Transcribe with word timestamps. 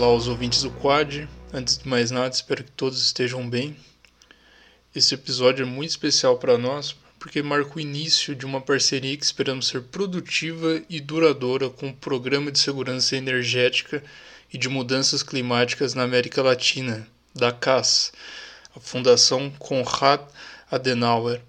Olá 0.00 0.12
aos 0.12 0.28
ouvintes 0.28 0.62
do 0.62 0.70
Quad. 0.70 1.28
Antes 1.52 1.76
de 1.76 1.86
mais 1.86 2.10
nada, 2.10 2.34
espero 2.34 2.64
que 2.64 2.70
todos 2.70 3.02
estejam 3.02 3.46
bem. 3.46 3.76
Esse 4.94 5.12
episódio 5.12 5.62
é 5.62 5.66
muito 5.66 5.90
especial 5.90 6.38
para 6.38 6.56
nós 6.56 6.96
porque 7.18 7.42
marca 7.42 7.76
o 7.76 7.80
início 7.80 8.34
de 8.34 8.46
uma 8.46 8.62
parceria 8.62 9.14
que 9.14 9.22
esperamos 9.26 9.68
ser 9.68 9.82
produtiva 9.82 10.80
e 10.88 11.00
duradoura 11.00 11.68
com 11.68 11.90
o 11.90 11.94
Programa 11.94 12.50
de 12.50 12.58
Segurança 12.58 13.14
Energética 13.14 14.02
e 14.50 14.56
de 14.56 14.70
Mudanças 14.70 15.22
Climáticas 15.22 15.92
na 15.92 16.04
América 16.04 16.42
Latina, 16.42 17.06
da 17.34 17.52
CAS, 17.52 18.10
a 18.74 18.80
Fundação 18.80 19.50
Konrad 19.58 20.22
Adenauer. 20.70 21.42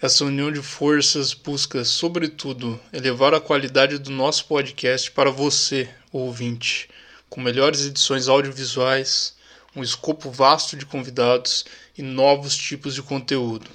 Essa 0.00 0.24
união 0.24 0.52
de 0.52 0.62
forças 0.62 1.34
busca, 1.34 1.84
sobretudo, 1.84 2.78
elevar 2.92 3.34
a 3.34 3.40
qualidade 3.40 3.98
do 3.98 4.12
nosso 4.12 4.46
podcast 4.46 5.10
para 5.10 5.32
você, 5.32 5.88
ouvinte, 6.12 6.88
com 7.34 7.40
melhores 7.40 7.84
edições 7.84 8.28
audiovisuais, 8.28 9.34
um 9.74 9.82
escopo 9.82 10.30
vasto 10.30 10.76
de 10.76 10.86
convidados 10.86 11.64
e 11.98 12.00
novos 12.00 12.56
tipos 12.56 12.94
de 12.94 13.02
conteúdo. 13.02 13.68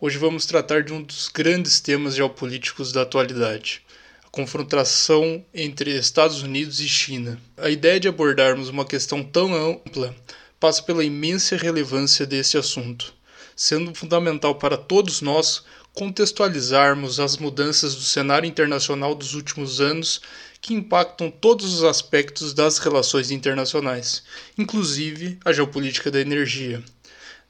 Hoje 0.00 0.18
vamos 0.18 0.46
tratar 0.46 0.84
de 0.84 0.92
um 0.92 1.02
dos 1.02 1.26
grandes 1.26 1.80
temas 1.80 2.14
geopolíticos 2.14 2.92
da 2.92 3.02
atualidade, 3.02 3.82
a 4.24 4.28
confrontação 4.30 5.44
entre 5.52 5.90
Estados 5.98 6.42
Unidos 6.42 6.78
e 6.78 6.88
China. 6.88 7.40
A 7.56 7.70
ideia 7.70 7.98
de 7.98 8.06
abordarmos 8.06 8.68
uma 8.68 8.84
questão 8.84 9.20
tão 9.20 9.52
ampla 9.52 10.14
passa 10.60 10.80
pela 10.80 11.02
imensa 11.02 11.56
relevância 11.56 12.24
desse 12.24 12.56
assunto, 12.56 13.12
sendo 13.56 13.92
fundamental 13.96 14.54
para 14.54 14.76
todos 14.76 15.20
nós 15.20 15.64
contextualizarmos 15.92 17.18
as 17.18 17.36
mudanças 17.36 17.96
do 17.96 18.02
cenário 18.02 18.46
internacional 18.46 19.12
dos 19.12 19.34
últimos 19.34 19.80
anos 19.80 20.20
que 20.62 20.72
impactam 20.72 21.28
todos 21.28 21.74
os 21.74 21.82
aspectos 21.82 22.54
das 22.54 22.78
relações 22.78 23.32
internacionais, 23.32 24.22
inclusive 24.56 25.36
a 25.44 25.52
geopolítica 25.52 26.08
da 26.08 26.20
energia. 26.20 26.80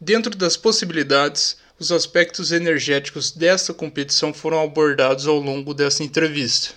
Dentro 0.01 0.35
das 0.35 0.57
possibilidades, 0.57 1.59
os 1.79 1.93
aspectos 1.93 2.53
energéticos 2.53 3.31
desta 3.31 3.75
competição 3.75 4.33
foram 4.33 4.63
abordados 4.63 5.27
ao 5.27 5.39
longo 5.39 5.75
dessa 5.75 6.03
entrevista. 6.03 6.75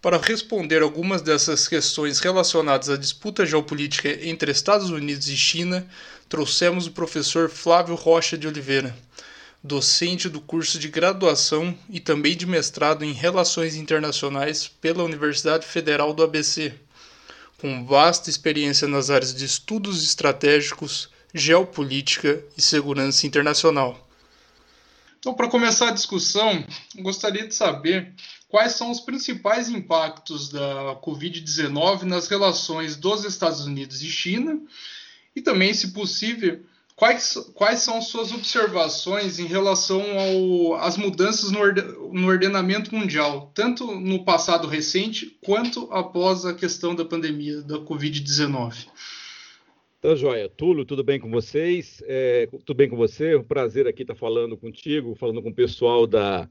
Para 0.00 0.18
responder 0.18 0.82
algumas 0.82 1.22
dessas 1.22 1.68
questões 1.68 2.18
relacionadas 2.18 2.90
à 2.90 2.96
disputa 2.96 3.46
geopolítica 3.46 4.08
entre 4.26 4.50
Estados 4.50 4.90
Unidos 4.90 5.28
e 5.28 5.36
China, 5.36 5.86
trouxemos 6.28 6.88
o 6.88 6.92
professor 6.92 7.48
Flávio 7.48 7.94
Rocha 7.94 8.36
de 8.36 8.48
Oliveira, 8.48 8.96
docente 9.62 10.28
do 10.28 10.40
curso 10.40 10.78
de 10.78 10.88
graduação 10.88 11.76
e 11.88 12.00
também 12.00 12.36
de 12.36 12.46
mestrado 12.46 13.04
em 13.04 13.12
Relações 13.12 13.76
Internacionais 13.76 14.66
pela 14.66 15.04
Universidade 15.04 15.66
Federal 15.66 16.12
do 16.12 16.22
ABC, 16.22 16.74
com 17.58 17.84
vasta 17.84 18.28
experiência 18.28 18.88
nas 18.88 19.08
áreas 19.08 19.32
de 19.32 19.44
estudos 19.44 20.02
estratégicos, 20.02 21.08
geopolítica 21.32 22.42
e 22.56 22.62
segurança 22.62 23.26
internacional. 23.26 24.08
Então, 25.20 25.32
para 25.32 25.48
começar 25.48 25.90
a 25.90 25.92
discussão, 25.92 26.66
gostaria 26.96 27.46
de 27.46 27.54
saber 27.54 28.12
quais 28.48 28.72
são 28.72 28.90
os 28.90 28.98
principais 28.98 29.68
impactos 29.68 30.48
da 30.48 30.96
Covid-19 31.00 32.02
nas 32.02 32.26
relações 32.26 32.96
dos 32.96 33.24
Estados 33.24 33.64
Unidos 33.64 34.02
e 34.02 34.10
China 34.10 34.60
e 35.36 35.40
também, 35.40 35.72
se 35.72 35.92
possível, 35.92 36.60
quais, 36.96 37.34
quais 37.54 37.80
são 37.80 38.00
suas 38.00 38.32
observações 38.32 39.38
em 39.38 39.46
relação 39.46 40.02
às 40.80 40.96
mudanças 40.96 41.50
no, 41.50 41.60
no 42.12 42.28
ordenamento 42.28 42.94
mundial, 42.94 43.50
tanto 43.54 43.86
no 43.86 44.24
passado 44.24 44.68
recente 44.68 45.36
quanto 45.42 45.92
após 45.92 46.44
a 46.44 46.54
questão 46.54 46.94
da 46.94 47.04
pandemia 47.04 47.62
da 47.62 47.78
Covid-19. 47.78 48.86
Tá 50.00 50.16
joia. 50.16 50.48
Tulo, 50.48 50.84
tudo 50.84 51.04
bem 51.04 51.20
com 51.20 51.30
vocês? 51.30 52.02
É, 52.06 52.48
tudo 52.64 52.74
bem 52.74 52.88
com 52.88 52.96
você? 52.96 53.34
É 53.34 53.38
um 53.38 53.44
prazer 53.44 53.86
aqui 53.86 54.02
estar 54.02 54.16
falando 54.16 54.56
contigo, 54.56 55.14
falando 55.14 55.40
com 55.40 55.50
o 55.50 55.54
pessoal 55.54 56.08
da, 56.08 56.48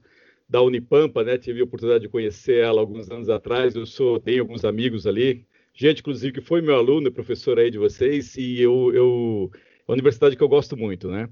da 0.48 0.62
Unipampa, 0.62 1.22
né? 1.22 1.36
Tive 1.36 1.60
a 1.60 1.64
oportunidade 1.64 2.04
de 2.04 2.08
conhecer 2.08 2.64
ela 2.64 2.80
alguns 2.80 3.10
anos 3.10 3.28
atrás. 3.28 3.74
Eu 3.74 3.84
sou, 3.84 4.18
tenho 4.18 4.40
alguns 4.40 4.64
amigos 4.64 5.06
ali, 5.06 5.44
gente, 5.74 6.00
inclusive, 6.00 6.32
que 6.32 6.40
foi 6.40 6.62
meu 6.62 6.76
aluno, 6.76 7.12
professor 7.12 7.58
aí 7.58 7.70
de 7.70 7.76
vocês, 7.76 8.36
e 8.36 8.58
eu, 8.58 8.90
eu 8.94 9.50
uma 9.92 9.94
universidade 9.94 10.36
que 10.36 10.42
eu 10.42 10.48
gosto 10.48 10.76
muito, 10.76 11.08
né? 11.10 11.28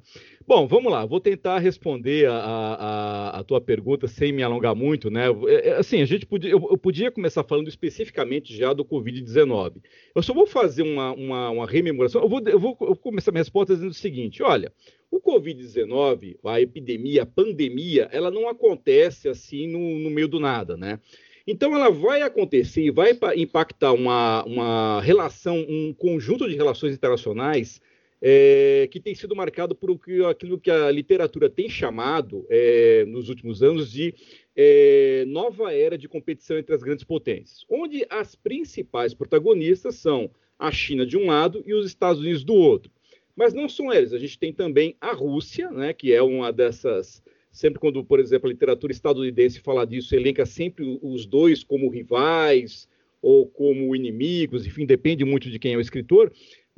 Bom, 0.46 0.66
vamos 0.66 0.92
lá, 0.92 1.06
vou 1.06 1.18
tentar 1.18 1.58
responder 1.58 2.28
a, 2.28 2.34
a, 2.34 3.38
a 3.40 3.44
tua 3.44 3.60
pergunta 3.60 4.06
sem 4.06 4.32
me 4.32 4.42
alongar 4.42 4.74
muito, 4.74 5.10
né? 5.10 5.24
É, 5.48 5.68
é, 5.68 5.72
assim, 5.76 6.02
a 6.02 6.04
gente 6.04 6.26
podia, 6.26 6.50
eu, 6.50 6.68
eu 6.70 6.76
podia 6.76 7.10
começar 7.10 7.42
falando 7.42 7.68
especificamente 7.68 8.54
já 8.54 8.72
do 8.72 8.84
Covid-19. 8.84 9.76
Eu 10.14 10.22
só 10.22 10.34
vou 10.34 10.46
fazer 10.46 10.82
uma, 10.82 11.12
uma, 11.12 11.50
uma 11.50 11.66
rememoração, 11.66 12.22
eu 12.22 12.28
vou, 12.28 12.40
eu, 12.40 12.58
vou, 12.58 12.76
eu 12.82 12.86
vou 12.88 12.96
começar 12.96 13.32
minha 13.32 13.40
resposta 13.40 13.74
dizendo 13.74 13.92
o 13.92 13.94
seguinte: 13.94 14.42
olha, 14.42 14.70
o 15.10 15.20
Covid-19, 15.20 16.36
a 16.44 16.60
epidemia, 16.60 17.22
a 17.22 17.26
pandemia, 17.26 18.08
ela 18.12 18.30
não 18.30 18.48
acontece 18.48 19.28
assim 19.28 19.66
no, 19.66 19.98
no 19.98 20.10
meio 20.10 20.28
do 20.28 20.38
nada, 20.38 20.76
né? 20.76 21.00
Então, 21.46 21.74
ela 21.74 21.90
vai 21.90 22.20
acontecer 22.22 22.82
e 22.82 22.90
vai 22.90 23.18
impactar 23.36 23.92
uma, 23.92 24.44
uma 24.44 25.00
relação, 25.00 25.56
um 25.68 25.92
conjunto 25.92 26.46
de 26.48 26.54
relações 26.54 26.94
internacionais 26.94 27.80
é, 28.20 28.88
que 28.90 29.00
tem 29.00 29.14
sido 29.14 29.34
marcado 29.34 29.74
por 29.74 29.98
aquilo 30.28 30.60
que 30.60 30.70
a 30.70 30.90
literatura 30.90 31.48
tem 31.48 31.68
chamado 31.68 32.46
é, 32.50 33.04
nos 33.06 33.28
últimos 33.28 33.62
anos 33.62 33.90
de 33.90 34.14
é, 34.54 35.24
nova 35.26 35.72
era 35.72 35.96
de 35.96 36.08
competição 36.08 36.58
entre 36.58 36.74
as 36.74 36.82
grandes 36.82 37.04
potências, 37.04 37.64
onde 37.68 38.06
as 38.10 38.34
principais 38.34 39.14
protagonistas 39.14 39.94
são 39.94 40.30
a 40.58 40.70
China 40.70 41.06
de 41.06 41.16
um 41.16 41.26
lado 41.26 41.62
e 41.66 41.72
os 41.72 41.86
Estados 41.86 42.20
Unidos 42.20 42.44
do 42.44 42.54
outro. 42.54 42.92
Mas 43.34 43.54
não 43.54 43.68
são 43.68 43.90
eles, 43.90 44.12
a 44.12 44.18
gente 44.18 44.38
tem 44.38 44.52
também 44.52 44.94
a 45.00 45.12
Rússia, 45.12 45.70
né, 45.70 45.94
que 45.94 46.12
é 46.12 46.22
uma 46.22 46.52
dessas. 46.52 47.22
Sempre 47.50 47.80
quando, 47.80 48.04
por 48.04 48.20
exemplo, 48.20 48.48
a 48.48 48.52
literatura 48.52 48.92
estadunidense 48.92 49.60
fala 49.60 49.86
disso, 49.86 50.14
elenca 50.14 50.44
sempre 50.46 50.98
os 51.02 51.26
dois 51.26 51.64
como 51.64 51.88
rivais 51.88 52.86
ou 53.22 53.46
como 53.46 53.96
inimigos, 53.96 54.66
enfim, 54.66 54.86
depende 54.86 55.24
muito 55.24 55.50
de 55.50 55.58
quem 55.58 55.72
é 55.72 55.76
o 55.76 55.80
escritor. 55.80 56.30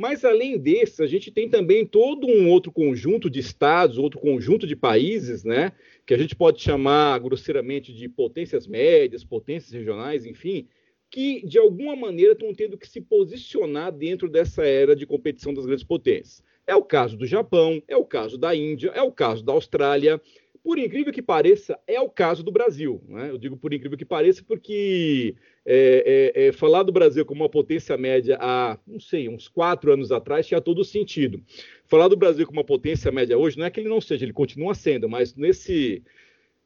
Mas, 0.03 0.25
além 0.25 0.59
desses, 0.59 0.99
a 0.99 1.07
gente 1.07 1.31
tem 1.31 1.49
também 1.49 1.87
todo 1.87 2.27
um 2.27 2.51
outro 2.51 2.73
conjunto 2.73 3.31
de 3.31 3.39
estados, 3.39 3.99
outro 3.99 4.19
conjunto 4.19 4.67
de 4.67 4.75
países, 4.75 5.45
né, 5.45 5.71
que 6.05 6.13
a 6.13 6.19
gente 6.19 6.35
pode 6.35 6.61
chamar 6.61 7.21
grosseiramente 7.21 7.95
de 7.95 8.09
potências 8.09 8.67
médias, 8.67 9.23
potências 9.23 9.71
regionais, 9.71 10.27
enfim, 10.27 10.67
que 11.09 11.47
de 11.47 11.57
alguma 11.57 11.95
maneira 11.95 12.33
estão 12.33 12.53
tendo 12.53 12.77
que 12.77 12.89
se 12.89 13.01
posicionar 13.01 13.93
dentro 13.93 14.29
dessa 14.29 14.67
era 14.67 14.97
de 14.97 15.07
competição 15.07 15.55
das 15.55 15.67
grandes 15.67 15.85
potências. 15.85 16.43
É 16.67 16.75
o 16.75 16.83
caso 16.83 17.17
do 17.17 17.25
Japão, 17.25 17.81
é 17.87 17.97
o 17.97 18.05
caso 18.05 18.37
da 18.37 18.57
Índia, 18.57 18.91
é 18.97 19.03
o 19.03 19.13
caso 19.13 19.45
da 19.45 19.53
Austrália, 19.53 20.21
por 20.63 20.79
incrível 20.79 21.13
que 21.13 21.21
pareça, 21.21 21.79
é 21.87 22.01
o 22.01 22.09
caso 22.09 22.43
do 22.43 22.53
Brasil. 22.53 23.03
Né? 23.09 23.31
Eu 23.31 23.39
digo 23.39 23.57
por 23.57 23.73
incrível 23.73 23.99
que 23.99 24.05
pareça 24.05 24.45
porque 24.47 25.35
é, 25.67 26.33
é, 26.35 26.47
é, 26.47 26.53
falar 26.53 26.85
do 26.85 26.93
Brasil 26.93 27.25
como 27.27 27.43
uma 27.43 27.49
potência 27.49 27.97
média 27.97 28.39
há, 28.41 28.79
não 28.87 29.01
sei, 29.01 29.29
uns 29.29 29.49
quatro 29.49 29.93
anos 29.93 30.13
atrás 30.13 30.47
tinha 30.47 30.61
todo 30.61 30.85
sentido. 30.85 31.43
Falar 31.87 32.09
do 32.09 32.17
Brasil 32.17 32.47
como 32.47 32.61
uma 32.61 32.65
potência 32.65 33.11
média 33.11 33.37
hoje 33.37 33.59
não 33.59 33.67
é 33.67 33.71
que 33.71 33.81
ele 33.81 33.89
não 33.89 34.01
seja, 34.01 34.25
ele 34.25 34.33
continua 34.33 34.75
sendo, 34.75 35.09
mas 35.09 35.35
nesse 35.35 36.03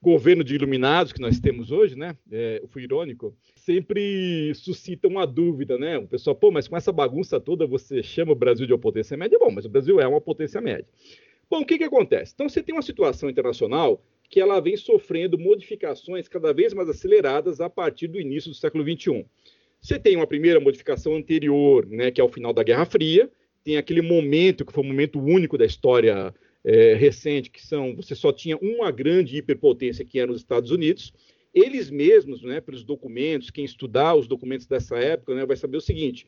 governo 0.02 0.44
de 0.44 0.54
iluminados 0.54 1.12
que 1.12 1.20
nós 1.20 1.40
temos 1.40 1.72
hoje, 1.72 1.96
né? 1.96 2.16
É, 2.30 2.60
eu 2.62 2.68
fui 2.68 2.82
irônico, 2.82 3.34
sempre 3.56 4.52
suscita 4.54 5.08
uma 5.08 5.26
dúvida, 5.26 5.78
né? 5.78 5.98
O 5.98 6.06
pessoal, 6.06 6.36
pô, 6.36 6.50
mas 6.50 6.68
com 6.68 6.76
essa 6.76 6.92
bagunça 6.92 7.40
toda 7.40 7.66
você 7.66 8.02
chama 8.02 8.32
o 8.32 8.36
Brasil 8.36 8.66
de 8.66 8.72
uma 8.72 8.78
potência 8.78 9.16
média? 9.16 9.38
Bom, 9.38 9.50
mas 9.50 9.64
o 9.64 9.68
Brasil 9.68 9.98
é 9.98 10.06
uma 10.06 10.20
potência 10.20 10.60
média. 10.60 10.86
Bom, 11.48 11.60
o 11.60 11.64
que, 11.64 11.78
que 11.78 11.84
acontece? 11.84 12.32
Então, 12.34 12.48
você 12.48 12.60
tem 12.60 12.74
uma 12.74 12.82
situação 12.82 13.30
internacional 13.30 14.02
que 14.28 14.40
ela 14.40 14.58
vem 14.58 14.76
sofrendo 14.76 15.38
modificações 15.38 16.26
cada 16.26 16.52
vez 16.52 16.74
mais 16.74 16.88
aceleradas 16.88 17.60
a 17.60 17.70
partir 17.70 18.08
do 18.08 18.20
início 18.20 18.50
do 18.50 18.56
século 18.56 18.82
XXI. 18.82 19.24
Você 19.80 19.96
tem 19.96 20.16
uma 20.16 20.26
primeira 20.26 20.58
modificação 20.58 21.14
anterior, 21.14 21.86
né, 21.86 22.10
que 22.10 22.20
é 22.20 22.24
o 22.24 22.28
final 22.28 22.52
da 22.52 22.64
Guerra 22.64 22.84
Fria, 22.84 23.30
tem 23.62 23.76
aquele 23.76 24.02
momento 24.02 24.64
que 24.64 24.72
foi 24.72 24.82
um 24.82 24.88
momento 24.88 25.20
único 25.20 25.56
da 25.56 25.64
história 25.64 26.34
é, 26.64 26.94
recente, 26.94 27.50
que 27.50 27.64
são 27.64 27.94
você 27.94 28.16
só 28.16 28.32
tinha 28.32 28.56
uma 28.58 28.90
grande 28.90 29.36
hiperpotência 29.36 30.04
que 30.04 30.18
era 30.18 30.32
os 30.32 30.38
Estados 30.38 30.72
Unidos. 30.72 31.12
Eles 31.54 31.90
mesmos, 31.90 32.42
né, 32.42 32.60
pelos 32.60 32.82
documentos, 32.82 33.50
quem 33.50 33.64
estudar 33.64 34.16
os 34.16 34.26
documentos 34.26 34.66
dessa 34.66 34.98
época, 34.98 35.34
né, 35.34 35.46
vai 35.46 35.56
saber 35.56 35.76
o 35.76 35.80
seguinte: 35.80 36.26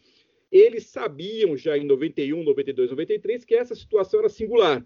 eles 0.51 0.87
sabiam 0.87 1.57
já 1.57 1.77
em 1.77 1.85
91, 1.85 2.45
92, 2.45 2.91
93 2.91 3.45
que 3.45 3.57
essa 3.57 3.75
situação 3.75 4.21
era 4.21 4.29
singular 4.29 4.85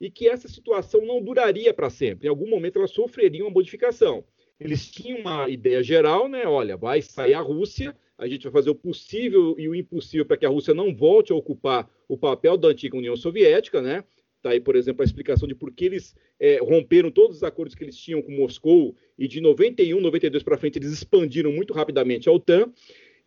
e 0.00 0.10
que 0.10 0.28
essa 0.28 0.48
situação 0.48 1.04
não 1.04 1.22
duraria 1.22 1.72
para 1.72 1.90
sempre. 1.90 2.26
Em 2.26 2.30
algum 2.30 2.48
momento 2.48 2.78
ela 2.78 2.88
sofreria 2.88 3.44
uma 3.44 3.50
modificação. 3.50 4.24
Eles 4.58 4.90
tinham 4.90 5.20
uma 5.20 5.48
ideia 5.48 5.82
geral, 5.82 6.28
né? 6.28 6.46
Olha, 6.46 6.76
vai 6.76 7.02
sair 7.02 7.34
a 7.34 7.40
Rússia, 7.40 7.96
a 8.16 8.28
gente 8.28 8.44
vai 8.44 8.52
fazer 8.52 8.70
o 8.70 8.74
possível 8.74 9.56
e 9.58 9.68
o 9.68 9.74
impossível 9.74 10.24
para 10.24 10.36
que 10.36 10.46
a 10.46 10.48
Rússia 10.48 10.72
não 10.72 10.94
volte 10.94 11.32
a 11.32 11.36
ocupar 11.36 11.90
o 12.08 12.16
papel 12.16 12.56
da 12.56 12.68
antiga 12.68 12.96
União 12.96 13.16
Soviética, 13.16 13.82
né? 13.82 14.04
Está 14.36 14.50
aí, 14.50 14.60
por 14.60 14.76
exemplo, 14.76 15.02
a 15.02 15.06
explicação 15.06 15.48
de 15.48 15.54
por 15.54 15.72
que 15.72 15.86
eles 15.86 16.14
é, 16.38 16.58
romperam 16.58 17.10
todos 17.10 17.38
os 17.38 17.42
acordos 17.42 17.74
que 17.74 17.82
eles 17.82 17.96
tinham 17.96 18.20
com 18.20 18.30
Moscou 18.30 18.94
e 19.18 19.26
de 19.26 19.40
91, 19.40 19.98
92 19.98 20.42
para 20.42 20.58
frente 20.58 20.78
eles 20.78 20.92
expandiram 20.92 21.50
muito 21.50 21.72
rapidamente 21.72 22.28
a 22.28 22.32
OTAN. 22.32 22.70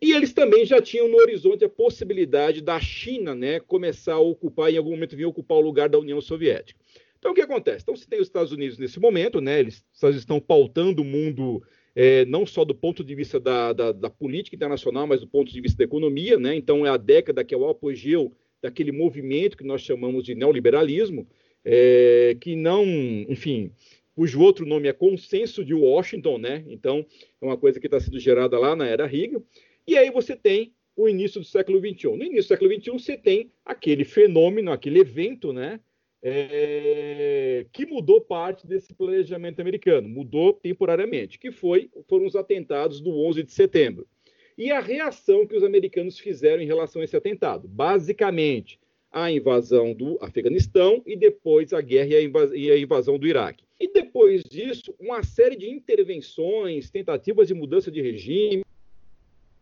E 0.00 0.12
eles 0.12 0.32
também 0.32 0.64
já 0.64 0.80
tinham 0.80 1.08
no 1.08 1.16
horizonte 1.16 1.64
a 1.64 1.68
possibilidade 1.68 2.60
da 2.62 2.78
China 2.78 3.34
né, 3.34 3.58
começar 3.58 4.14
a 4.14 4.20
ocupar, 4.20 4.72
em 4.72 4.76
algum 4.76 4.90
momento 4.90 5.16
vir 5.16 5.26
ocupar 5.26 5.58
o 5.58 5.62
lugar 5.62 5.88
da 5.88 5.98
União 5.98 6.20
Soviética. 6.20 6.78
Então, 7.18 7.32
o 7.32 7.34
que 7.34 7.40
acontece? 7.40 7.82
Então, 7.82 7.96
se 7.96 8.06
tem 8.06 8.20
os 8.20 8.28
Estados 8.28 8.52
Unidos 8.52 8.78
nesse 8.78 9.00
momento, 9.00 9.40
né, 9.40 9.58
eles 9.58 9.84
estão 10.14 10.38
pautando 10.38 11.02
o 11.02 11.04
mundo 11.04 11.60
é, 11.96 12.24
não 12.26 12.46
só 12.46 12.64
do 12.64 12.76
ponto 12.76 13.02
de 13.02 13.12
vista 13.12 13.40
da, 13.40 13.72
da, 13.72 13.90
da, 13.90 14.08
política 14.08 14.54
internacional, 14.54 15.04
mas 15.04 15.20
do 15.20 15.26
ponto 15.26 15.52
de 15.52 15.60
vista 15.60 15.78
da 15.78 15.84
economia. 15.84 16.38
Né? 16.38 16.54
Então, 16.54 16.86
é 16.86 16.90
a 16.90 16.96
década 16.96 17.42
que 17.42 17.52
é 17.52 17.58
o 17.58 17.68
apogeu 17.68 18.32
daquele 18.62 18.92
movimento 18.92 19.56
que 19.56 19.64
nós 19.64 19.82
chamamos 19.82 20.22
de 20.24 20.36
neoliberalismo, 20.36 21.26
é, 21.64 22.36
que 22.40 22.54
não, 22.54 22.84
enfim, 23.28 23.72
cujo 24.14 24.40
outro 24.40 24.64
nome 24.64 24.86
é 24.86 24.92
Consenso 24.92 25.64
de 25.64 25.74
Washington, 25.74 26.38
né? 26.38 26.64
Então, 26.66 27.04
é 27.40 27.44
uma 27.44 27.56
coisa 27.56 27.78
que 27.78 27.86
está 27.86 28.00
sendo 28.00 28.18
gerada 28.18 28.58
lá 28.58 28.74
na 28.74 28.86
era 28.86 29.06
Reagan. 29.06 29.42
E 29.88 29.96
aí 29.96 30.10
você 30.10 30.36
tem 30.36 30.74
o 30.94 31.08
início 31.08 31.40
do 31.40 31.46
século 31.46 31.78
XXI. 31.78 32.08
No 32.08 32.22
início 32.22 32.42
do 32.42 32.48
século 32.48 32.70
XXI, 32.70 32.90
você 32.90 33.16
tem 33.16 33.50
aquele 33.64 34.04
fenômeno, 34.04 34.70
aquele 34.70 34.98
evento, 34.98 35.50
né? 35.50 35.80
É, 36.20 37.64
que 37.72 37.86
mudou 37.86 38.20
parte 38.20 38.66
desse 38.66 38.92
planejamento 38.92 39.60
americano, 39.60 40.06
mudou 40.06 40.52
temporariamente, 40.52 41.38
que 41.38 41.50
foi, 41.50 41.88
foram 42.06 42.26
os 42.26 42.36
atentados 42.36 43.00
do 43.00 43.18
11 43.18 43.44
de 43.44 43.52
setembro. 43.52 44.06
E 44.58 44.70
a 44.70 44.80
reação 44.80 45.46
que 45.46 45.56
os 45.56 45.64
americanos 45.64 46.18
fizeram 46.18 46.62
em 46.62 46.66
relação 46.66 47.00
a 47.00 47.04
esse 47.06 47.16
atentado. 47.16 47.66
Basicamente, 47.66 48.78
a 49.10 49.32
invasão 49.32 49.94
do 49.94 50.18
Afeganistão 50.20 51.02
e 51.06 51.16
depois 51.16 51.72
a 51.72 51.80
guerra 51.80 52.10
e 52.54 52.70
a 52.70 52.78
invasão 52.78 53.18
do 53.18 53.26
Iraque. 53.26 53.64
E 53.80 53.90
depois 53.90 54.42
disso, 54.42 54.94
uma 55.00 55.22
série 55.22 55.56
de 55.56 55.70
intervenções, 55.70 56.90
tentativas 56.90 57.48
de 57.48 57.54
mudança 57.54 57.90
de 57.90 58.02
regime, 58.02 58.64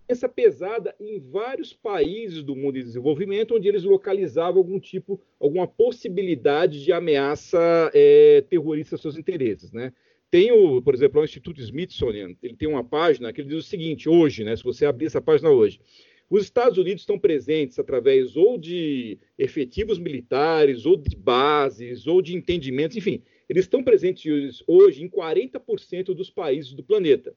doença 0.06 0.28
pesada 0.28 0.94
em 1.00 1.18
vários 1.18 1.72
países 1.72 2.42
do 2.42 2.54
mundo 2.54 2.78
em 2.78 2.84
desenvolvimento, 2.84 3.56
onde 3.56 3.68
eles 3.68 3.82
localizavam 3.82 4.58
algum 4.58 4.78
tipo, 4.78 5.20
alguma 5.40 5.66
possibilidade 5.66 6.82
de 6.82 6.92
ameaça 6.92 7.90
é, 7.92 8.44
terrorista 8.48 8.94
aos 8.94 9.02
seus 9.02 9.18
interesses, 9.18 9.72
né? 9.72 9.92
Tem, 10.30 10.50
o, 10.52 10.82
por 10.82 10.94
exemplo, 10.94 11.20
o 11.20 11.24
Instituto 11.24 11.60
Smithsonian, 11.60 12.34
ele 12.42 12.56
tem 12.56 12.68
uma 12.68 12.82
página 12.82 13.32
que 13.32 13.40
ele 13.40 13.48
diz 13.48 13.58
o 13.58 13.68
seguinte, 13.68 14.08
hoje, 14.08 14.42
né, 14.42 14.56
se 14.56 14.64
você 14.64 14.84
abrir 14.84 15.06
essa 15.06 15.20
página 15.20 15.50
hoje, 15.50 15.80
os 16.28 16.42
Estados 16.42 16.76
Unidos 16.76 17.02
estão 17.02 17.16
presentes 17.16 17.78
através 17.78 18.36
ou 18.36 18.58
de 18.58 19.18
efetivos 19.38 19.98
militares, 19.98 20.84
ou 20.84 20.96
de 20.96 21.14
bases, 21.16 22.08
ou 22.08 22.20
de 22.20 22.34
entendimentos, 22.34 22.96
enfim, 22.96 23.22
eles 23.48 23.64
estão 23.64 23.84
presentes 23.84 24.62
hoje 24.66 25.04
em 25.04 25.08
40% 25.08 26.06
dos 26.06 26.28
países 26.28 26.72
do 26.72 26.82
planeta. 26.82 27.32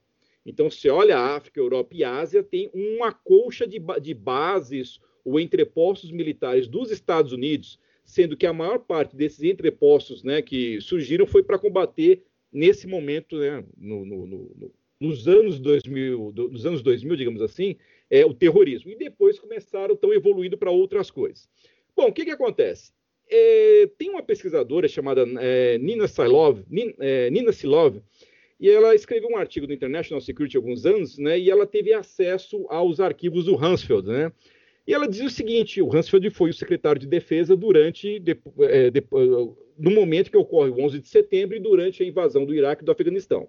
Então, 0.50 0.68
se 0.68 0.90
olha 0.90 1.16
a 1.16 1.36
África, 1.36 1.60
Europa 1.60 1.92
e 1.94 2.04
Ásia, 2.04 2.42
tem 2.42 2.72
uma 2.74 3.14
colcha 3.14 3.68
de, 3.68 3.80
de 4.02 4.14
bases 4.16 5.00
ou 5.24 5.40
entrepostos 5.40 6.12
militares 6.12 6.68
dos 6.68 6.90
Estados 6.90 7.32
Unidos, 7.32 7.80
sendo 8.04 8.36
que 8.36 8.48
a 8.48 8.54
maior 8.54 8.80
parte 8.80 9.16
desses 9.16 9.44
entrepostos 9.44 10.24
né, 10.24 10.42
que 10.42 10.82
surgiram 10.82 11.28
foi 11.28 11.44
para 11.44 11.60
combater, 11.60 12.24
nesse 12.52 12.88
momento, 12.88 13.38
né, 13.38 13.64
no, 13.78 14.04
no, 14.04 14.26
no, 14.26 14.72
nos 15.00 15.28
anos 15.28 15.60
2000, 15.60 16.34
nos 16.36 16.66
anos 16.66 16.82
2000, 16.82 17.16
digamos 17.16 17.42
assim, 17.44 17.76
é, 18.10 18.26
o 18.26 18.34
terrorismo. 18.34 18.90
E 18.90 18.96
depois 18.96 19.38
começaram, 19.38 19.94
estão 19.94 20.12
evoluindo 20.12 20.58
para 20.58 20.72
outras 20.72 21.12
coisas. 21.12 21.48
Bom, 21.96 22.08
o 22.08 22.12
que, 22.12 22.26
que 22.26 22.32
acontece? 22.32 22.92
É, 23.30 23.88
tem 24.00 24.10
uma 24.10 24.24
pesquisadora 24.24 24.88
chamada 24.88 25.24
é, 25.40 25.78
Nina 25.78 26.08
Silov, 26.08 26.64
Nina, 26.68 26.94
é, 26.98 27.30
Nina 27.30 27.52
Silov, 27.52 28.02
e 28.60 28.70
ela 28.70 28.94
escreveu 28.94 29.30
um 29.30 29.38
artigo 29.38 29.66
no 29.66 29.74
International 29.74 30.20
Security 30.20 30.58
há 30.58 30.60
alguns 30.60 30.86
anos, 30.86 31.18
né, 31.18 31.40
e 31.40 31.50
ela 31.50 31.66
teve 31.66 31.94
acesso 31.94 32.66
aos 32.70 33.00
arquivos 33.00 33.46
do 33.46 33.56
Hansfeld, 33.56 34.08
né, 34.08 34.32
e 34.86 34.94
ela 34.94 35.08
dizia 35.08 35.28
o 35.28 35.30
seguinte, 35.30 35.82
o 35.82 35.96
Hansfeld 35.96 36.30
foi 36.32 36.50
o 36.50 36.54
secretário 36.54 37.00
de 37.00 37.08
defesa 37.08 37.56
durante, 37.56 38.20
de, 38.20 38.36
é, 38.62 38.90
de, 38.90 39.04
no 39.78 39.92
momento 39.92 40.32
que 40.32 40.38
ocorre 40.38 40.72
o 40.72 40.84
11 40.84 41.00
de 41.00 41.08
setembro 41.08 41.56
e 41.56 41.60
durante 41.60 42.02
a 42.02 42.06
invasão 42.06 42.44
do 42.44 42.56
Iraque 42.56 42.82
e 42.82 42.86
do 42.86 42.92
Afeganistão. 42.92 43.48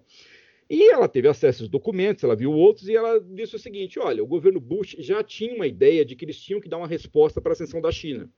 E 0.69 0.89
ela 0.89 1.07
teve 1.07 1.27
acesso 1.27 1.63
aos 1.63 1.69
documentos, 1.69 2.23
ela 2.23 2.35
viu 2.35 2.51
outros, 2.53 2.87
e 2.87 2.95
ela 2.95 3.19
disse 3.19 3.55
o 3.55 3.59
seguinte, 3.59 3.99
olha, 3.99 4.23
o 4.23 4.27
governo 4.27 4.59
Bush 4.59 4.95
já 4.99 5.23
tinha 5.23 5.53
uma 5.53 5.67
ideia 5.67 6.05
de 6.05 6.15
que 6.15 6.23
eles 6.23 6.39
tinham 6.39 6.61
que 6.61 6.69
dar 6.69 6.77
uma 6.77 6.87
resposta 6.87 7.41
para 7.41 7.51
a 7.51 7.53
ascensão 7.53 7.81
da 7.81 7.91
China. 7.91 8.29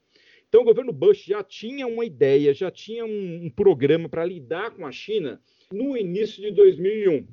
Então, 0.47 0.61
o 0.61 0.65
governo 0.65 0.93
Bush 0.93 1.25
já 1.25 1.43
tinha 1.43 1.85
uma 1.85 2.05
ideia, 2.05 2.53
já 2.53 2.71
tinha 2.71 3.05
um, 3.05 3.45
um 3.45 3.49
programa 3.49 4.07
para 4.07 4.25
lidar 4.25 4.71
com 4.71 4.87
a 4.87 4.91
China 4.91 5.41
no 5.73 5.97
início 5.97 6.41
de 6.41 6.51
2001. 6.51 7.27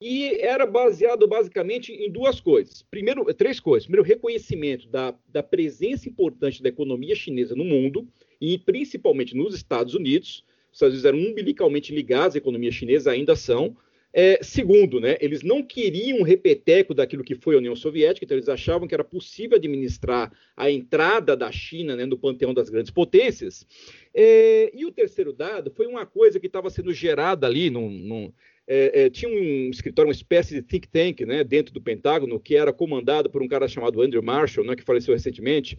E 0.00 0.40
era 0.40 0.64
baseado 0.64 1.26
basicamente 1.26 1.92
em 1.92 2.10
duas 2.10 2.40
coisas. 2.40 2.82
Primeiro, 2.82 3.24
três 3.34 3.58
coisas. 3.58 3.86
Primeiro, 3.86 4.06
reconhecimento 4.06 4.88
da, 4.88 5.14
da 5.28 5.42
presença 5.42 6.08
importante 6.08 6.62
da 6.62 6.68
economia 6.68 7.16
chinesa 7.16 7.56
no 7.56 7.64
mundo, 7.64 8.06
e 8.40 8.58
principalmente 8.58 9.36
nos 9.36 9.54
Estados 9.54 9.94
Unidos. 9.94 10.44
Os 10.70 10.76
Estados 10.76 10.94
Unidos 10.94 11.04
eram 11.04 11.18
umbilicalmente 11.18 11.92
ligados 11.92 12.36
à 12.36 12.38
economia 12.38 12.70
chinesa, 12.70 13.10
ainda 13.10 13.34
são. 13.34 13.76
É, 14.12 14.42
segundo, 14.42 14.98
né, 14.98 15.18
eles 15.20 15.42
não 15.42 15.62
queriam 15.62 16.20
um 16.20 16.22
repeteco 16.22 16.94
daquilo 16.94 17.22
que 17.22 17.34
foi 17.34 17.54
a 17.54 17.58
União 17.58 17.76
Soviética, 17.76 18.24
então 18.24 18.36
eles 18.36 18.48
achavam 18.48 18.88
que 18.88 18.94
era 18.94 19.04
possível 19.04 19.56
administrar 19.56 20.32
a 20.56 20.70
entrada 20.70 21.36
da 21.36 21.52
China 21.52 21.94
né, 21.94 22.06
no 22.06 22.18
panteão 22.18 22.54
das 22.54 22.70
grandes 22.70 22.90
potências. 22.90 23.66
É, 24.14 24.70
e 24.74 24.86
o 24.86 24.90
terceiro 24.90 25.32
dado 25.32 25.70
foi 25.70 25.86
uma 25.86 26.06
coisa 26.06 26.40
que 26.40 26.46
estava 26.46 26.70
sendo 26.70 26.92
gerada 26.92 27.46
ali, 27.46 27.68
num, 27.68 27.90
num 27.90 28.32
é, 28.66 29.04
é, 29.04 29.10
tinha 29.10 29.30
um 29.30 29.70
escritório, 29.70 30.08
uma 30.08 30.14
espécie 30.14 30.54
de 30.54 30.62
think 30.62 30.88
tank 30.88 31.24
né, 31.24 31.42
dentro 31.42 31.72
do 31.72 31.80
Pentágono, 31.80 32.38
que 32.38 32.54
era 32.54 32.70
comandado 32.70 33.30
por 33.30 33.42
um 33.42 33.48
cara 33.48 33.66
chamado 33.66 34.02
Andrew 34.02 34.22
Marshall, 34.22 34.66
né, 34.66 34.76
que 34.76 34.82
faleceu 34.82 35.14
recentemente, 35.14 35.78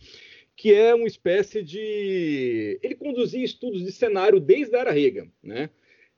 que 0.56 0.74
é 0.74 0.94
uma 0.94 1.08
espécie 1.08 1.64
de. 1.64 2.80
Ele 2.82 2.96
conduzia 2.96 3.46
estudos 3.46 3.84
de 3.84 3.92
cenário 3.92 4.40
desde 4.40 4.76
a 4.76 4.80
era 4.80 4.92
Reagan. 4.92 5.28
Né? 5.42 5.70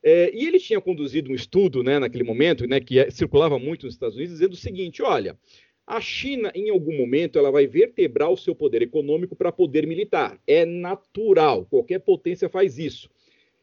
É, 0.04 0.32
e 0.34 0.48
ele 0.48 0.60
tinha 0.60 0.82
conduzido 0.82 1.32
um 1.32 1.36
estudo 1.36 1.84
né, 1.84 2.00
naquele 2.00 2.24
momento, 2.24 2.66
né, 2.68 2.80
que 2.80 3.00
é, 3.00 3.10
circulava 3.12 3.60
muito 3.60 3.86
nos 3.86 3.94
Estados 3.94 4.16
Unidos, 4.16 4.34
dizendo 4.34 4.54
o 4.54 4.58
seguinte: 4.58 5.02
olha, 5.04 5.38
a 5.86 6.00
China, 6.00 6.52
em 6.56 6.70
algum 6.70 6.98
momento, 6.98 7.38
ela 7.38 7.52
vai 7.52 7.68
vertebrar 7.68 8.32
o 8.32 8.38
seu 8.38 8.56
poder 8.56 8.82
econômico 8.82 9.36
para 9.36 9.52
poder 9.52 9.86
militar. 9.86 10.40
É 10.48 10.66
natural, 10.66 11.66
qualquer 11.66 12.00
potência 12.00 12.50
faz 12.50 12.78
isso. 12.78 13.10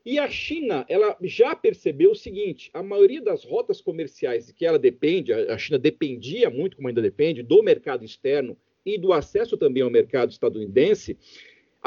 E 0.04 0.18
a 0.18 0.28
China, 0.28 0.86
ela 0.88 1.16
já 1.22 1.54
percebeu 1.56 2.12
o 2.12 2.16
seguinte: 2.16 2.70
a 2.72 2.82
maioria 2.82 3.20
das 3.20 3.44
rotas 3.44 3.80
comerciais 3.80 4.52
que 4.52 4.64
ela 4.64 4.78
depende, 4.78 5.32
a 5.32 5.58
China 5.58 5.78
dependia 5.78 6.48
muito, 6.50 6.76
como 6.76 6.88
ainda 6.88 7.02
depende, 7.02 7.42
do 7.42 7.62
mercado 7.62 8.04
externo 8.04 8.56
e 8.86 8.96
do 8.96 9.12
acesso 9.12 9.56
também 9.56 9.82
ao 9.82 9.90
mercado 9.90 10.30
estadunidense, 10.30 11.16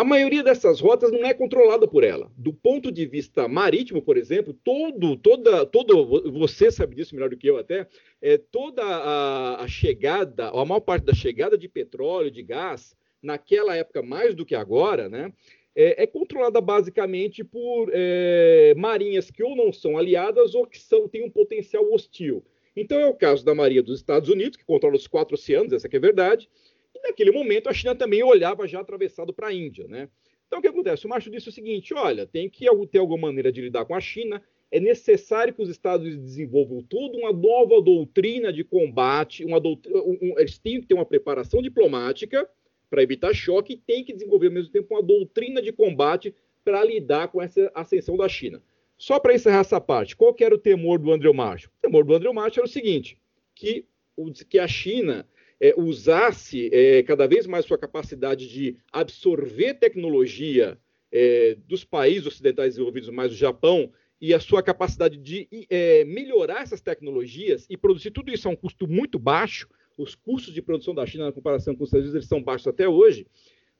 a 0.02 0.04
maioria 0.04 0.44
dessas 0.44 0.80
rotas 0.80 1.12
não 1.12 1.24
é 1.24 1.32
controlada 1.32 1.88
por 1.88 2.04
ela. 2.04 2.32
Do 2.36 2.52
ponto 2.52 2.92
de 2.92 3.06
vista 3.06 3.48
marítimo, 3.48 4.02
por 4.02 4.18
exemplo, 4.18 4.52
todo, 4.52 5.16
toda, 5.16 5.64
todo, 5.64 6.32
você 6.32 6.72
sabe 6.72 6.96
disso 6.96 7.14
melhor 7.14 7.30
do 7.30 7.38
que 7.38 7.48
eu 7.48 7.58
até, 7.58 7.88
é, 8.20 8.36
toda 8.36 8.82
a, 8.84 9.64
a 9.64 9.68
chegada, 9.68 10.50
a 10.50 10.66
maior 10.66 10.80
parte 10.80 11.04
da 11.04 11.14
chegada 11.14 11.56
de 11.56 11.70
petróleo, 11.70 12.32
de 12.32 12.42
gás, 12.42 12.98
naquela 13.22 13.76
época 13.76 14.02
mais 14.02 14.34
do 14.34 14.44
que 14.44 14.56
agora, 14.56 15.08
né, 15.08 15.32
é, 15.76 16.02
é 16.02 16.08
controlada 16.08 16.60
basicamente 16.60 17.44
por 17.44 17.92
é, 17.94 18.74
marinhas 18.76 19.30
que 19.30 19.44
ou 19.44 19.56
não 19.56 19.72
são 19.72 20.00
aliadas 20.00 20.56
ou 20.56 20.66
que 20.66 20.80
são, 20.80 21.08
têm 21.08 21.24
um 21.24 21.30
potencial 21.30 21.94
hostil. 21.94 22.44
Então 22.76 23.00
é 23.00 23.08
o 23.08 23.14
caso 23.14 23.46
da 23.46 23.54
Marinha 23.54 23.84
dos 23.84 24.00
Estados 24.00 24.30
Unidos, 24.30 24.58
que 24.58 24.66
controla 24.66 24.96
os 24.96 25.06
quatro 25.06 25.36
oceanos, 25.36 25.74
essa 25.74 25.88
é 25.92 26.00
verdade, 26.00 26.50
naquele 27.04 27.32
momento 27.32 27.70
a 27.70 27.74
China 27.74 27.96
também 27.96 28.24
olhava 28.24 28.68
já 28.68 28.80
atravessado 28.80 29.34
para 29.34 29.48
a 29.48 29.54
Índia, 29.54 29.88
né? 29.88 30.10
Então 30.48 30.60
o 30.60 30.62
que 30.62 30.68
acontece? 30.68 31.06
O 31.06 31.10
Macho 31.10 31.30
disse 31.30 31.48
o 31.48 31.52
seguinte: 31.52 31.94
olha, 31.94 32.28
tem 32.28 32.50
que 32.50 32.66
ter 32.92 33.00
alguma 33.00 33.28
maneira 33.28 33.52
de 33.52 33.62
lidar 33.62 33.86
com 33.86 33.96
a 33.96 34.02
China. 34.02 34.42
É 34.70 34.80
necessário 34.80 35.54
que 35.54 35.62
os 35.62 35.70
Estados 35.70 36.18
desenvolvam 36.18 36.82
toda 36.84 37.18
uma 37.18 37.32
nova 37.32 37.82
doutrina 37.82 38.52
de 38.54 38.64
combate, 38.64 39.44
uma 39.44 39.60
doutrina, 39.60 40.00
um, 40.02 40.36
eles 40.38 40.58
têm 40.58 40.80
que 40.80 40.88
ter 40.88 40.94
uma 40.94 41.06
preparação 41.06 41.62
diplomática 41.62 42.50
para 42.90 43.02
evitar 43.02 43.34
choque 43.34 43.74
e 43.74 43.78
tem 43.78 44.04
que 44.04 44.14
desenvolver 44.14 44.48
ao 44.48 44.54
mesmo 44.54 44.72
tempo 44.72 44.94
uma 44.94 45.02
doutrina 45.02 45.62
de 45.62 45.72
combate 45.72 46.36
para 46.64 46.84
lidar 46.84 47.30
com 47.30 47.42
essa 47.42 47.72
ascensão 47.74 48.18
da 48.18 48.28
China. 48.28 48.62
Só 48.98 49.20
para 49.20 49.34
encerrar 49.34 49.62
essa 49.62 49.80
parte, 49.82 50.16
qual 50.16 50.36
era 50.40 50.54
o 50.54 50.60
temor 50.60 51.00
do 51.00 51.12
André 51.12 51.32
Marshall? 51.34 51.72
O 51.80 51.82
temor 51.82 52.04
do 52.04 52.14
André 52.14 52.32
Marshall 52.32 52.64
era 52.64 52.70
o 52.70 52.72
seguinte, 52.72 53.18
que, 53.56 53.86
que 54.48 54.60
a 54.60 54.68
China 54.68 55.26
é, 55.62 55.76
usasse 55.78 56.70
é, 56.74 57.04
cada 57.04 57.28
vez 57.28 57.46
mais 57.46 57.66
sua 57.66 57.78
capacidade 57.78 58.50
de 58.50 58.76
absorver 58.92 59.76
tecnologia 59.76 60.76
é, 61.12 61.56
dos 61.68 61.86
países 61.86 62.26
ocidentais 62.26 62.74
desenvolvidos, 62.74 63.10
mais 63.10 63.32
o 63.32 63.36
Japão, 63.36 63.92
e 64.20 64.34
a 64.34 64.40
sua 64.40 64.64
capacidade 64.64 65.18
de 65.18 65.48
é, 65.70 66.04
melhorar 66.06 66.64
essas 66.64 66.82
tecnologias 66.82 67.68
e 67.70 67.78
produzir 67.78 68.10
tudo 68.10 68.32
isso 68.32 68.48
a 68.48 68.52
um 68.52 68.56
custo 68.56 68.88
muito 68.88 69.20
baixo. 69.20 69.68
Os 69.98 70.16
custos 70.16 70.54
de 70.54 70.62
produção 70.62 70.96
da 70.96 71.06
China, 71.06 71.26
na 71.26 71.32
comparação 71.32 71.76
com 71.76 71.84
os 71.84 71.90
Estados 71.90 72.10
Unidos, 72.10 72.28
são 72.28 72.42
baixos 72.42 72.68
até 72.68 72.88
hoje. 72.88 73.28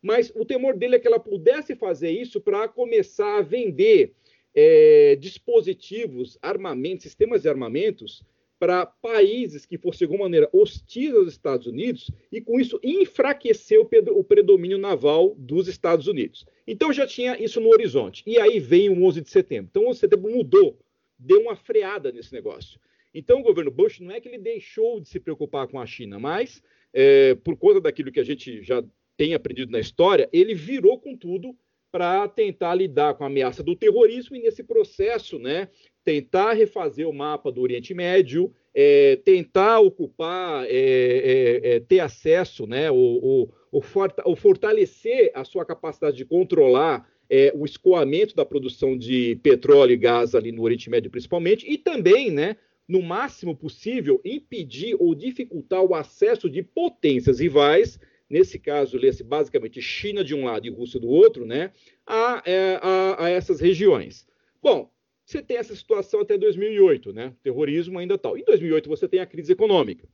Mas 0.02 0.32
o 0.36 0.46
temor 0.46 0.76
dele 0.76 0.96
é 0.96 1.00
que 1.00 1.08
ela 1.08 1.20
pudesse 1.20 1.76
fazer 1.76 2.12
isso 2.12 2.42
para 2.42 2.68
começar 2.68 3.38
a 3.38 3.42
vender 3.42 4.14
é, 4.54 5.16
dispositivos, 5.20 6.38
armamentos, 6.42 7.04
sistemas 7.04 7.44
de 7.44 7.50
armamentos 7.50 8.24
para 8.62 8.86
países 8.86 9.66
que 9.66 9.76
de 9.76 10.04
alguma 10.04 10.26
maneira 10.26 10.48
hostis 10.54 11.12
aos 11.16 11.30
Estados 11.30 11.66
Unidos 11.66 12.12
e 12.32 12.40
com 12.40 12.60
isso 12.60 12.80
enfraquecer 12.84 13.80
o 13.80 14.24
predomínio 14.24 14.78
naval 14.78 15.34
dos 15.36 15.68
Estados 15.68 16.06
Unidos. 16.06 16.46
Então 16.68 16.94
já 16.94 17.08
tinha 17.08 17.44
isso 17.44 17.60
no 17.60 17.70
horizonte. 17.70 18.24
E 18.28 18.38
aí 18.38 18.60
vem 18.60 18.88
o 18.88 19.04
11 19.04 19.22
de 19.22 19.32
setembro. 19.32 19.68
Então 19.72 19.86
o 19.86 19.90
11 19.90 19.96
de 19.96 20.00
setembro 20.02 20.32
mudou, 20.32 20.78
deu 21.18 21.42
uma 21.42 21.56
freada 21.56 22.12
nesse 22.12 22.32
negócio. 22.32 22.80
Então 23.12 23.40
o 23.40 23.44
governo 23.44 23.72
Bush 23.72 24.00
não 24.00 24.12
é 24.12 24.22
que 24.22 24.30
ele 24.30 24.38
deixou 24.38 25.02
de 25.02 25.10
se 25.10 25.20
preocupar 25.20 25.68
com 25.68 25.80
a 25.80 25.86
China, 25.88 26.20
mas 26.20 26.62
é, 26.94 27.34
por 27.34 27.58
conta 27.58 27.82
daquilo 27.82 28.12
que 28.12 28.20
a 28.20 28.24
gente 28.24 28.62
já 28.62 28.84
tem 29.18 29.34
aprendido 29.34 29.72
na 29.72 29.80
história, 29.80 30.30
ele 30.32 30.54
virou 30.54 31.00
com 31.00 31.18
tudo 31.18 31.58
para 31.92 32.28
tentar 32.28 32.76
lidar 32.76 33.16
com 33.16 33.24
a 33.24 33.28
ameaça 33.28 33.64
do 33.64 33.76
terrorismo 33.76 34.36
e 34.36 34.42
nesse 34.42 34.64
processo, 34.64 35.38
né, 35.38 35.68
tentar 36.04 36.54
refazer 36.54 37.08
o 37.08 37.14
mapa 37.14 37.52
do 37.52 37.62
Oriente 37.62 37.94
Médio, 37.94 38.54
é, 38.74 39.18
tentar 39.18 39.80
ocupar, 39.80 40.66
é, 40.66 40.70
é, 40.70 41.76
é 41.76 41.80
ter 41.80 42.00
acesso, 42.00 42.66
né, 42.66 42.90
o, 42.90 43.50
o, 43.72 43.82
o, 44.26 44.36
fortalecer 44.36 45.32
a 45.34 45.44
sua 45.44 45.66
capacidade 45.66 46.18
de 46.18 46.26
controlar 46.26 47.08
é, 47.30 47.52
o 47.56 47.66
escoamento 47.66 48.36
da 48.36 48.46
produção 48.46 48.98
de 48.98 49.38
petróleo 49.44 49.94
e 49.94 49.98
gás 49.98 50.36
ali 50.36 50.52
no 50.52 50.64
Oriente 50.64 50.90
Médio, 50.90 51.12
principalmente, 51.12 51.70
e 51.70 51.78
também, 51.78 52.32
né, 52.32 52.56
no 52.88 53.02
máximo 53.02 53.56
possível, 53.56 54.20
impedir 54.26 54.96
ou 55.00 55.14
dificultar 55.16 55.82
o 55.82 55.96
acesso 55.96 56.50
de 56.50 56.62
potências 56.64 57.40
rivais 57.40 58.00
nesse 58.32 58.58
caso, 58.58 58.98
lê-se 58.98 59.26
basicamente 59.26 59.82
China 59.82 60.24
de 60.24 60.34
um 60.34 60.46
lado 60.46 60.66
e 60.66 60.70
Rússia 60.70 60.98
do 60.98 61.10
outro, 61.10 61.46
né, 61.46 61.72
a, 62.08 62.42
é, 62.46 62.80
a, 62.82 63.26
a, 63.26 63.30
essas 63.30 63.60
regiões. 63.60 64.26
Bom, 64.64 64.90
você 65.32 65.42
tem 65.42 65.58
essa 65.58 65.76
situação 65.76 66.22
até 66.22 66.38
2008, 66.38 67.14
né, 67.14 67.34
terrorismo 67.42 67.98
ainda 68.00 68.18
tal. 68.18 68.38
Em 68.38 68.44
2008 68.44 68.90
você 68.90 69.08
tem 69.08 69.20
a 69.20 69.26
crise 69.26 69.52
econômica. 69.52 70.08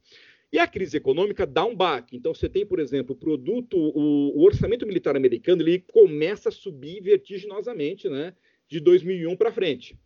E 0.51 0.59
a 0.59 0.67
crise 0.67 0.95
econômica 0.95 1.45
dá 1.45 1.65
um 1.65 1.75
baque. 1.75 2.15
Então 2.15 2.33
você 2.33 2.47
tem, 2.47 2.65
por 2.65 2.79
exemplo, 2.79 3.13
o 3.13 3.17
produto, 3.17 3.77
o, 3.77 4.37
o 4.37 4.43
orçamento 4.43 4.85
militar 4.85 5.15
americano, 5.15 5.61
ele 5.61 5.79
começa 5.79 6.49
a 6.49 6.51
subir 6.51 7.01
vertiginosamente, 7.01 8.07
né, 8.07 8.33
de 8.67 8.79
2001 8.79 9.35
para 9.35 9.51
frente. 9.51 9.97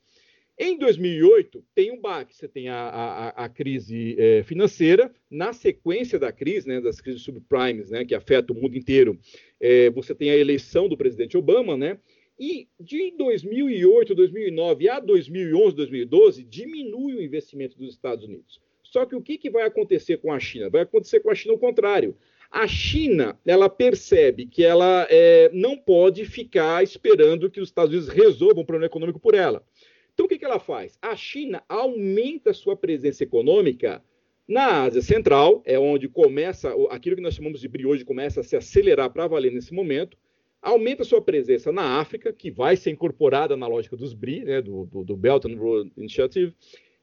Em 0.58 0.78
2008, 0.78 1.64
tem 1.74 1.92
um 1.92 2.00
baque, 2.00 2.36
você 2.36 2.48
tem 2.48 2.70
a, 2.70 2.76
a, 2.76 3.46
a 3.46 3.50
crise 3.50 4.16
é, 4.20 4.44
financeira, 4.44 5.12
na 5.30 5.54
sequência 5.54 6.20
da 6.20 6.32
crise, 6.32 6.68
né, 6.68 6.80
das 6.80 7.02
crises 7.02 7.24
subprimes, 7.24 7.90
né, 7.90 8.06
que 8.06 8.14
afeta 8.14 8.54
o 8.54 8.56
mundo 8.56 8.78
inteiro, 8.78 9.18
é, 9.60 9.90
você 9.90 10.14
tem 10.14 10.30
a 10.30 10.38
eleição 10.38 10.88
do 10.88 10.98
presidente 10.98 11.36
Obama, 11.36 11.76
né, 11.76 11.98
e 12.42 12.68
de 12.80 13.12
2008, 13.12 14.16
2009 14.16 14.90
a 14.90 15.00
2011, 15.00 15.76
2012, 15.76 16.44
diminui 16.44 17.14
o 17.14 17.22
investimento 17.22 17.78
dos 17.78 17.92
Estados 17.92 18.26
Unidos. 18.26 18.60
Só 18.82 19.06
que 19.06 19.16
o 19.16 19.22
que, 19.22 19.38
que 19.38 19.52
vai 19.52 19.62
acontecer 19.62 20.18
com 20.18 20.34
a 20.34 20.40
China? 20.40 20.68
Vai 20.68 20.82
acontecer 20.82 21.20
com 21.20 21.30
a 21.30 21.36
China 21.36 21.54
o 21.54 21.60
contrário. 21.60 22.18
A 22.50 22.68
China, 22.68 23.40
ela 23.46 23.70
percebe 23.70 24.48
que 24.48 24.64
ela 24.64 25.06
é, 25.12 25.52
não 25.54 25.78
pode 25.78 26.26
ficar 26.26 26.84
esperando 26.84 27.48
que 27.48 27.62
os 27.62 27.70
Estados 27.70 27.94
Unidos 27.94 28.10
resolvam 28.10 28.64
o 28.64 28.66
problema 28.66 28.88
econômico 28.88 29.20
por 29.20 29.36
ela. 29.36 29.64
Então, 30.12 30.26
o 30.26 30.30
que, 30.30 30.40
que 30.40 30.44
ela 30.44 30.60
faz? 30.60 30.98
A 31.00 31.16
China 31.16 31.64
aumenta 31.70 32.54
sua 32.54 32.76
presença 32.76 33.24
econômica 33.24 34.04
na 34.48 34.82
Ásia 34.86 35.04
Central, 35.04 35.62
é 35.64 35.78
onde 35.78 36.10
começa, 36.10 36.74
aquilo 36.90 37.16
que 37.16 37.22
nós 37.22 37.36
chamamos 37.36 37.62
de 37.62 37.68
BRI 37.68 37.86
hoje 37.86 38.04
começa 38.04 38.40
a 38.40 38.44
se 38.44 38.56
acelerar 38.56 39.12
para 39.12 39.28
valer 39.28 39.52
nesse 39.52 39.76
momento, 39.76 40.18
aumenta 40.62 41.04
sua 41.04 41.22
presença 41.22 41.72
na 41.72 42.00
África, 42.00 42.32
que 42.32 42.52
vai 42.52 42.76
ser 42.76 42.92
incorporada 42.92 43.58
na 43.58 43.68
lógica 43.68 43.98
dos 43.98 44.14
BRI, 44.14 44.44
né, 44.44 44.62
do, 44.62 44.86
do, 44.86 45.04
do 45.04 45.16
Belt 45.18 45.46
and 45.46 45.58
Road 45.58 45.92
Initiative, 45.98 46.54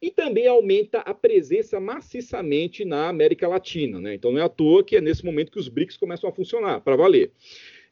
e 0.01 0.11
também 0.11 0.47
aumenta 0.47 0.99
a 1.01 1.13
presença 1.13 1.81
maciçamente 1.81 2.85
na 2.85 3.09
América 3.09 3.49
Latina. 3.49 4.01
Né? 4.01 4.15
Então 4.15 4.31
não 4.31 4.41
é 4.41 4.45
à 4.45 4.49
toa 4.49 4.85
que 4.85 4.97
é 4.97 5.01
nesse 5.01 5.25
momento 5.25 5.51
que 5.51 5.59
os 5.59 5.69
BRICS 5.69 5.97
começam 5.97 6.31
a 6.31 6.33
funcionar, 6.33 6.81
para 6.81 6.95
valer. 6.95 7.33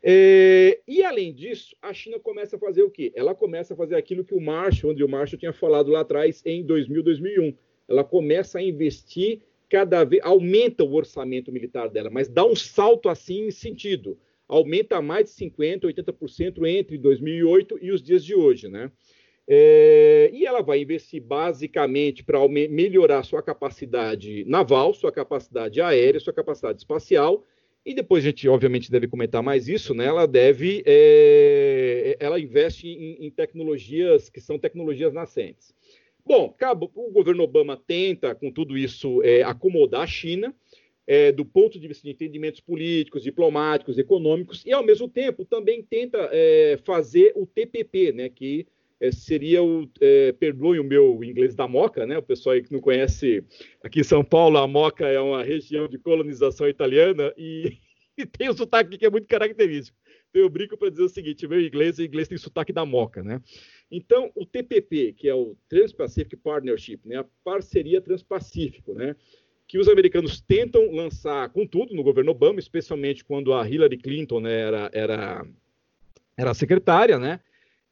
É, 0.02 0.78
e 0.86 1.02
além 1.02 1.34
disso, 1.34 1.74
a 1.82 1.92
China 1.92 2.20
começa 2.20 2.54
a 2.54 2.58
fazer 2.60 2.82
o 2.82 2.90
quê? 2.90 3.12
Ela 3.16 3.34
começa 3.34 3.74
a 3.74 3.76
fazer 3.76 3.96
aquilo 3.96 4.24
que 4.24 4.34
o 4.34 4.40
Marshall, 4.40 4.94
o 4.94 5.08
Marshall 5.08 5.38
tinha 5.38 5.52
falado 5.52 5.90
lá 5.90 6.00
atrás 6.00 6.42
em 6.46 6.64
2000, 6.64 7.02
2001. 7.02 7.54
Ela 7.88 8.04
começa 8.04 8.58
a 8.58 8.62
investir 8.62 9.40
cada 9.68 10.04
vez, 10.04 10.22
aumenta 10.24 10.84
o 10.84 10.94
orçamento 10.94 11.50
militar 11.50 11.88
dela, 11.88 12.08
mas 12.08 12.28
dá 12.28 12.44
um 12.44 12.54
salto 12.54 13.08
assim 13.08 13.48
em 13.48 13.50
sentido. 13.50 14.16
Aumenta 14.48 15.02
mais 15.02 15.26
de 15.26 15.46
50%, 15.46 15.82
80% 15.82 16.66
entre 16.66 16.98
2008 16.98 17.78
e 17.82 17.90
os 17.90 18.02
dias 18.02 18.24
de 18.24 18.34
hoje, 18.34 18.68
né? 18.68 18.90
É, 19.48 20.28
e 20.32 20.44
ela 20.44 20.60
vai 20.60 20.80
investir 20.80 21.22
basicamente 21.22 22.24
para 22.24 22.38
melhorar 22.48 23.22
sua 23.22 23.42
capacidade 23.42 24.44
naval, 24.44 24.92
sua 24.92 25.12
capacidade 25.12 25.80
aérea, 25.80 26.18
sua 26.18 26.32
capacidade 26.32 26.78
espacial 26.78 27.44
e 27.86 27.94
depois 27.94 28.24
a 28.24 28.26
gente, 28.26 28.48
obviamente, 28.48 28.90
deve 28.90 29.06
comentar 29.06 29.40
mais 29.44 29.68
isso, 29.68 29.94
né? 29.94 30.06
Ela 30.06 30.26
deve, 30.26 30.82
é, 30.84 32.16
ela 32.18 32.40
investe 32.40 32.88
em, 32.88 33.24
em, 33.24 33.30
tecnologias 33.30 34.28
que 34.28 34.40
são 34.40 34.58
tecnologias 34.58 35.12
nascentes. 35.12 35.72
Bom, 36.24 36.52
o 36.96 37.12
governo 37.12 37.44
Obama 37.44 37.80
tenta, 37.86 38.34
com 38.34 38.50
tudo 38.50 38.76
isso, 38.76 39.22
é, 39.22 39.44
acomodar 39.44 40.00
a 40.00 40.06
China, 40.06 40.52
é, 41.06 41.30
do 41.30 41.44
ponto 41.44 41.78
de 41.78 41.86
vista 41.86 42.02
de 42.02 42.10
entendimentos 42.10 42.60
políticos, 42.60 43.22
diplomáticos, 43.22 43.96
econômicos, 43.96 44.64
e, 44.66 44.72
ao 44.72 44.84
mesmo 44.84 45.08
tempo, 45.08 45.44
também 45.44 45.82
tenta 45.82 46.28
é, 46.32 46.78
fazer 46.84 47.32
o 47.36 47.46
TPP, 47.46 48.12
né? 48.12 48.28
Que 48.28 48.66
é, 49.00 49.12
seria 49.12 49.62
o, 49.62 49.88
é, 50.00 50.32
perdoe 50.32 50.80
o 50.80 50.84
meu 50.84 51.22
inglês 51.22 51.54
da 51.54 51.68
Moca, 51.68 52.06
né? 52.06 52.18
O 52.18 52.22
pessoal 52.22 52.54
aí 52.54 52.62
que 52.62 52.72
não 52.72 52.80
conhece, 52.80 53.44
aqui 53.82 54.00
em 54.00 54.04
São 54.04 54.24
Paulo, 54.24 54.58
a 54.58 54.66
Moca 54.66 55.06
é 55.06 55.20
uma 55.20 55.42
região 55.42 55.86
de 55.86 55.98
colonização 55.98 56.68
italiana 56.68 57.32
e, 57.36 57.78
e 58.18 58.26
tem 58.26 58.50
um 58.50 58.56
sotaque 58.56 58.98
que 58.98 59.06
é 59.06 59.10
muito 59.10 59.28
característico. 59.28 59.96
Então 60.30 60.42
eu 60.42 60.50
brinco 60.50 60.76
para 60.76 60.90
dizer 60.90 61.02
o 61.02 61.08
seguinte: 61.08 61.46
meu 61.46 61.60
inglês, 61.60 61.98
o 61.98 62.02
inglês 62.02 62.26
tem 62.26 62.36
sotaque 62.36 62.72
da 62.72 62.84
Moca, 62.84 63.22
né? 63.22 63.40
Então, 63.90 64.32
o 64.34 64.44
TPP, 64.44 65.12
que 65.12 65.28
é 65.28 65.34
o 65.34 65.56
Trans-Pacific 65.68 66.36
Partnership, 66.36 67.00
né? 67.04 67.18
A 67.18 67.26
parceria 67.44 68.00
transpacífico, 68.00 68.94
né? 68.94 69.14
Que 69.66 69.78
os 69.78 69.88
americanos 69.88 70.40
tentam 70.40 70.92
lançar 70.92 71.48
com 71.50 71.66
tudo 71.66 71.94
no 71.94 72.02
governo 72.02 72.30
Obama, 72.30 72.60
especialmente 72.60 73.24
quando 73.24 73.52
a 73.52 73.68
Hillary 73.68 73.98
Clinton 73.98 74.40
né, 74.40 74.60
era, 74.60 74.90
era, 74.92 75.46
era 76.36 76.54
secretária, 76.54 77.18
né? 77.18 77.40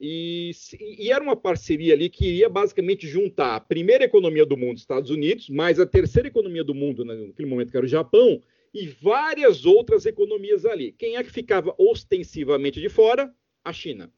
E, 0.00 0.50
e, 0.80 1.10
era 1.10 1.22
uma 1.22 1.36
parceria 1.36 1.94
ali 1.94 2.08
que 2.10 2.26
iria 2.26 2.48
basicamente 2.48 3.06
juntar 3.06 3.56
a 3.56 3.60
primeira 3.60 4.04
economia 4.04 4.44
do 4.44 4.56
mundo, 4.56 4.78
Estados 4.78 5.10
Unidos, 5.10 5.48
mais 5.48 5.78
a 5.78 5.86
terceira 5.86 6.28
economia 6.28 6.64
do 6.64 6.74
mundo, 6.74 7.04
né, 7.04 7.14
naquele 7.14 7.48
momento 7.48 7.70
que 7.70 7.76
era 7.76 7.86
o 7.86 7.88
Japão, 7.88 8.42
e 8.72 8.88
várias 8.88 9.64
outras 9.64 10.04
economias 10.04 10.66
ali. 10.66 10.92
Quem 10.92 11.16
é 11.16 11.22
que 11.22 11.30
ficava 11.30 11.74
ostensivamente 11.78 12.80
de 12.80 12.88
fora? 12.88 13.32
A 13.64 13.72
China. 13.72 14.12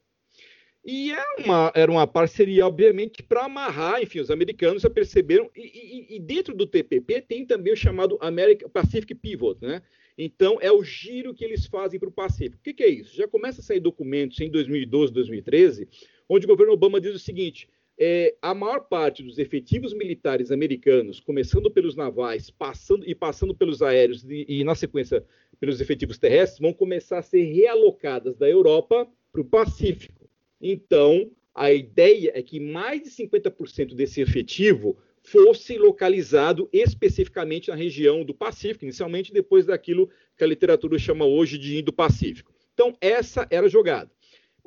E 0.89 1.11
é 1.11 1.21
uma, 1.43 1.69
era 1.75 1.91
uma 1.91 2.07
parceria, 2.07 2.65
obviamente, 2.65 3.21
para 3.21 3.43
amarrar, 3.43 4.01
enfim, 4.01 4.21
os 4.21 4.31
americanos 4.31 4.83
já 4.83 4.89
perceberam, 4.89 5.51
e, 5.53 5.61
e, 5.61 6.15
e, 6.15 6.19
dentro 6.19 6.55
do 6.55 6.65
TPP 6.65 7.19
tem 7.19 7.45
também 7.45 7.73
o 7.73 7.75
chamado 7.75 8.17
American 8.21 8.69
Pacific 8.69 9.13
Pivot, 9.13 9.57
né? 9.61 9.81
Então, 10.17 10.57
é 10.61 10.71
o 10.71 10.81
giro 10.81 11.33
que 11.33 11.43
eles 11.43 11.65
fazem 11.65 11.99
para 11.99 12.07
o 12.07 12.11
Pacífico. 12.11 12.55
O 12.55 12.63
que, 12.63 12.73
que, 12.73 12.83
é 12.83 12.87
isso? 12.87 13.17
Já 13.17 13.27
começa 13.27 13.59
a 13.59 13.63
sair 13.63 13.81
documentos 13.81 14.39
em 14.39 14.49
2012, 14.49 15.11
2013, 15.11 15.89
onde 16.29 16.45
o 16.45 16.47
governo 16.47 16.71
Obama 16.71 17.01
diz 17.01 17.13
o 17.13 17.19
seguinte: 17.19 17.67
é, 17.99 18.33
a 18.41 18.53
maior 18.53 18.79
parte 18.87 19.21
dos 19.21 19.37
efetivos 19.37 19.93
militares 19.93 20.51
americanos, 20.51 21.19
começando 21.19 21.69
pelos 21.69 21.97
navais, 21.97 22.49
passando 22.49 23.03
e 23.05 23.13
passando 23.13 23.53
pelos 23.53 23.81
aéreos 23.81 24.23
e, 24.23 24.45
e 24.47 24.63
na 24.63 24.73
sequência 24.73 25.21
pelos 25.59 25.81
efetivos 25.81 26.17
terrestres, 26.17 26.61
vão 26.61 26.71
começar 26.71 27.17
a 27.17 27.23
ser 27.23 27.43
realocadas 27.43 28.37
da 28.37 28.49
Europa 28.49 29.05
para 29.33 29.41
o 29.41 29.45
Pacífico. 29.45 30.16
Então, 30.61 31.31
a 31.53 31.71
ideia 31.71 32.31
é 32.35 32.41
que 32.41 32.59
mais 32.59 33.01
de 33.01 33.09
50% 33.09 33.95
desse 33.95 34.21
efetivo 34.21 34.97
fosse 35.21 35.77
localizado 35.77 36.69
especificamente 36.71 37.69
na 37.69 37.75
região 37.75 38.23
do 38.23 38.33
Pacífico, 38.33 38.85
inicialmente 38.85 39.33
depois 39.33 39.65
daquilo 39.65 40.09
que 40.37 40.43
a 40.43 40.47
literatura 40.47 40.97
chama 40.97 41.25
hoje 41.25 41.57
de 41.57 41.79
Indo-Pacífico. 41.79 42.53
Então, 42.73 42.95
essa 43.01 43.47
era 43.49 43.65
a 43.65 43.69
jogada. 43.69 44.11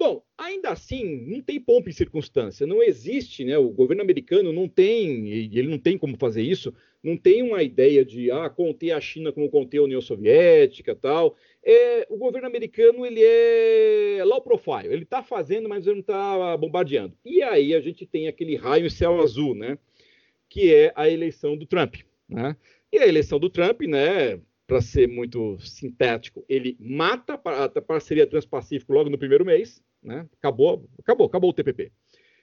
Bom, 0.00 0.25
ainda 0.38 0.71
assim, 0.71 1.26
não 1.26 1.42
tem 1.42 1.61
pompa 1.61 1.90
em 1.90 1.92
circunstância, 1.92 2.66
não 2.66 2.83
existe, 2.83 3.45
né? 3.45 3.59
O 3.59 3.69
governo 3.69 4.02
americano 4.02 4.50
não 4.50 4.66
tem, 4.66 5.28
e 5.28 5.59
ele 5.59 5.69
não 5.69 5.78
tem 5.78 5.99
como 5.99 6.16
fazer 6.16 6.40
isso, 6.42 6.73
não 7.04 7.19
tem 7.19 7.42
uma 7.42 7.62
ideia 7.62 8.02
de 8.02 8.30
ah, 8.30 8.49
conter 8.49 8.92
a 8.92 9.00
China 9.00 9.30
como 9.30 9.50
conter 9.50 9.76
a 9.76 9.83
União 9.83 10.00
Soviética 10.00 10.97
tal. 10.97 11.37
É, 11.62 12.07
o 12.09 12.16
governo 12.16 12.49
americano 12.49 13.04
ele 13.04 13.21
é 13.23 14.23
low 14.25 14.40
profile, 14.40 14.90
ele 14.90 15.02
está 15.02 15.23
fazendo, 15.23 15.69
mas 15.69 15.87
ele 15.87 15.97
não 15.97 16.00
está 16.00 16.57
bombardeando. 16.57 17.14
E 17.23 17.42
aí 17.42 17.75
a 17.75 17.80
gente 17.80 18.07
tem 18.07 18.26
aquele 18.26 18.57
raio 18.57 18.87
em 18.87 18.90
céu 18.90 19.21
azul, 19.21 19.54
né? 19.54 19.76
que 20.50 20.75
é 20.75 20.92
a 20.97 21.09
eleição 21.09 21.57
do 21.57 21.64
Trump. 21.64 21.95
Né? 22.28 22.57
E 22.92 22.99
a 22.99 23.07
eleição 23.07 23.38
do 23.38 23.49
Trump, 23.49 23.83
né, 23.83 24.40
para 24.66 24.83
ser 24.83 25.07
muito 25.07 25.59
sintético, 25.61 26.45
ele 26.49 26.76
mata 26.80 27.35
a 27.35 27.80
parceria 27.80 28.26
Transpacífico 28.26 28.92
logo 28.92 29.09
no 29.09 29.16
primeiro 29.16 29.45
mês, 29.45 29.83
né? 30.02 30.26
acabou, 30.38 30.88
acabou, 30.99 31.26
acabou 31.26 31.50
o 31.50 31.52
TPP. 31.52 31.92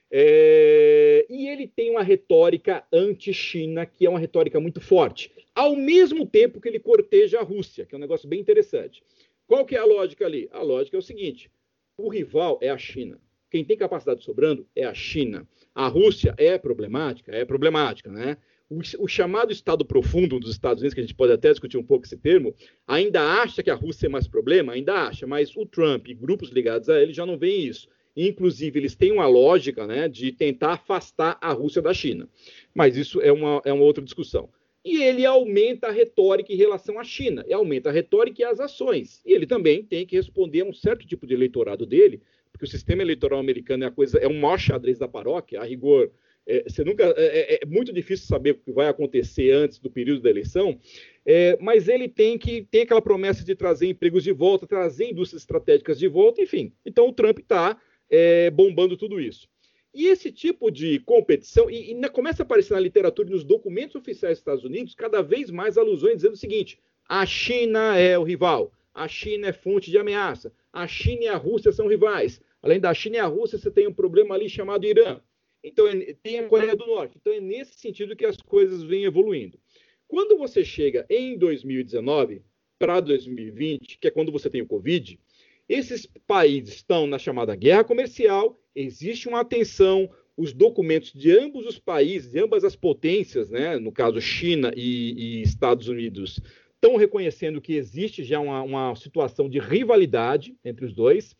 É, 0.09 1.25
e 1.29 1.47
ele 1.49 1.67
tem 1.67 1.91
uma 1.91 2.01
retórica 2.01 2.83
anti-China, 2.91 3.85
que 3.85 4.05
é 4.05 4.09
uma 4.09 4.19
retórica 4.19 4.59
muito 4.59 4.79
forte, 4.79 5.31
ao 5.53 5.75
mesmo 5.75 6.25
tempo 6.25 6.61
que 6.61 6.69
ele 6.69 6.79
corteja 6.79 7.39
a 7.39 7.43
Rússia, 7.43 7.85
que 7.85 7.93
é 7.93 7.97
um 7.97 8.01
negócio 8.01 8.27
bem 8.27 8.39
interessante. 8.39 9.03
Qual 9.45 9.65
que 9.65 9.75
é 9.75 9.79
a 9.79 9.85
lógica 9.85 10.25
ali? 10.25 10.49
A 10.51 10.61
lógica 10.61 10.95
é 10.95 10.99
o 10.99 11.03
seguinte: 11.03 11.51
o 11.97 12.09
rival 12.09 12.57
é 12.61 12.69
a 12.69 12.77
China. 12.77 13.19
Quem 13.49 13.63
tem 13.63 13.77
capacidade 13.77 14.23
sobrando 14.23 14.67
é 14.75 14.83
a 14.83 14.93
China. 14.93 15.47
A 15.73 15.87
Rússia 15.87 16.33
é 16.37 16.57
problemática? 16.57 17.33
É 17.33 17.45
problemática, 17.45 18.11
né? 18.11 18.37
O, 18.69 18.79
o, 18.99 19.07
chamado 19.07 19.51
Estado 19.51 19.85
profundo 19.85 20.39
dos 20.39 20.51
Estados 20.51 20.81
Unidos, 20.81 20.93
que 20.93 20.99
a 20.99 21.03
gente 21.03 21.15
pode 21.15 21.31
até 21.31 21.49
discutir 21.49 21.77
um 21.77 21.83
pouco 21.83 22.05
esse 22.05 22.17
termo, 22.17 22.53
ainda 22.85 23.21
acha 23.21 23.63
que 23.63 23.69
a 23.69 23.75
Rússia 23.75 24.07
é 24.07 24.09
mais 24.09 24.27
problema? 24.27 24.73
Ainda 24.73 25.07
acha, 25.07 25.25
mas 25.25 25.55
o 25.55 25.65
Trump 25.65 26.07
e 26.09 26.13
grupos 26.13 26.49
ligados 26.49 26.89
a 26.89 27.01
ele 27.01 27.13
já 27.13 27.25
não 27.25 27.37
veem 27.37 27.65
isso. 27.65 27.87
Inclusive, 28.15 28.79
eles 28.79 28.95
têm 28.95 29.11
uma 29.11 29.27
lógica 29.27 29.85
né, 29.85 30.09
de 30.09 30.31
tentar 30.31 30.73
afastar 30.73 31.37
a 31.39 31.53
Rússia 31.53 31.81
da 31.81 31.93
China. 31.93 32.27
Mas 32.73 32.97
isso 32.97 33.21
é 33.21 33.31
uma, 33.31 33.61
é 33.63 33.71
uma 33.71 33.83
outra 33.83 34.03
discussão. 34.03 34.49
E 34.83 35.03
ele 35.03 35.25
aumenta 35.25 35.87
a 35.87 35.91
retórica 35.91 36.51
em 36.51 36.55
relação 36.55 36.99
à 36.99 37.03
China, 37.03 37.45
e 37.47 37.53
aumenta 37.53 37.89
a 37.89 37.91
retórica 37.91 38.41
e 38.41 38.45
as 38.45 38.59
ações. 38.59 39.21
E 39.25 39.33
ele 39.33 39.45
também 39.45 39.83
tem 39.83 40.05
que 40.05 40.15
responder 40.15 40.61
a 40.61 40.65
um 40.65 40.73
certo 40.73 41.05
tipo 41.05 41.27
de 41.27 41.33
eleitorado 41.33 41.85
dele, 41.85 42.21
porque 42.51 42.65
o 42.65 42.67
sistema 42.67 43.01
eleitoral 43.01 43.39
americano 43.39 43.83
é 43.83 43.87
a 43.87 43.91
coisa, 43.91 44.17
é 44.17 44.27
um 44.27 44.39
maior 44.39 44.57
xadrez 44.57 44.97
da 44.97 45.07
paróquia, 45.07 45.61
a 45.61 45.63
rigor. 45.63 46.09
É, 46.47 46.63
você 46.65 46.81
nunca 46.81 47.03
é, 47.03 47.13
é, 47.17 47.59
é, 47.61 47.65
muito 47.65 47.91
difícil 47.91 48.25
saber 48.25 48.51
o 48.51 48.55
que 48.55 48.71
vai 48.71 48.87
acontecer 48.87 49.51
antes 49.51 49.79
do 49.79 49.91
período 49.91 50.21
da 50.21 50.29
eleição, 50.29 50.79
é, 51.25 51.57
mas 51.59 51.89
ele 51.89 52.07
tem 52.07 52.37
que 52.37 52.61
ter 52.71 52.81
aquela 52.81 53.01
promessa 53.01 53.43
de 53.43 53.53
trazer 53.53 53.87
empregos 53.87 54.23
de 54.23 54.31
volta, 54.31 54.65
trazer 54.65 55.09
indústrias 55.09 55.41
estratégicas 55.41 55.99
de 55.99 56.07
volta, 56.07 56.41
enfim. 56.41 56.71
Então 56.85 57.09
o 57.09 57.11
Trump 57.11 57.39
está 57.39 57.77
é, 58.09 58.49
bombando 58.49 58.95
tudo 58.95 59.19
isso. 59.19 59.49
E 59.93 60.07
esse 60.07 60.31
tipo 60.31 60.71
de 60.71 60.99
competição, 60.99 61.69
e, 61.69 61.91
e 61.91 62.09
começa 62.09 62.43
a 62.43 62.45
aparecer 62.45 62.73
na 62.73 62.79
literatura 62.79 63.27
e 63.27 63.31
nos 63.31 63.43
documentos 63.43 63.95
oficiais 63.95 64.37
dos 64.37 64.41
Estados 64.41 64.63
Unidos, 64.63 64.95
cada 64.95 65.21
vez 65.21 65.51
mais 65.51 65.77
alusões 65.77 66.17
dizendo 66.17 66.33
o 66.33 66.37
seguinte: 66.37 66.79
a 67.09 67.25
China 67.25 67.97
é 67.97 68.17
o 68.17 68.23
rival, 68.23 68.71
a 68.93 69.05
China 69.07 69.47
é 69.47 69.53
fonte 69.53 69.91
de 69.91 69.97
ameaça, 69.97 70.53
a 70.71 70.87
China 70.87 71.23
e 71.23 71.27
a 71.27 71.35
Rússia 71.35 71.73
são 71.73 71.87
rivais. 71.87 72.39
Além 72.61 72.79
da 72.79 72.93
China 72.93 73.17
e 73.17 73.19
a 73.19 73.25
Rússia, 73.25 73.57
você 73.57 73.69
tem 73.69 73.87
um 73.87 73.93
problema 73.93 74.33
ali 74.33 74.47
chamado 74.47 74.85
Irã. 74.85 75.19
Então, 75.63 75.85
tem 76.21 76.39
a 76.39 76.47
Coreia 76.47 76.75
do 76.75 76.85
Norte. 76.85 77.17
Então, 77.19 77.33
é 77.33 77.39
nesse 77.39 77.79
sentido 77.79 78.15
que 78.15 78.25
as 78.25 78.37
coisas 78.37 78.83
vêm 78.83 79.05
evoluindo. 79.05 79.59
Quando 80.07 80.37
você 80.37 80.63
chega 80.63 81.05
em 81.09 81.37
2019 81.37 82.41
para 82.79 82.99
2020, 82.99 83.97
que 83.99 84.07
é 84.07 84.11
quando 84.11 84.31
você 84.31 84.49
tem 84.49 84.61
o 84.61 84.67
Covid, 84.67 85.19
esses 85.67 86.07
países 86.25 86.75
estão 86.75 87.05
na 87.05 87.19
chamada 87.19 87.55
guerra 87.55 87.83
comercial, 87.83 88.57
existe 88.73 89.27
uma 89.27 89.43
tensão, 89.43 90.09
os 90.37 90.53
documentos 90.53 91.11
de 91.11 91.31
ambos 91.37 91.65
os 91.65 91.77
países, 91.77 92.31
de 92.31 92.39
ambas 92.39 92.63
as 92.63 92.75
potências, 92.75 93.49
né, 93.49 93.77
no 93.77 93.91
caso 93.91 94.21
China 94.21 94.71
e, 94.75 95.39
e 95.39 95.41
Estados 95.41 95.89
Unidos, 95.89 96.39
estão 96.75 96.95
reconhecendo 96.95 97.59
que 97.59 97.73
existe 97.73 98.23
já 98.23 98.39
uma, 98.39 98.61
uma 98.61 98.95
situação 98.95 99.49
de 99.49 99.59
rivalidade 99.59 100.55
entre 100.63 100.85
os 100.85 100.93
dois. 100.93 101.35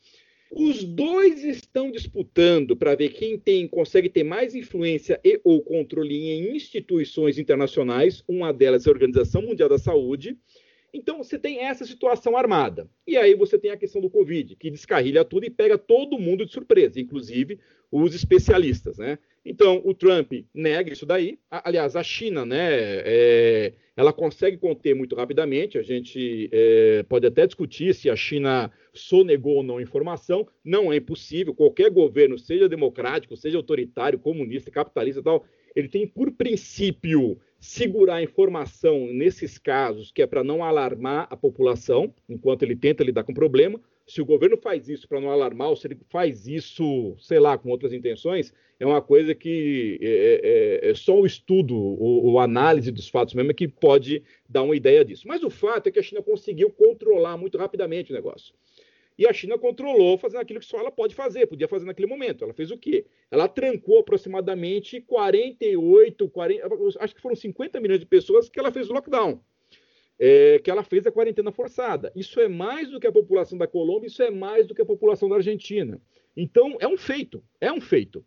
Os 0.52 0.84
dois 0.84 1.44
estão 1.44 1.92
disputando 1.92 2.76
para 2.76 2.96
ver 2.96 3.10
quem 3.10 3.38
tem 3.38 3.68
consegue 3.68 4.10
ter 4.10 4.24
mais 4.24 4.56
influência 4.56 5.20
e 5.24 5.40
ou 5.44 5.62
controle 5.62 6.16
em 6.16 6.56
instituições 6.56 7.38
internacionais. 7.38 8.24
Uma 8.28 8.54
delas 8.54 8.86
é 8.86 8.90
a 8.90 8.94
Organização 8.94 9.42
Mundial 9.42 9.70
da 9.70 9.78
Saúde 9.78 10.38
então 10.94 11.18
você 11.18 11.38
tem 11.38 11.60
essa 11.60 11.86
situação 11.86 12.36
armada. 12.36 12.90
E 13.06 13.18
aí 13.18 13.36
você 13.36 13.58
tem 13.58 13.72
a 13.72 13.78
questão 13.78 14.02
do 14.02 14.10
Covid, 14.10 14.56
que 14.56 14.72
descarrilha 14.72 15.24
tudo 15.24 15.46
e 15.46 15.50
pega 15.50 15.78
todo 15.78 16.20
mundo 16.20 16.46
de 16.46 16.52
surpresa, 16.52 17.00
inclusive 17.00 17.60
os 17.92 18.16
especialistas, 18.16 18.98
né? 18.98 19.20
Então 19.50 19.82
o 19.86 19.94
Trump 19.94 20.34
nega 20.54 20.92
isso 20.92 21.06
daí. 21.06 21.40
Aliás, 21.50 21.96
a 21.96 22.04
China, 22.04 22.46
né? 22.46 22.68
É, 22.70 23.74
ela 23.96 24.12
consegue 24.12 24.58
conter 24.58 24.94
muito 24.94 25.16
rapidamente. 25.16 25.78
A 25.78 25.82
gente 25.82 26.50
é, 26.52 27.04
pode 27.08 27.26
até 27.26 27.48
discutir 27.48 27.96
se 27.96 28.10
a 28.10 28.16
China 28.16 28.70
sonegou 28.94 29.56
ou 29.56 29.64
não 29.64 29.80
informação. 29.80 30.46
Não 30.64 30.92
é 30.92 30.98
impossível. 30.98 31.56
Qualquer 31.56 31.90
governo, 31.90 32.38
seja 32.38 32.68
democrático, 32.68 33.38
seja 33.38 33.58
autoritário, 33.58 34.20
comunista, 34.20 34.70
capitalista, 34.70 35.24
tal, 35.24 35.46
ele 35.76 35.88
tem 35.88 36.06
por 36.06 36.32
princípio 36.32 37.40
segurar 37.60 38.16
a 38.16 38.24
informação 38.24 39.08
nesses 39.08 39.58
casos, 39.58 40.12
que 40.12 40.22
é 40.22 40.28
para 40.28 40.44
não 40.44 40.64
alarmar 40.64 41.28
a 41.30 41.38
população, 41.38 42.14
enquanto 42.30 42.64
ele 42.64 42.76
tenta 42.76 43.04
lidar 43.04 43.24
com 43.24 43.32
o 43.32 43.36
problema. 43.36 43.80
Se 44.08 44.22
o 44.22 44.26
governo 44.26 44.56
faz 44.56 44.88
isso 44.88 45.08
para 45.08 45.20
não 45.20 45.30
alarmar, 45.30 45.68
ou 45.68 45.76
se 45.76 45.86
ele 45.86 45.98
faz 46.10 46.48
isso, 46.48 47.16
sei 47.20 47.40
lá, 47.40 47.58
com 47.58 47.70
outras 47.70 47.92
intenções, 47.92 48.54
é 48.80 48.86
uma 48.86 49.02
coisa 49.02 49.36
que 49.36 50.00
é, 50.02 50.08
é, 50.08 50.88
é, 50.88 50.92
é 50.92 50.96
só 50.96 51.20
o 51.20 51.26
estudo, 51.26 51.76
o, 51.76 52.40
análise 52.40 52.90
dos 52.90 53.10
fatos 53.10 53.34
mesmo 53.34 53.52
é 53.52 53.54
que 53.54 53.68
pode 53.68 54.24
dar 54.48 54.64
uma 54.64 54.76
ideia 54.76 55.04
disso. 55.04 55.28
Mas 55.28 55.44
o 55.44 55.50
fato 55.50 55.88
é 55.88 55.92
que 55.92 56.00
a 56.00 56.04
China 56.04 56.22
conseguiu 56.22 56.70
controlar 56.70 57.36
muito 57.36 57.58
rapidamente 57.58 58.12
o 58.12 58.16
negócio. 58.16 58.56
E 59.18 59.28
a 59.28 59.34
China 59.34 59.58
controlou 59.58 60.18
fazendo 60.18 60.42
aquilo 60.42 60.60
que 60.60 60.66
só 60.66 60.80
ela 60.80 60.92
pode 60.92 61.16
fazer, 61.16 61.48
podia 61.48 61.68
fazer 61.68 61.86
naquele 61.86 62.08
momento. 62.08 62.44
Ela 62.44 62.54
fez 62.54 62.70
o 62.72 62.78
quê? 62.78 63.06
Ela 63.32 63.48
trancou 63.48 64.00
aproximadamente 64.00 65.02
48, 65.02 66.30
40, 66.30 66.68
acho 67.00 67.16
que 67.16 67.22
foram 67.22 67.36
50 67.36 67.80
milhões 67.82 68.00
de 68.00 68.06
pessoas 68.06 68.48
que 68.48 68.60
ela 68.60 68.72
fez 68.72 68.90
o 68.90 68.94
lockdown. 68.94 69.42
É, 70.20 70.60
que 70.60 70.72
ela 70.72 70.84
fez 70.84 71.06
a 71.06 71.12
quarentena 71.12 71.52
forçada. 71.52 72.12
Isso 72.16 72.40
é 72.40 72.48
mais 72.48 72.90
do 72.90 73.00
que 73.00 73.06
a 73.06 73.12
população 73.12 73.58
da 73.58 73.68
Colômbia, 73.68 74.08
isso 74.08 74.24
é 74.24 74.32
mais 74.32 74.66
do 74.66 74.74
que 74.74 74.82
a 74.82 74.86
população 74.86 75.30
da 75.30 75.36
Argentina. 75.36 76.02
Então, 76.36 76.76
é 76.80 76.88
um 76.88 76.98
feito, 76.98 77.44
é 77.62 77.72
um 77.72 77.80
feito. 77.80 78.26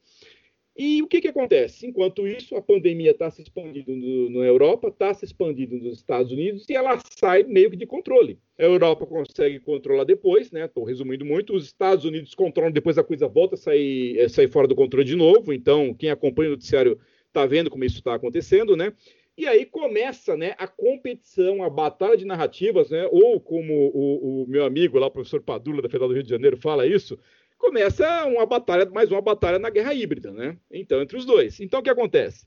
E 0.83 1.03
o 1.03 1.07
que, 1.07 1.21
que 1.21 1.29
acontece? 1.29 1.87
Enquanto 1.87 2.27
isso, 2.27 2.57
a 2.57 2.63
pandemia 2.63 3.11
está 3.11 3.31
se 3.31 3.43
expandindo 3.43 3.93
na 4.31 4.47
Europa, 4.47 4.89
está 4.89 5.13
se 5.13 5.25
expandindo 5.25 5.77
nos 5.77 5.99
Estados 5.99 6.33
Unidos 6.33 6.65
e 6.71 6.75
ela 6.75 6.99
sai 7.19 7.43
meio 7.43 7.71
que 7.71 7.77
de 7.77 7.85
controle. 7.85 8.39
A 8.59 8.63
Europa 8.63 9.05
consegue 9.05 9.61
controlar 9.61 10.05
depois, 10.05 10.51
né? 10.51 10.65
Estou 10.65 10.85
resumindo 10.85 11.25
muito. 11.25 11.55
Os 11.55 11.67
Estados 11.67 12.05
Unidos 12.05 12.35
controlam 12.35 12.73
depois 12.73 12.97
a 12.97 13.05
coisa 13.05 13.29
volta 13.29 13.57
a 13.57 13.59
sair, 13.59 14.19
é, 14.19 14.29
sair 14.29 14.49
fora 14.49 14.67
do 14.67 14.75
controle 14.75 15.05
de 15.05 15.17
novo. 15.17 15.53
Então, 15.53 15.93
quem 15.93 16.09
acompanha 16.09 16.49
o 16.49 16.53
noticiário 16.53 16.99
está 17.27 17.45
vendo 17.45 17.69
como 17.69 17.85
isso 17.85 17.99
está 17.99 18.15
acontecendo, 18.15 18.77
né? 18.77 18.93
E 19.41 19.47
aí 19.47 19.65
começa 19.65 20.37
né, 20.37 20.55
a 20.59 20.69
competição, 20.69 21.65
a 21.65 21.71
batalha 21.71 22.15
de 22.15 22.27
narrativas, 22.27 22.91
né? 22.91 23.09
Ou 23.11 23.41
como 23.41 23.73
o, 23.73 24.43
o 24.43 24.47
meu 24.47 24.67
amigo 24.67 24.99
lá, 24.99 25.07
o 25.07 25.11
professor 25.11 25.41
Padula, 25.41 25.81
da 25.81 25.89
Federal 25.89 26.09
do 26.09 26.15
Rio 26.15 26.23
de 26.23 26.29
Janeiro, 26.29 26.59
fala 26.59 26.87
isso, 26.87 27.19
começa 27.57 28.27
uma 28.27 28.45
batalha, 28.45 28.85
mais 28.91 29.11
uma 29.11 29.23
batalha 29.23 29.59
na 29.59 29.71
guerra 29.71 29.95
híbrida, 29.95 30.31
né? 30.31 30.59
Então, 30.71 31.01
entre 31.01 31.17
os 31.17 31.25
dois. 31.25 31.59
Então, 31.59 31.81
o 31.81 31.83
que 31.83 31.89
acontece? 31.89 32.45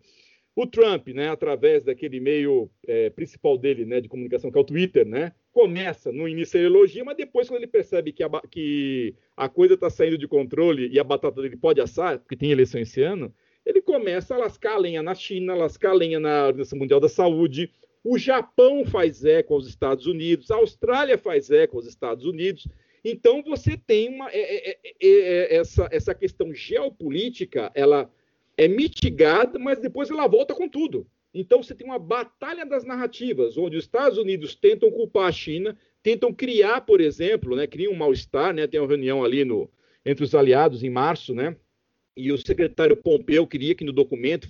O 0.55 0.67
Trump, 0.67 1.07
né, 1.07 1.29
através 1.29 1.83
daquele 1.83 2.19
meio 2.19 2.69
é, 2.85 3.09
principal 3.09 3.57
dele, 3.57 3.85
né, 3.85 3.99
de 3.99 4.07
comunicação, 4.07 4.51
que 4.51 4.57
é 4.59 4.61
o 4.61 4.63
Twitter, 4.63 5.03
né, 5.03 5.31
começa, 5.51 6.11
no 6.11 6.27
início 6.27 6.59
ele 6.59 6.67
elogia, 6.67 7.03
mas 7.03 7.17
depois 7.17 7.47
quando 7.47 7.57
ele 7.57 7.71
percebe 7.71 8.13
que 8.13 8.21
a, 8.21 8.29
que 8.51 9.15
a 9.35 9.49
coisa 9.49 9.73
está 9.73 9.89
saindo 9.89 10.15
de 10.15 10.27
controle 10.27 10.89
e 10.89 10.99
a 10.99 11.03
batata 11.03 11.41
dele 11.41 11.57
pode 11.57 11.81
assar, 11.81 12.19
porque 12.19 12.35
tem 12.35 12.51
eleição 12.51 12.79
esse 12.79 13.01
ano, 13.01 13.33
ele 13.65 13.81
começa 13.81 14.35
a 14.35 14.37
lascar 14.37 14.73
a 14.73 14.77
lenha 14.77 15.01
na 15.01 15.15
China, 15.15 15.55
lascar 15.55 15.91
a 15.91 15.93
lenha 15.93 16.19
na 16.19 16.47
Organização 16.47 16.79
Mundial 16.79 16.99
da 16.99 17.09
Saúde, 17.09 17.71
o 18.03 18.17
Japão 18.17 18.85
faz 18.85 19.23
eco 19.23 19.53
aos 19.53 19.67
Estados 19.67 20.05
Unidos, 20.05 20.51
a 20.51 20.55
Austrália 20.55 21.17
faz 21.17 21.49
eco 21.49 21.77
aos 21.77 21.87
Estados 21.87 22.25
Unidos, 22.25 22.67
então 23.03 23.41
você 23.43 23.77
tem 23.77 24.09
uma 24.09 24.29
é, 24.29 24.39
é, 24.39 24.69
é, 24.69 24.79
é, 24.83 24.93
é, 25.01 25.55
essa, 25.55 25.87
essa 25.91 26.13
questão 26.13 26.53
geopolítica, 26.53 27.71
ela 27.73 28.09
é 28.57 28.67
mitigada, 28.67 29.57
mas 29.57 29.79
depois 29.79 30.09
ela 30.09 30.27
volta 30.27 30.53
com 30.53 30.69
tudo. 30.69 31.07
Então 31.33 31.63
você 31.63 31.73
tem 31.73 31.87
uma 31.87 31.97
batalha 31.97 32.65
das 32.65 32.85
narrativas, 32.85 33.57
onde 33.57 33.75
os 33.75 33.85
Estados 33.85 34.17
Unidos 34.17 34.53
tentam 34.53 34.91
culpar 34.91 35.27
a 35.27 35.31
China, 35.31 35.75
tentam 36.03 36.31
criar, 36.33 36.81
por 36.81 37.01
exemplo, 37.01 37.55
né, 37.55 37.65
criam 37.65 37.91
um 37.91 37.95
mal-estar, 37.95 38.53
né, 38.53 38.67
tem 38.67 38.79
uma 38.79 38.87
reunião 38.87 39.23
ali 39.23 39.43
no, 39.43 39.69
entre 40.05 40.23
os 40.23 40.35
aliados 40.35 40.83
em 40.83 40.89
março, 40.89 41.33
né, 41.33 41.55
e 42.15 42.31
o 42.31 42.37
secretário 42.37 42.95
Pompeu 42.95 43.47
queria 43.47 43.75
que 43.75 43.83
no 43.83 43.91
documento 43.91 44.47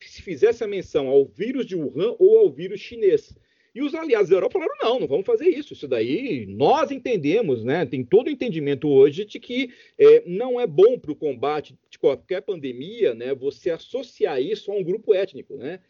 se 0.00 0.22
fizesse 0.22 0.62
a 0.62 0.68
menção 0.68 1.08
ao 1.08 1.24
vírus 1.24 1.66
de 1.66 1.76
Wuhan 1.76 2.14
ou 2.18 2.38
ao 2.38 2.50
vírus 2.50 2.80
chinês. 2.80 3.34
E 3.74 3.82
os 3.82 3.94
aliados 3.94 4.30
da 4.30 4.36
Europa 4.36 4.58
falaram: 4.58 4.74
não, 4.82 5.00
não 5.00 5.06
vamos 5.06 5.26
fazer 5.26 5.48
isso. 5.48 5.72
Isso 5.72 5.86
daí 5.86 6.46
nós 6.46 6.90
entendemos, 6.90 7.62
né? 7.62 7.86
Tem 7.86 8.04
todo 8.04 8.26
o 8.26 8.30
entendimento 8.30 8.88
hoje 8.88 9.24
de 9.24 9.38
que 9.38 9.70
é, 9.96 10.22
não 10.26 10.60
é 10.60 10.66
bom 10.66 10.98
para 10.98 11.12
o 11.12 11.16
combate 11.16 11.78
de 11.88 11.98
qualquer 11.98 12.42
pandemia, 12.42 13.14
né? 13.14 13.34
Você 13.34 13.70
associar 13.70 14.40
isso 14.40 14.72
a 14.72 14.74
um 14.74 14.82
grupo 14.82 15.14
étnico, 15.14 15.56
né? 15.56 15.80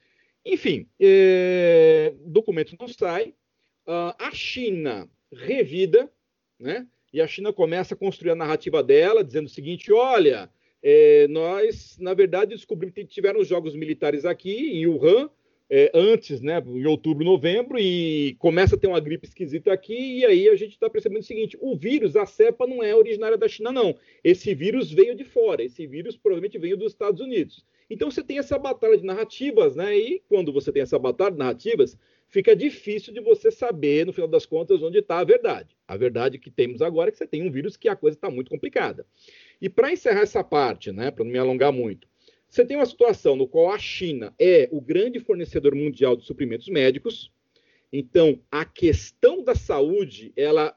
Enfim, 0.45 0.87
é, 0.99 2.15
documento 2.27 2.77
não 2.79 2.89
sai. 2.89 3.35
Uh, 3.87 4.15
a 4.19 4.31
China 4.33 5.09
revida, 5.33 6.11
né? 6.59 6.87
E 7.13 7.21
a 7.21 7.27
China 7.27 7.53
começa 7.53 7.95
a 7.95 7.97
construir 7.97 8.31
a 8.31 8.37
narrativa 8.37 8.83
dela, 8.83 9.25
dizendo 9.25 9.47
o 9.47 9.51
seguinte: 9.51 9.91
olha, 9.91 10.51
é, 10.83 11.27
nós, 11.29 11.97
na 12.01 12.14
verdade, 12.14 12.55
descobrimos 12.55 12.95
que 12.95 13.05
tiveram 13.05 13.45
jogos 13.45 13.75
militares 13.75 14.25
aqui 14.25 14.79
em 14.79 14.87
Wuhan 14.87 15.31
é, 15.73 15.88
antes, 15.95 16.40
né, 16.40 16.61
em 16.66 16.85
outubro, 16.85 17.25
novembro, 17.25 17.79
e 17.79 18.35
começa 18.40 18.75
a 18.75 18.79
ter 18.79 18.88
uma 18.88 18.99
gripe 18.99 19.29
esquisita 19.29 19.73
aqui, 19.73 20.19
e 20.19 20.27
aí 20.27 20.49
a 20.49 20.57
gente 20.57 20.73
está 20.73 20.90
percebendo 20.90 21.21
o 21.21 21.25
seguinte: 21.25 21.57
o 21.61 21.77
vírus, 21.77 22.16
a 22.16 22.27
cepa, 22.27 22.66
não 22.66 22.83
é 22.83 22.93
originária 22.95 23.38
da 23.38 23.47
China, 23.47 23.71
não. 23.71 23.95
Esse 24.25 24.53
vírus 24.53 24.90
veio 24.90 25.14
de 25.14 25.23
fora, 25.23 25.62
esse 25.62 25.87
vírus 25.87 26.16
provavelmente 26.16 26.59
veio 26.59 26.77
dos 26.77 26.93
Estados 26.93 27.21
Unidos. 27.21 27.64
Então 27.88 28.11
você 28.11 28.23
tem 28.23 28.38
essa 28.38 28.59
batalha 28.59 28.99
de 28.99 29.05
narrativas, 29.05 29.77
né? 29.77 29.97
E 29.97 30.23
quando 30.29 30.53
você 30.53 30.73
tem 30.73 30.83
essa 30.83 30.99
batalha 30.99 31.33
de 31.33 31.38
narrativas, 31.38 31.97
fica 32.29 32.55
difícil 32.55 33.12
de 33.12 33.21
você 33.21 33.51
saber, 33.51 34.07
no 34.07 34.12
final 34.12 34.29
das 34.29 34.47
contas, 34.47 34.83
onde 34.83 34.99
está 34.99 35.19
a 35.19 35.25
verdade. 35.25 35.77
A 35.87 35.97
verdade 35.97 36.38
que 36.38 36.51
temos 36.51 36.83
agora 36.83 37.11
é 37.11 37.12
que 37.12 37.19
você 37.19 37.27
tem 37.27 37.47
um 37.47 37.51
vírus 37.51 37.77
que 37.77 37.88
a 37.88 37.97
coisa 37.97 38.16
está 38.16 38.31
muito 38.31 38.51
complicada. 38.51 39.07
E 39.61 39.68
para 39.68 39.92
encerrar 39.92 40.23
essa 40.23 40.42
parte, 40.42 40.90
né, 40.90 41.11
para 41.11 41.25
não 41.25 41.33
me 41.33 41.38
alongar 41.38 41.73
muito, 41.73 42.09
você 42.49 42.64
tem 42.64 42.77
uma 42.77 42.87
situação 42.87 43.37
no 43.37 43.46
qual 43.46 43.73
a 43.73 43.79
China 43.79 44.35
é 44.38 44.68
o 44.73 44.81
grande 44.81 45.20
fornecedor 45.20 45.75
mundial 45.75 46.16
de 46.16 46.25
suprimentos 46.25 46.68
médicos. 46.68 47.31
Então, 47.92 48.40
a 48.51 48.64
questão 48.64 49.44
da 49.44 49.55
saúde, 49.55 50.33
ela, 50.37 50.77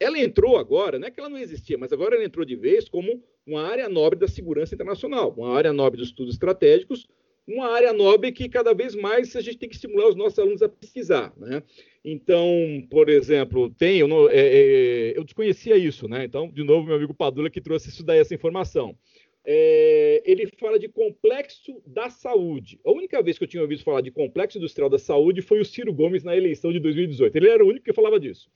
ela 0.00 0.18
entrou 0.18 0.56
agora, 0.56 0.98
não 0.98 1.06
é 1.06 1.10
que 1.10 1.20
ela 1.20 1.28
não 1.28 1.38
existia, 1.38 1.78
mas 1.78 1.92
agora 1.92 2.16
ela 2.16 2.24
entrou 2.24 2.44
de 2.44 2.56
vez 2.56 2.88
como 2.88 3.22
uma 3.46 3.62
área 3.62 3.88
nobre 3.88 4.18
da 4.18 4.26
segurança 4.26 4.74
internacional, 4.74 5.32
uma 5.36 5.54
área 5.54 5.72
nobre 5.72 5.98
dos 5.98 6.08
estudos 6.08 6.34
estratégicos, 6.34 7.06
uma 7.46 7.68
área 7.68 7.92
nobre 7.92 8.32
que 8.32 8.48
cada 8.48 8.72
vez 8.72 8.94
mais 8.94 9.34
a 9.36 9.40
gente 9.40 9.58
tem 9.58 9.68
que 9.68 9.74
estimular 9.74 10.08
os 10.08 10.16
nossos 10.16 10.38
alunos 10.38 10.62
a 10.62 10.68
pesquisar. 10.68 11.32
Né? 11.36 11.62
Então, 12.04 12.48
por 12.90 13.08
exemplo, 13.08 13.70
tem, 13.70 13.98
eu, 13.98 14.08
não, 14.08 14.28
é, 14.28 14.36
é, 14.36 15.18
eu 15.18 15.24
desconhecia 15.24 15.76
isso, 15.76 16.08
né? 16.08 16.24
Então, 16.24 16.50
de 16.50 16.62
novo, 16.64 16.86
meu 16.86 16.96
amigo 16.96 17.14
Padula 17.14 17.50
que 17.50 17.60
trouxe 17.60 17.90
isso 17.90 18.02
daí, 18.02 18.18
essa 18.18 18.34
informação 18.34 18.96
é, 19.44 20.22
ele 20.24 20.46
fala 20.58 20.78
de 20.78 20.88
complexo 20.88 21.82
da 21.86 22.08
saúde. 22.08 22.80
A 22.84 22.90
única 22.90 23.22
vez 23.22 23.36
que 23.36 23.44
eu 23.44 23.48
tinha 23.48 23.62
ouvido 23.62 23.84
falar 23.84 24.00
de 24.00 24.10
complexo 24.10 24.56
industrial 24.56 24.88
da 24.88 24.98
saúde 24.98 25.42
foi 25.42 25.60
o 25.60 25.64
Ciro 25.64 25.92
Gomes 25.92 26.24
na 26.24 26.34
eleição 26.34 26.72
de 26.72 26.80
2018. 26.80 27.36
Ele 27.36 27.50
era 27.50 27.62
o 27.62 27.68
único 27.68 27.84
que 27.84 27.92
falava 27.92 28.18
disso. 28.18 28.50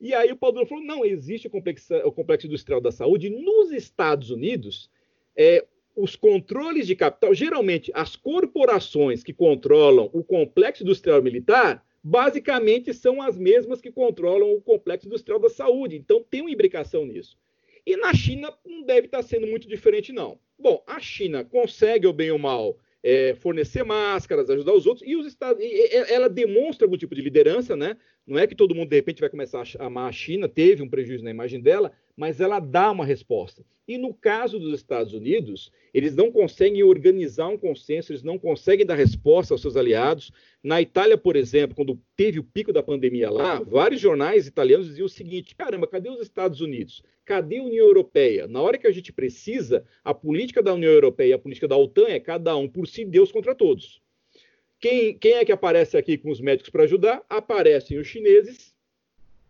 E 0.00 0.12
aí 0.12 0.32
o 0.32 0.36
Paulo 0.36 0.66
falou: 0.66 0.84
não, 0.84 1.04
existe 1.04 1.46
o 1.46 1.50
complexo, 1.50 1.94
o 1.98 2.10
complexo 2.10 2.48
industrial 2.48 2.80
da 2.80 2.90
saúde. 2.90 3.30
Nos 3.30 3.70
Estados 3.70 4.30
Unidos, 4.30 4.90
é, 5.36 5.64
os 5.96 6.16
controles 6.16 6.86
de 6.86 6.96
capital, 6.96 7.34
geralmente 7.34 7.90
as 7.94 8.16
corporações 8.16 9.22
que 9.22 9.32
controlam 9.32 10.10
o 10.12 10.24
complexo 10.24 10.82
industrial 10.82 11.22
militar, 11.22 11.84
basicamente 12.02 12.92
são 12.92 13.22
as 13.22 13.38
mesmas 13.38 13.80
que 13.80 13.90
controlam 13.90 14.52
o 14.52 14.60
complexo 14.60 15.06
industrial 15.06 15.38
da 15.38 15.48
saúde. 15.48 15.96
Então 15.96 16.22
tem 16.22 16.40
uma 16.40 16.50
imbricação 16.50 17.06
nisso. 17.06 17.38
E 17.86 17.96
na 17.96 18.14
China 18.14 18.52
não 18.64 18.82
deve 18.82 19.06
estar 19.06 19.22
sendo 19.22 19.46
muito 19.46 19.68
diferente, 19.68 20.12
não. 20.12 20.38
Bom, 20.58 20.82
a 20.86 20.98
China 21.00 21.44
consegue, 21.44 22.06
ou 22.06 22.12
bem 22.12 22.30
ou 22.30 22.38
mal, 22.38 22.78
é, 23.02 23.34
fornecer 23.34 23.84
máscaras, 23.84 24.48
ajudar 24.48 24.72
os 24.72 24.86
outros, 24.86 25.06
e 25.06 25.14
os 25.14 25.26
Estados, 25.26 25.62
e, 25.62 25.94
ela 26.10 26.28
demonstra 26.28 26.86
algum 26.86 26.96
tipo 26.96 27.14
de 27.14 27.20
liderança, 27.20 27.76
né? 27.76 27.98
Não 28.26 28.38
é 28.38 28.46
que 28.46 28.54
todo 28.54 28.74
mundo 28.74 28.88
de 28.88 28.96
repente 28.96 29.20
vai 29.20 29.28
começar 29.28 29.62
a 29.78 29.84
amar 29.84 30.08
a 30.08 30.12
China, 30.12 30.48
teve 30.48 30.82
um 30.82 30.88
prejuízo 30.88 31.22
na 31.22 31.30
imagem 31.30 31.60
dela, 31.60 31.92
mas 32.16 32.40
ela 32.40 32.60
dá 32.60 32.90
uma 32.90 33.04
resposta. 33.04 33.64
E 33.86 33.98
no 33.98 34.14
caso 34.14 34.58
dos 34.58 34.74
Estados 34.74 35.12
Unidos, 35.12 35.70
eles 35.92 36.16
não 36.16 36.32
conseguem 36.32 36.82
organizar 36.82 37.48
um 37.48 37.58
consenso, 37.58 38.12
eles 38.12 38.22
não 38.22 38.38
conseguem 38.38 38.86
dar 38.86 38.94
resposta 38.94 39.52
aos 39.52 39.60
seus 39.60 39.76
aliados. 39.76 40.32
Na 40.62 40.80
Itália, 40.80 41.18
por 41.18 41.36
exemplo, 41.36 41.76
quando 41.76 42.00
teve 42.16 42.38
o 42.38 42.44
pico 42.44 42.72
da 42.72 42.82
pandemia 42.82 43.30
lá, 43.30 43.60
vários 43.60 44.00
jornais 44.00 44.46
italianos 44.46 44.86
diziam 44.86 45.04
o 45.06 45.10
seguinte: 45.10 45.54
caramba, 45.54 45.86
cadê 45.86 46.08
os 46.08 46.20
Estados 46.20 46.60
Unidos? 46.62 47.02
Cadê 47.26 47.58
a 47.58 47.62
União 47.62 47.86
Europeia? 47.86 48.46
Na 48.48 48.62
hora 48.62 48.78
que 48.78 48.86
a 48.86 48.92
gente 48.92 49.12
precisa, 49.12 49.84
a 50.02 50.14
política 50.14 50.62
da 50.62 50.72
União 50.72 50.92
Europeia 50.92 51.30
e 51.30 51.32
a 51.34 51.38
política 51.38 51.68
da 51.68 51.76
OTAN 51.76 52.06
é 52.08 52.20
cada 52.20 52.56
um 52.56 52.68
por 52.68 52.86
si, 52.88 53.04
Deus 53.04 53.30
contra 53.30 53.54
todos. 53.54 54.02
Quem, 54.80 55.16
quem 55.16 55.34
é 55.34 55.44
que 55.44 55.52
aparece 55.52 55.96
aqui 55.96 56.18
com 56.18 56.30
os 56.30 56.40
médicos 56.40 56.70
para 56.70 56.84
ajudar? 56.84 57.24
Aparecem 57.28 57.98
os 57.98 58.06
chineses, 58.06 58.73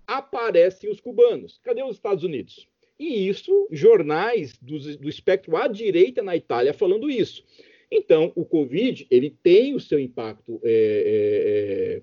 aparecem 0.07 0.91
os 0.91 1.01
cubanos. 1.01 1.61
Cadê 1.63 1.83
os 1.83 1.97
Estados 1.97 2.25
Unidos? 2.25 2.69
E 2.99 3.29
isso, 3.29 3.69
jornais 3.71 4.57
do, 4.59 4.79
do 4.99 5.09
espectro 5.09 5.57
à 5.57 5.67
direita 5.67 6.23
na 6.23 6.37
Itália 6.37 6.73
falando 6.73 7.11
isso. 7.11 7.45
Então, 7.91 8.33
o 8.35 8.45
Covid, 8.45 9.07
ele 9.11 9.31
tem 9.31 9.75
o 9.75 9.81
seu 9.81 9.99
impacto, 9.99 10.61
é, 10.65 10.71
é, 10.71 12.01
é 12.01 12.03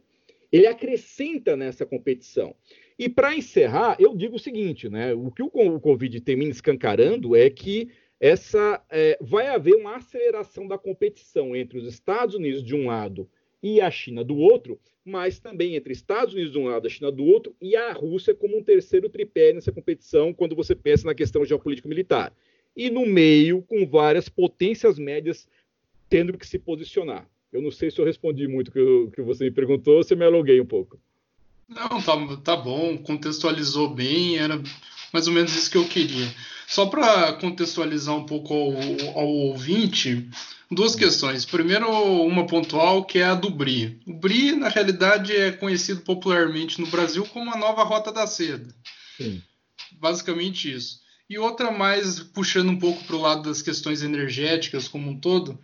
ele 0.52 0.68
acrescenta 0.68 1.56
nessa 1.56 1.86
competição. 1.86 2.54
E 3.00 3.08
para 3.08 3.36
encerrar, 3.36 3.96
eu 4.00 4.16
digo 4.16 4.36
o 4.36 4.40
seguinte, 4.40 4.90
né? 4.90 5.14
O 5.14 5.32
que 5.32 5.42
o, 5.42 5.50
o 5.54 5.80
Covid 5.80 6.20
termina 6.22 6.52
escancarando 6.52 7.36
é 7.36 7.50
que 7.50 7.90
essa 8.20 8.84
é, 8.90 9.18
vai 9.20 9.48
haver 9.48 9.76
uma 9.76 9.96
aceleração 9.96 10.68
da 10.68 10.78
competição 10.78 11.56
entre 11.56 11.80
os 11.80 11.88
Estados 11.88 12.36
Unidos 12.36 12.62
de 12.64 12.76
um 12.76 12.88
lado 12.88 13.28
e 13.62 13.80
a 13.80 13.92
China 13.92 14.24
do 14.24 14.38
outro, 14.38 14.80
mas 15.04 15.40
também 15.40 15.76
entre 15.76 15.94
Estados 15.94 16.34
Unidos 16.34 16.52
de 16.52 16.58
um 16.58 16.68
lado, 16.68 16.88
a 16.88 16.90
China 16.90 17.12
do 17.12 17.24
outro, 17.24 17.56
e 17.62 17.76
a 17.76 17.92
Rússia 17.94 18.34
como 18.34 18.58
um 18.58 18.64
terceiro 18.64 19.10
tripé 19.10 19.54
nessa 19.54 19.72
competição, 19.72 20.34
quando 20.34 20.56
você 20.56 20.76
pensa 20.76 21.06
na 21.06 21.16
questão 21.16 21.46
geopolítica 21.46 21.90
militar. 21.90 22.34
E 22.76 22.90
no 22.90 23.06
meio, 23.06 23.62
com 23.64 23.86
várias 23.86 24.30
potências 24.30 24.98
médias 24.98 25.48
tendo 26.10 26.38
que 26.38 26.48
se 26.48 26.60
posicionar. 26.60 27.28
Eu 27.52 27.62
não 27.62 27.72
sei 27.72 27.92
se 27.92 28.00
eu 28.00 28.06
respondi 28.06 28.48
muito 28.48 28.70
o 28.70 28.72
que, 28.72 29.16
que 29.16 29.22
você 29.22 29.46
me 29.46 29.52
perguntou, 29.52 29.98
ou 29.98 30.04
se 30.04 30.14
eu 30.14 30.18
me 30.18 30.26
aluguei 30.26 30.60
um 30.62 30.66
pouco. 30.66 31.00
Não, 31.68 32.02
tá, 32.02 32.38
tá 32.44 32.58
bom, 32.58 32.98
contextualizou 32.98 33.94
bem, 33.94 34.38
era 34.38 34.62
mais 35.14 35.28
ou 35.28 35.34
menos 35.34 35.56
isso 35.56 35.72
que 35.72 35.78
eu 35.78 35.88
queria. 35.88 36.28
Só 36.68 36.86
para 36.86 37.34
contextualizar 37.34 38.16
um 38.16 38.26
pouco 38.26 38.54
ao, 38.54 39.20
ao, 39.20 39.28
ouvinte, 39.28 40.30
duas 40.72 40.96
questões. 40.96 41.46
Primeiro, 41.46 41.90
uma 42.24 42.48
pontual, 42.48 43.04
que 43.04 43.20
é 43.20 43.26
a 43.26 43.36
do 43.36 43.50
BRI. 43.50 44.00
O 44.08 44.14
BRI, 44.14 44.54
na 44.54 44.70
realidade, 44.70 45.36
é 45.36 45.52
conhecido 45.52 46.02
popularmente 46.02 46.80
no 46.80 46.88
Brasil 46.88 47.26
como 47.26 47.54
a 47.54 47.58
nova 47.58 47.84
Rota 47.84 48.12
da 48.12 48.26
Seda. 48.26 48.74
Sim. 49.18 49.42
Basicamente 50.00 50.74
isso. 50.74 51.02
E 51.30 51.38
outra 51.38 51.72
mais 51.72 52.20
puxando 52.20 52.70
um 52.70 52.80
pouco 52.80 53.04
para 53.04 53.16
o 53.16 53.22
lado 53.22 53.44
das 53.44 53.62
questões 53.62 54.02
energéticas 54.02 54.88
como 54.88 55.10
um 55.10 55.20
todo, 55.20 55.60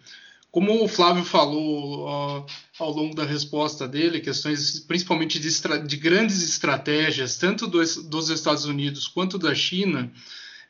como 0.51 0.83
o 0.83 0.87
Flávio 0.87 1.23
falou 1.23 2.45
ao 2.79 2.91
longo 2.91 3.15
da 3.15 3.25
resposta 3.25 3.87
dele, 3.87 4.21
questões 4.21 4.79
principalmente 4.79 5.39
de, 5.39 5.49
de 5.85 5.97
grandes 5.97 6.41
estratégias, 6.41 7.37
tanto 7.37 7.67
dos, 7.67 8.29
Estados 8.29 8.65
Unidos 8.65 9.07
quanto 9.07 9.37
da 9.37 9.53
China, 9.53 10.11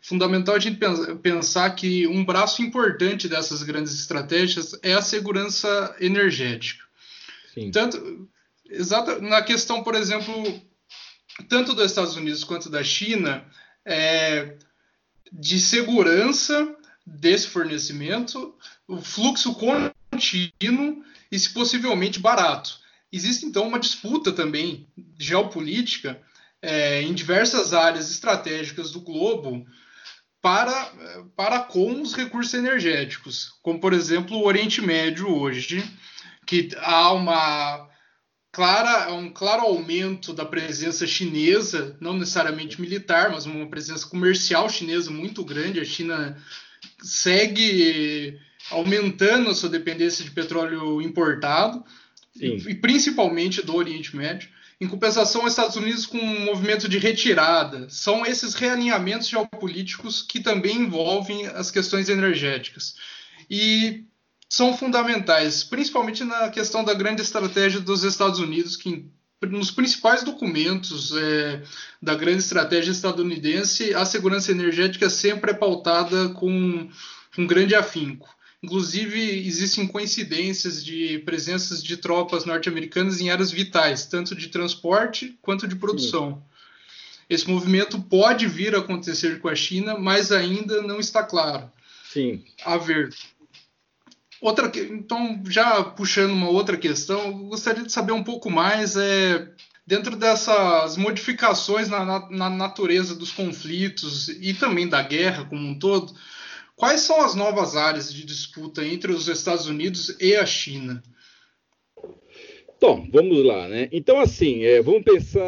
fundamental 0.08 0.56
a 0.56 0.60
gente 0.60 0.80
pensar 1.22 1.70
que 1.72 2.08
um 2.08 2.24
braço 2.24 2.62
importante 2.62 3.28
dessas 3.28 3.62
grandes 3.62 3.94
estratégias 3.94 4.74
é 4.82 4.94
a 4.94 5.02
segurança 5.02 5.94
energética. 6.00 6.82
Sim. 7.54 7.72
Tanto, 7.72 8.30
exato, 8.70 9.22
na 9.22 9.42
questão, 9.42 9.84
por 9.84 9.96
exemplo, 9.96 10.34
tanto 11.50 11.74
dos 11.74 11.88
Estados 11.88 12.16
Unidos 12.16 12.46
quanto 12.46 12.70
da 12.70 12.82
China, 12.86 13.46
é, 13.84 14.56
de 15.30 15.60
segurança 15.60 16.74
desse 17.06 17.48
fornecimento, 17.48 18.56
o 18.88 19.02
fluxo 19.02 19.56
contínuo 19.56 21.04
e, 21.30 21.38
se 21.38 21.50
possivelmente, 21.50 22.18
barato. 22.18 22.80
Existe, 23.12 23.46
então, 23.46 23.68
uma 23.68 23.80
disputa 23.80 24.32
também 24.32 24.88
geopolítica 25.20 26.22
é, 26.62 27.02
em 27.02 27.14
diversas 27.14 27.74
áreas 27.74 28.10
estratégicas 28.10 28.92
do 28.92 29.02
globo 29.02 29.68
para, 30.48 30.94
para 31.36 31.60
com 31.60 32.02
os 32.02 32.14
recursos 32.14 32.54
energéticos, 32.54 33.56
como, 33.62 33.82
por 33.82 33.92
exemplo, 33.92 34.38
o 34.38 34.46
Oriente 34.46 34.82
Médio 34.82 35.28
hoje, 35.30 35.84
que 36.46 36.70
há 36.78 37.12
uma 37.12 37.90
clara, 38.50 39.14
um 39.14 39.30
claro 39.30 39.64
aumento 39.64 40.32
da 40.32 40.46
presença 40.46 41.06
chinesa, 41.06 41.98
não 42.00 42.14
necessariamente 42.14 42.80
militar, 42.80 43.30
mas 43.30 43.46
uma 43.46 43.68
presença 43.68 44.08
comercial 44.08 44.70
chinesa 44.70 45.12
muito 45.12 45.44
grande. 45.44 45.82
A 45.82 45.86
China 45.86 46.42
segue 47.02 48.40
aumentando 48.72 49.50
a 49.50 49.54
sua 49.54 49.68
dependência 49.68 50.24
de 50.24 50.32
petróleo 50.32 51.02
importado, 51.02 51.84
e, 52.40 52.56
e, 52.70 52.76
principalmente 52.76 53.62
do 53.66 53.76
Oriente 53.76 54.16
Médio. 54.16 54.48
Em 54.80 54.88
compensação, 54.88 55.44
os 55.44 55.54
Estados 55.54 55.76
Unidos 55.76 56.06
com 56.06 56.20
um 56.20 56.46
movimento 56.46 56.88
de 56.88 57.00
retirada. 57.00 57.90
São 57.90 58.26
esses 58.26 58.54
realinhamentos 58.54 59.28
geopolíticos 59.28 60.22
que 60.22 60.40
também 60.40 60.82
envolvem 60.82 61.48
as 61.48 61.72
questões 61.72 62.10
energéticas. 62.10 62.96
E 63.50 64.06
são 64.50 64.78
fundamentais, 64.78 65.64
principalmente 65.64 66.24
na 66.24 66.50
questão 66.50 66.84
da 66.84 66.94
grande 66.94 67.22
estratégia 67.22 67.80
dos 67.80 68.04
Estados 68.04 68.40
Unidos, 68.40 68.76
que 68.76 69.10
nos 69.42 69.72
principais 69.72 70.24
documentos 70.24 71.12
é, 71.16 71.64
da 72.02 72.16
grande 72.16 72.40
estratégia 72.40 72.92
estadunidense, 72.92 73.94
a 73.94 74.06
segurança 74.06 74.52
energética 74.52 75.10
sempre 75.10 75.52
é 75.52 75.54
pautada 75.54 76.30
com 76.30 76.90
um 77.38 77.48
grande 77.48 77.76
afinco. 77.76 78.28
Inclusive, 78.64 79.20
existem 79.48 79.86
coincidências 79.86 80.84
de 80.84 81.20
presenças 81.20 81.84
de 81.84 81.96
tropas 81.98 82.44
norte-americanas 82.44 83.22
em 83.22 83.30
áreas 83.30 83.52
vitais, 83.52 84.06
tanto 84.06 84.36
de 84.36 84.48
transporte 84.48 85.38
quanto 85.42 85.68
de 85.68 85.76
produção. 85.76 86.36
Sim. 86.36 86.58
Esse 87.30 87.50
movimento 87.50 88.02
pode 88.02 88.48
vir 88.48 88.74
a 88.74 88.80
acontecer 88.80 89.40
com 89.40 89.50
a 89.50 89.56
China, 89.56 89.98
mas 90.00 90.32
ainda 90.32 90.82
não 90.82 91.00
está 91.00 91.22
claro. 91.24 91.70
Sim. 92.12 92.44
A 92.66 92.78
ver. 92.78 93.14
Outra, 94.42 94.72
então, 94.76 95.42
já 95.48 95.84
puxando 95.84 96.32
uma 96.32 96.50
outra 96.50 96.78
questão, 96.78 97.48
gostaria 97.48 97.84
de 97.84 97.92
saber 97.92 98.14
um 98.14 98.24
pouco 98.24 98.50
mais 98.50 98.96
é, 98.96 99.50
dentro 99.86 100.16
dessas 100.16 100.96
modificações 100.96 101.90
na, 101.90 102.06
na, 102.06 102.30
na, 102.30 102.50
natureza 102.50 103.16
dos 103.16 103.32
conflitos 103.32 104.30
e 104.30 104.54
também 104.54 104.88
da 104.88 105.02
guerra 105.02 105.46
como 105.46 105.68
um 105.68 105.78
todo, 105.78 106.14
quais 106.78 107.02
são 107.02 107.20
as 107.20 107.36
novas 107.36 107.76
áreas 107.76 108.14
de 108.14 108.24
disputa 108.24 108.86
entre 108.86 109.12
os 109.12 109.28
Estados 109.28 109.66
Unidos 109.66 110.16
e 110.22 110.36
a 110.36 110.46
China? 110.46 111.04
Então, 112.78 113.10
vamos 113.12 113.44
lá, 113.44 113.68
né? 113.68 113.90
Então, 113.92 114.20
assim, 114.20 114.64
é, 114.64 114.80
vamos 114.84 115.02
pensar. 115.02 115.42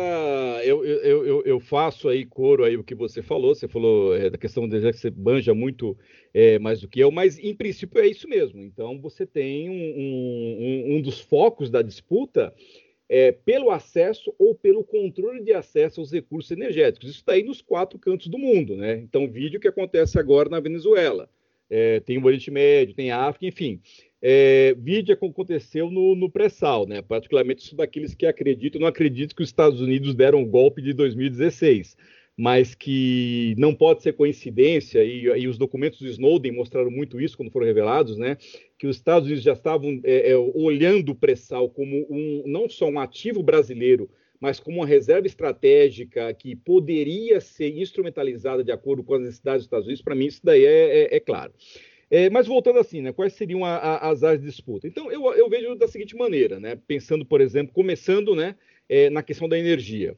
Eu, 0.66 0.84
eu, 0.84 1.24
eu, 1.24 1.44
eu, 1.46 1.60
faço 1.60 2.10
aí 2.10 2.26
coro 2.26 2.64
aí 2.64 2.76
o 2.76 2.84
que 2.84 2.96
você 2.96 3.22
falou. 3.22 3.54
Você 3.54 3.68
falou 3.68 4.16
é, 4.16 4.32
da 4.32 4.38
questão 4.38 4.68
de 4.68 4.80
que 4.92 4.98
você 4.98 5.12
banja 5.12 5.54
muito 5.54 5.96
é, 6.34 6.58
mais 6.58 6.82
do 6.82 6.88
que 6.88 7.00
eu, 7.00 7.12
mas 7.12 7.38
em 7.38 7.54
princípio 7.54 8.02
é 8.02 8.08
isso 8.08 8.28
mesmo. 8.28 8.64
Então, 8.64 9.00
você 9.00 9.28
tem 9.28 9.70
um, 9.70 9.74
um, 9.74 10.96
um 10.96 11.02
dos 11.04 11.20
focos 11.20 11.70
da 11.70 11.84
disputa 11.84 12.52
é, 13.10 13.32
pelo 13.32 13.72
acesso 13.72 14.34
ou 14.38 14.54
pelo 14.54 14.84
controle 14.84 15.44
de 15.44 15.52
acesso 15.52 16.00
aos 16.00 16.12
recursos 16.12 16.52
energéticos. 16.52 17.10
Isso 17.10 17.20
está 17.20 17.34
aí 17.34 17.44
nos 17.44 17.62
quatro 17.62 17.98
cantos 17.98 18.28
do 18.28 18.38
mundo, 18.38 18.78
né? 18.78 18.98
Então, 18.98 19.28
vídeo 19.28 19.60
que 19.60 19.68
acontece 19.68 20.20
agora 20.20 20.48
na 20.48 20.60
Venezuela. 20.60 21.30
É, 21.70 22.00
tem 22.00 22.18
o 22.18 22.26
Oriente 22.26 22.50
Médio, 22.50 22.96
tem 22.96 23.12
a 23.12 23.28
África, 23.28 23.46
enfim 23.46 23.82
é, 24.22 24.76
vide 24.78 25.16
que 25.16 25.26
aconteceu 25.26 25.90
no, 25.90 26.16
no 26.16 26.30
pré-sal, 26.30 26.86
né? 26.86 27.02
particularmente 27.02 27.64
isso 27.64 27.76
daqueles 27.76 28.14
que 28.14 28.26
acreditam, 28.26 28.82
não 28.82 28.88
acredito 28.88 29.36
que 29.36 29.42
os 29.42 29.50
Estados 29.50 29.82
Unidos 29.82 30.14
deram 30.14 30.40
o 30.40 30.42
um 30.42 30.50
golpe 30.50 30.82
de 30.82 30.94
2016, 30.94 31.96
mas 32.40 32.74
que 32.74 33.54
não 33.58 33.76
pode 33.76 34.02
ser 34.02 34.14
coincidência, 34.14 35.04
e, 35.04 35.26
e, 35.26 35.46
os 35.46 35.58
documentos 35.58 36.00
do 36.00 36.08
Snowden 36.08 36.54
mostraram 36.54 36.90
muito 36.90 37.20
isso 37.20 37.36
quando 37.36 37.52
foram 37.52 37.66
revelados, 37.66 38.18
né? 38.18 38.38
que 38.78 38.88
os 38.88 38.96
Estados 38.96 39.26
Unidos 39.26 39.44
já 39.44 39.52
estavam 39.52 40.00
é, 40.06 40.32
é, 40.32 40.38
olhando 40.38 41.10
o 41.10 41.16
pré-sal 41.16 41.70
como 41.70 42.08
um, 42.10 42.44
não 42.48 42.70
só 42.70 42.88
um 42.88 42.98
ativo 42.98 43.44
brasileiro, 43.44 44.10
mas 44.40 44.58
como 44.58 44.78
uma 44.78 44.86
reserva 44.86 45.28
estratégica 45.28 46.34
que 46.34 46.56
poderia 46.56 47.42
ser 47.42 47.78
instrumentalizada 47.78 48.64
de 48.64 48.72
acordo 48.72 49.04
com 49.04 49.16
as 49.16 49.22
necessidades 49.22 49.64
dos 49.64 49.66
Estados 49.66 49.86
Unidos, 49.88 50.02
para 50.02 50.16
mim 50.16 50.28
isso 50.28 50.40
daí 50.42 50.64
é, 50.64 51.02
é, 51.02 51.16
é 51.18 51.20
claro. 51.20 51.52
É, 52.10 52.30
mas 52.30 52.48
voltando 52.48 52.80
assim, 52.80 53.02
né, 53.02 53.12
quais 53.12 53.34
seriam 53.34 53.66
a, 53.66 53.76
a, 53.76 54.10
as 54.12 54.24
áreas 54.24 54.40
de 54.40 54.48
disputa? 54.48 54.88
Então, 54.88 55.12
eu, 55.12 55.32
eu, 55.34 55.50
vejo 55.50 55.76
da 55.76 55.90
seguinte 55.90 56.16
maneira, 56.16 56.58
né, 56.58 56.80
pensando, 56.88 57.26
por 57.26 57.42
exemplo, 57.42 57.74
começando 57.74 58.34
né, 58.34 58.56
é, 58.88 59.10
na 59.10 59.22
questão 59.22 59.50
da 59.50 59.60
energia. 59.60 60.16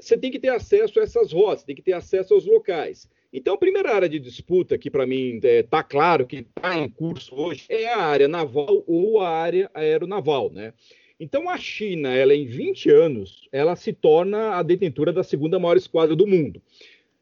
Você 0.00 0.16
tem 0.16 0.30
que 0.30 0.38
ter 0.38 0.48
acesso 0.48 1.00
a 1.00 1.02
essas 1.02 1.32
rotas, 1.32 1.64
tem 1.64 1.74
que 1.76 1.82
ter 1.82 1.92
acesso 1.92 2.34
aos 2.34 2.44
locais. 2.44 3.08
Então, 3.32 3.54
a 3.54 3.58
primeira 3.58 3.94
área 3.94 4.08
de 4.08 4.18
disputa, 4.18 4.78
que 4.78 4.90
para 4.90 5.06
mim 5.06 5.36
está 5.36 5.48
é, 5.48 5.62
tá 5.62 5.82
claro 5.82 6.26
que 6.26 6.36
está 6.36 6.78
em 6.78 6.88
curso 6.88 7.34
hoje, 7.34 7.66
é 7.68 7.86
a 7.86 7.98
área 7.98 8.28
naval 8.28 8.84
ou 8.86 9.20
a 9.20 9.28
área 9.28 9.70
aeronaval. 9.74 10.50
Né? 10.50 10.72
Então, 11.18 11.48
a 11.48 11.58
China, 11.58 12.14
ela 12.14 12.34
em 12.34 12.46
20 12.46 12.90
anos, 12.90 13.48
ela 13.52 13.74
se 13.76 13.92
torna 13.92 14.54
a 14.54 14.62
detentora 14.62 15.12
da 15.12 15.22
segunda 15.22 15.58
maior 15.58 15.76
esquadra 15.76 16.14
do 16.14 16.26
mundo. 16.26 16.62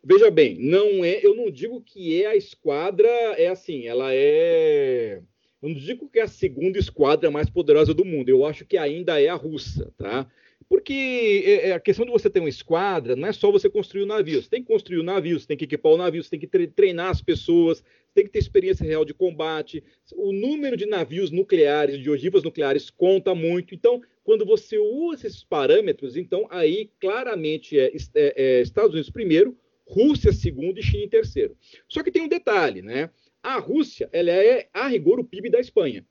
Veja 0.02 0.30
bem, 0.30 0.58
não 0.60 1.04
é, 1.04 1.24
eu 1.24 1.34
não 1.34 1.50
digo 1.50 1.80
que 1.80 2.22
é 2.22 2.26
a 2.26 2.36
esquadra, 2.36 3.08
é 3.08 3.48
assim, 3.48 3.86
ela 3.86 4.12
é. 4.12 5.22
Eu 5.62 5.68
não 5.70 5.74
digo 5.74 6.10
que 6.10 6.18
é 6.18 6.22
a 6.22 6.28
segunda 6.28 6.78
esquadra 6.78 7.30
mais 7.30 7.48
poderosa 7.48 7.94
do 7.94 8.04
mundo, 8.04 8.28
eu 8.28 8.44
acho 8.44 8.66
que 8.66 8.76
ainda 8.76 9.18
é 9.18 9.28
a 9.28 9.34
russa, 9.34 9.90
tá? 9.96 10.30
Porque 10.68 11.42
é, 11.44 11.68
é, 11.68 11.72
a 11.72 11.80
questão 11.80 12.04
de 12.04 12.12
você 12.12 12.30
ter 12.30 12.40
uma 12.40 12.48
esquadra 12.48 13.14
não 13.14 13.28
é 13.28 13.32
só 13.32 13.50
você 13.50 13.68
construir 13.68 14.02
o 14.02 14.04
um 14.04 14.08
navio. 14.08 14.42
Você 14.42 14.48
tem 14.48 14.62
que 14.62 14.72
construir 14.72 14.98
o 14.98 15.02
um 15.02 15.04
navio, 15.04 15.38
você 15.38 15.46
tem 15.46 15.56
que 15.56 15.64
equipar 15.64 15.92
o 15.92 15.96
navio, 15.96 16.22
você 16.22 16.30
tem 16.30 16.40
que 16.40 16.68
treinar 16.68 17.10
as 17.10 17.20
pessoas, 17.20 17.78
você 17.78 18.14
tem 18.14 18.24
que 18.24 18.30
ter 18.30 18.38
experiência 18.38 18.84
real 18.84 19.04
de 19.04 19.14
combate. 19.14 19.82
O 20.14 20.32
número 20.32 20.76
de 20.76 20.86
navios 20.86 21.30
nucleares, 21.30 21.98
de 22.00 22.10
ogivas 22.10 22.42
nucleares, 22.42 22.90
conta 22.90 23.34
muito. 23.34 23.74
Então, 23.74 24.02
quando 24.22 24.44
você 24.46 24.78
usa 24.78 25.26
esses 25.26 25.44
parâmetros, 25.44 26.16
então 26.16 26.46
aí 26.50 26.90
claramente 26.98 27.78
é, 27.78 27.92
é, 28.14 28.34
é 28.36 28.60
Estados 28.62 28.92
Unidos 28.92 29.10
primeiro, 29.10 29.56
Rússia 29.86 30.32
segundo 30.32 30.78
e 30.78 30.82
China 30.82 31.04
em 31.04 31.08
terceiro. 31.08 31.56
Só 31.88 32.02
que 32.02 32.10
tem 32.10 32.22
um 32.22 32.28
detalhe, 32.28 32.80
né? 32.80 33.10
A 33.42 33.58
Rússia, 33.58 34.08
ela 34.10 34.30
é, 34.30 34.68
a 34.72 34.88
rigor, 34.88 35.20
o 35.20 35.24
PIB 35.24 35.50
da 35.50 35.60
Espanha. 35.60 36.06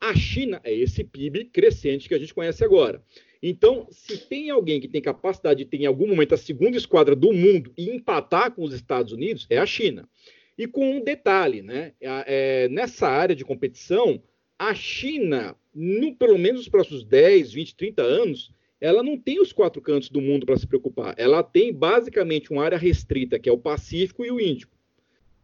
A 0.00 0.16
China 0.16 0.60
é 0.64 0.74
esse 0.74 1.04
PIB 1.04 1.44
crescente 1.44 2.08
que 2.08 2.14
a 2.14 2.18
gente 2.18 2.34
conhece 2.34 2.64
agora. 2.64 3.04
Então, 3.42 3.88
se 3.90 4.18
tem 4.18 4.50
alguém 4.50 4.80
que 4.80 4.86
tem 4.86 5.02
capacidade 5.02 5.64
de 5.64 5.70
ter 5.70 5.78
em 5.78 5.86
algum 5.86 6.06
momento 6.06 6.34
a 6.34 6.38
segunda 6.38 6.76
esquadra 6.76 7.16
do 7.16 7.32
mundo 7.32 7.72
e 7.76 7.90
empatar 7.90 8.52
com 8.52 8.62
os 8.62 8.72
Estados 8.72 9.12
Unidos, 9.12 9.46
é 9.50 9.58
a 9.58 9.66
China. 9.66 10.08
E 10.56 10.68
com 10.68 10.98
um 10.98 11.02
detalhe, 11.02 11.60
né? 11.60 11.92
É, 12.00 12.68
nessa 12.68 13.08
área 13.08 13.34
de 13.34 13.44
competição, 13.44 14.22
a 14.56 14.72
China, 14.74 15.56
no, 15.74 16.14
pelo 16.14 16.38
menos 16.38 16.60
nos 16.60 16.68
próximos 16.68 17.02
10, 17.02 17.52
20, 17.52 17.74
30 17.74 18.02
anos, 18.02 18.52
ela 18.80 19.02
não 19.02 19.18
tem 19.18 19.40
os 19.40 19.52
quatro 19.52 19.82
cantos 19.82 20.08
do 20.08 20.20
mundo 20.20 20.46
para 20.46 20.56
se 20.56 20.66
preocupar. 20.66 21.14
Ela 21.16 21.42
tem 21.42 21.72
basicamente 21.72 22.52
uma 22.52 22.64
área 22.64 22.78
restrita, 22.78 23.38
que 23.40 23.48
é 23.48 23.52
o 23.52 23.58
Pacífico 23.58 24.24
e 24.24 24.30
o 24.30 24.40
Índico. 24.40 24.76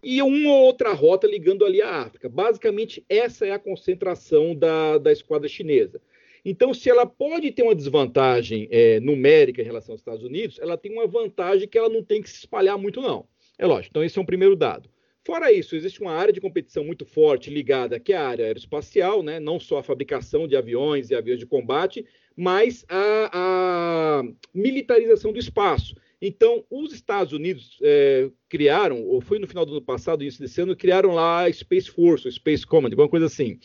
E 0.02 0.22
uma 0.22 0.50
ou 0.50 0.66
outra 0.66 0.92
rota 0.92 1.26
ligando 1.26 1.64
ali 1.64 1.82
à 1.82 2.02
África. 2.02 2.28
Basicamente, 2.28 3.04
essa 3.08 3.44
é 3.44 3.50
a 3.50 3.58
concentração 3.58 4.54
da, 4.54 4.98
da 4.98 5.10
esquadra 5.10 5.48
chinesa. 5.48 6.00
Então, 6.44 6.72
se 6.72 6.88
ela 6.88 7.04
pode 7.06 7.50
ter 7.50 7.62
uma 7.62 7.74
desvantagem 7.74 8.68
é, 8.70 9.00
numérica 9.00 9.60
em 9.60 9.64
relação 9.64 9.92
aos 9.92 10.00
Estados 10.00 10.24
Unidos, 10.24 10.58
ela 10.58 10.76
tem 10.76 10.92
uma 10.92 11.06
vantagem 11.06 11.68
que 11.68 11.76
ela 11.76 11.88
não 11.88 12.02
tem 12.02 12.22
que 12.22 12.30
se 12.30 12.38
espalhar 12.38 12.78
muito, 12.78 13.00
não. 13.00 13.26
É 13.58 13.66
lógico. 13.66 13.90
Então, 13.90 14.04
esse 14.04 14.18
é 14.18 14.22
um 14.22 14.26
primeiro 14.26 14.54
dado. 14.54 14.88
Fora 15.28 15.52
isso, 15.52 15.76
existe 15.76 16.00
uma 16.00 16.12
área 16.12 16.32
de 16.32 16.40
competição 16.40 16.82
muito 16.82 17.04
forte 17.04 17.50
ligada 17.50 18.00
que 18.00 18.14
é 18.14 18.16
a 18.16 18.26
área 18.26 18.46
aeroespacial, 18.46 19.22
né? 19.22 19.38
não 19.38 19.60
só 19.60 19.78
a 19.78 19.82
fabricação 19.82 20.48
de 20.48 20.56
aviões 20.56 21.10
e 21.10 21.14
aviões 21.14 21.38
de 21.38 21.44
combate, 21.44 22.06
mas 22.34 22.82
a, 22.88 23.30
a 23.30 24.22
militarização 24.54 25.30
do 25.30 25.38
espaço. 25.38 25.94
Então, 26.20 26.64
os 26.70 26.92
Estados 26.92 27.32
Unidos 27.32 27.78
é, 27.82 28.30
criaram, 28.48 29.04
ou 29.04 29.20
foi 29.20 29.38
no 29.38 29.46
final 29.46 29.66
do 29.66 29.72
ano 29.72 29.82
passado, 29.82 30.24
isso 30.24 30.40
desse 30.40 30.60
ano, 30.60 30.74
criaram 30.74 31.10
lá 31.10 31.44
a 31.44 31.52
Space 31.52 31.90
Force, 31.90 32.30
Space 32.32 32.66
Command, 32.66 32.90
alguma 32.90 33.08
coisa 33.08 33.26
assim, 33.26 33.58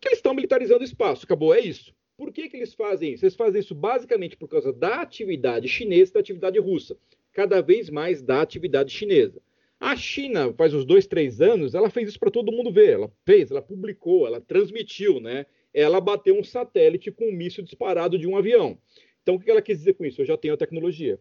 que 0.00 0.08
eles 0.08 0.18
estão 0.18 0.34
militarizando 0.34 0.82
o 0.82 0.84
espaço. 0.84 1.24
Acabou, 1.24 1.54
é 1.54 1.60
isso. 1.60 1.94
Por 2.20 2.30
que, 2.30 2.50
que 2.50 2.58
eles 2.58 2.74
fazem 2.74 3.14
isso? 3.14 3.24
Eles 3.24 3.34
fazem 3.34 3.60
isso 3.60 3.74
basicamente 3.74 4.36
por 4.36 4.46
causa 4.46 4.74
da 4.74 5.00
atividade 5.00 5.66
chinesa 5.66 6.10
e 6.10 6.12
da 6.12 6.20
atividade 6.20 6.58
russa. 6.58 6.94
Cada 7.32 7.62
vez 7.62 7.88
mais 7.88 8.20
da 8.20 8.42
atividade 8.42 8.92
chinesa. 8.92 9.40
A 9.80 9.96
China, 9.96 10.52
faz 10.52 10.74
uns 10.74 10.84
dois, 10.84 11.06
três 11.06 11.40
anos, 11.40 11.74
ela 11.74 11.88
fez 11.88 12.10
isso 12.10 12.20
para 12.20 12.30
todo 12.30 12.52
mundo 12.52 12.70
ver. 12.70 12.90
Ela 12.90 13.10
fez, 13.24 13.50
ela 13.50 13.62
publicou, 13.62 14.26
ela 14.26 14.38
transmitiu, 14.38 15.18
né? 15.18 15.46
Ela 15.72 15.98
bateu 15.98 16.38
um 16.38 16.44
satélite 16.44 17.10
com 17.10 17.24
um 17.24 17.32
míssil 17.32 17.64
disparado 17.64 18.18
de 18.18 18.26
um 18.26 18.36
avião. 18.36 18.76
Então, 19.22 19.36
o 19.36 19.40
que 19.40 19.50
ela 19.50 19.62
quis 19.62 19.78
dizer 19.78 19.94
com 19.94 20.04
isso? 20.04 20.20
Eu 20.20 20.26
já 20.26 20.36
tenho 20.36 20.52
a 20.52 20.58
tecnologia. 20.58 21.18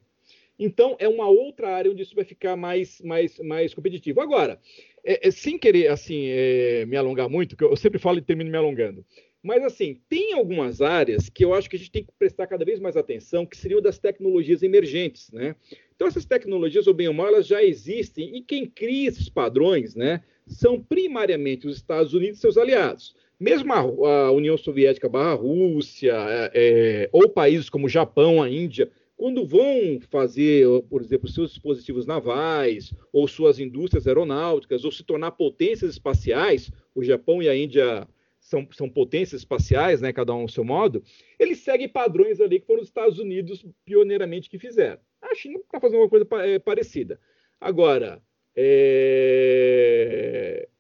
Então, 0.60 0.98
é 1.00 1.08
uma 1.08 1.30
outra 1.30 1.70
área 1.70 1.90
onde 1.90 2.04
isso 2.04 2.14
vai 2.14 2.26
ficar 2.26 2.58
mais, 2.58 3.00
mais, 3.00 3.40
mais 3.40 3.74
competitivo. 3.74 4.20
Agora, 4.20 4.60
é, 5.06 5.30
é, 5.30 5.32
sem 5.32 5.58
querer 5.58 5.88
assim 5.88 6.26
é, 6.28 6.86
me 6.86 6.98
alongar 6.98 7.30
muito, 7.30 7.56
que 7.56 7.64
eu 7.64 7.78
sempre 7.78 7.98
falo 8.00 8.18
e 8.18 8.22
termino 8.22 8.52
me 8.52 8.58
alongando, 8.58 9.06
mas 9.42 9.64
assim, 9.64 10.00
tem 10.10 10.34
algumas 10.34 10.82
áreas 10.82 11.30
que 11.30 11.46
eu 11.46 11.54
acho 11.54 11.70
que 11.70 11.76
a 11.76 11.80
gente 11.80 11.92
tem 11.92 12.04
que 12.04 12.12
prestar 12.18 12.48
cada 12.48 12.66
vez 12.66 12.80
mais 12.80 12.98
atenção, 12.98 13.46
que 13.46 13.56
seriam 13.56 13.82
das 13.82 13.98
tecnologias 13.98 14.62
emergentes, 14.64 15.32
né? 15.32 15.56
Então, 15.96 16.08
essas 16.08 16.26
tecnologias, 16.26 16.88
ou 16.88 16.94
bem 16.94 17.08
ou 17.08 17.14
mal, 17.14 17.28
elas 17.28 17.48
já 17.48 17.64
existem, 17.64 18.36
e 18.36 18.42
quem 18.42 18.66
cria 18.66 19.10
esses 19.10 19.30
padrões 19.30 19.96
né, 19.96 20.24
são 20.48 20.82
primariamente 20.82 21.68
os 21.68 21.76
Estados 21.76 22.14
Unidos 22.14 22.38
e 22.38 22.42
seus 22.42 22.58
aliados. 22.58 23.16
Mesmo 23.40 23.74
a, 23.74 23.80
a 23.80 24.32
União 24.32 24.58
Soviética 24.58 25.08
barra 25.08 25.34
Rússia, 25.34 26.14
é, 26.14 26.52
é, 26.54 27.10
ou 27.12 27.30
países 27.30 27.70
como 27.70 27.86
o 27.86 27.90
Japão, 27.90 28.42
a 28.42 28.50
Índia, 28.50 28.90
quando 29.16 29.46
vão 29.46 30.00
fazer, 30.10 30.66
por 30.90 31.02
exemplo, 31.02 31.28
seus 31.28 31.52
dispositivos 31.52 32.06
navais, 32.06 32.94
ou 33.12 33.28
suas 33.28 33.60
indústrias 33.60 34.08
aeronáuticas, 34.08 34.86
ou 34.86 34.92
se 34.92 35.04
tornar 35.04 35.32
potências 35.32 35.92
espaciais, 35.92 36.72
o 36.96 37.04
Japão 37.04 37.44
e 37.44 37.50
a 37.50 37.56
Índia 37.56 38.08
são, 38.50 38.68
são 38.72 38.90
potências 38.90 39.42
espaciais, 39.42 40.02
né, 40.02 40.12
cada 40.12 40.34
um 40.34 40.42
ao 40.42 40.48
seu 40.48 40.64
modo, 40.64 41.04
eles 41.38 41.60
seguem 41.60 41.88
padrões 41.88 42.42
ali 42.42 42.60
que 42.60 42.66
foram 42.66 42.82
os 42.82 42.88
Estados 42.88 43.20
Unidos 43.20 43.64
pioneiramente 43.86 44.50
que 44.50 44.58
fizeram. 44.58 45.00
A 45.22 45.36
China 45.36 45.60
está 45.60 45.80
fazendo 45.80 46.00
uma 46.00 46.10
coisa 46.10 46.28
é, 46.44 46.58
parecida. 46.58 47.20
Agora, 47.62 48.20
é, 48.56 49.88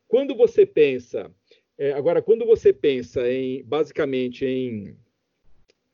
quando 0.08 0.36
você 0.36 0.66
pensa, 0.66 1.32
é, 1.78 1.92
agora 1.92 2.24
quando 2.24 2.44
você 2.44 2.74
pensa 2.74 3.32
em 3.32 3.64
basicamente 3.64 4.44
em 4.46 4.98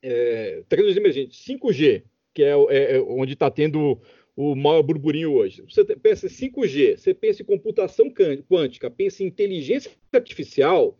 é, 0.01 0.63
tecnologia 0.69 1.01
emergente, 1.01 1.35
5G, 1.38 2.03
que 2.33 2.41
é, 2.41 2.51
é, 2.51 2.95
é 2.95 3.01
onde 3.01 3.33
está 3.33 3.51
tendo 3.51 3.99
o 4.33 4.55
maior 4.55 4.81
burburinho 4.81 5.33
hoje. 5.33 5.61
Você 5.63 5.83
pensa 5.83 6.27
em 6.27 6.29
5G, 6.29 6.97
você 6.97 7.13
pensa 7.13 7.41
em 7.41 7.45
computação 7.45 8.09
quântica, 8.09 8.89
pensa 8.89 9.23
em 9.23 9.27
inteligência 9.27 9.91
artificial, 10.13 10.97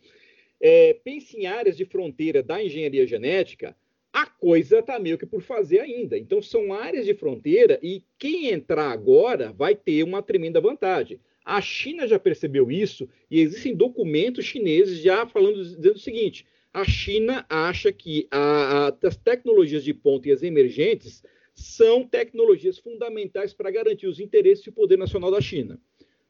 é, 0.62 0.94
pense 0.94 1.38
em 1.38 1.46
áreas 1.46 1.78
de 1.78 1.86
fronteira 1.86 2.42
da 2.42 2.64
engenharia 2.64 3.06
genética, 3.06 3.76
a 4.12 4.26
coisa 4.26 4.80
está 4.80 4.98
meio 4.98 5.18
que 5.18 5.26
por 5.26 5.42
fazer 5.42 5.82
ainda. 5.82 6.18
Então, 6.18 6.42
são 6.42 6.74
áreas 6.74 7.06
de 7.06 7.14
fronteira 7.14 7.78
e 7.84 8.02
quem 8.18 8.50
entrar 8.50 8.90
agora 8.90 9.52
vai 9.52 9.76
ter 9.76 10.04
uma 10.04 10.24
tremenda 10.24 10.62
vantagem. 10.62 11.20
A 11.44 11.62
China 11.62 12.08
já 12.08 12.18
percebeu 12.18 12.72
isso 12.72 13.08
e 13.30 13.42
existem 13.42 13.76
documentos 13.76 14.46
chineses 14.46 15.00
já 15.00 15.28
falando 15.28 15.64
dizendo 15.64 15.96
o 15.96 16.00
seguinte: 16.00 16.46
a 16.74 16.84
China 16.84 17.46
acha 17.50 17.92
que 17.92 18.28
a, 18.32 18.88
a, 18.88 19.08
as 19.08 19.16
tecnologias 19.18 19.84
de 19.84 19.94
ponta 19.94 20.30
e 20.30 20.32
as 20.32 20.44
emergentes 20.44 21.22
são 21.54 22.08
tecnologias 22.08 22.78
fundamentais 22.78 23.54
para 23.54 23.72
garantir 23.72 24.08
os 24.08 24.20
interesses 24.20 24.66
e 24.66 24.70
o 24.70 24.74
poder 24.74 24.98
nacional 24.98 25.30
da 25.30 25.40
China. 25.40 25.80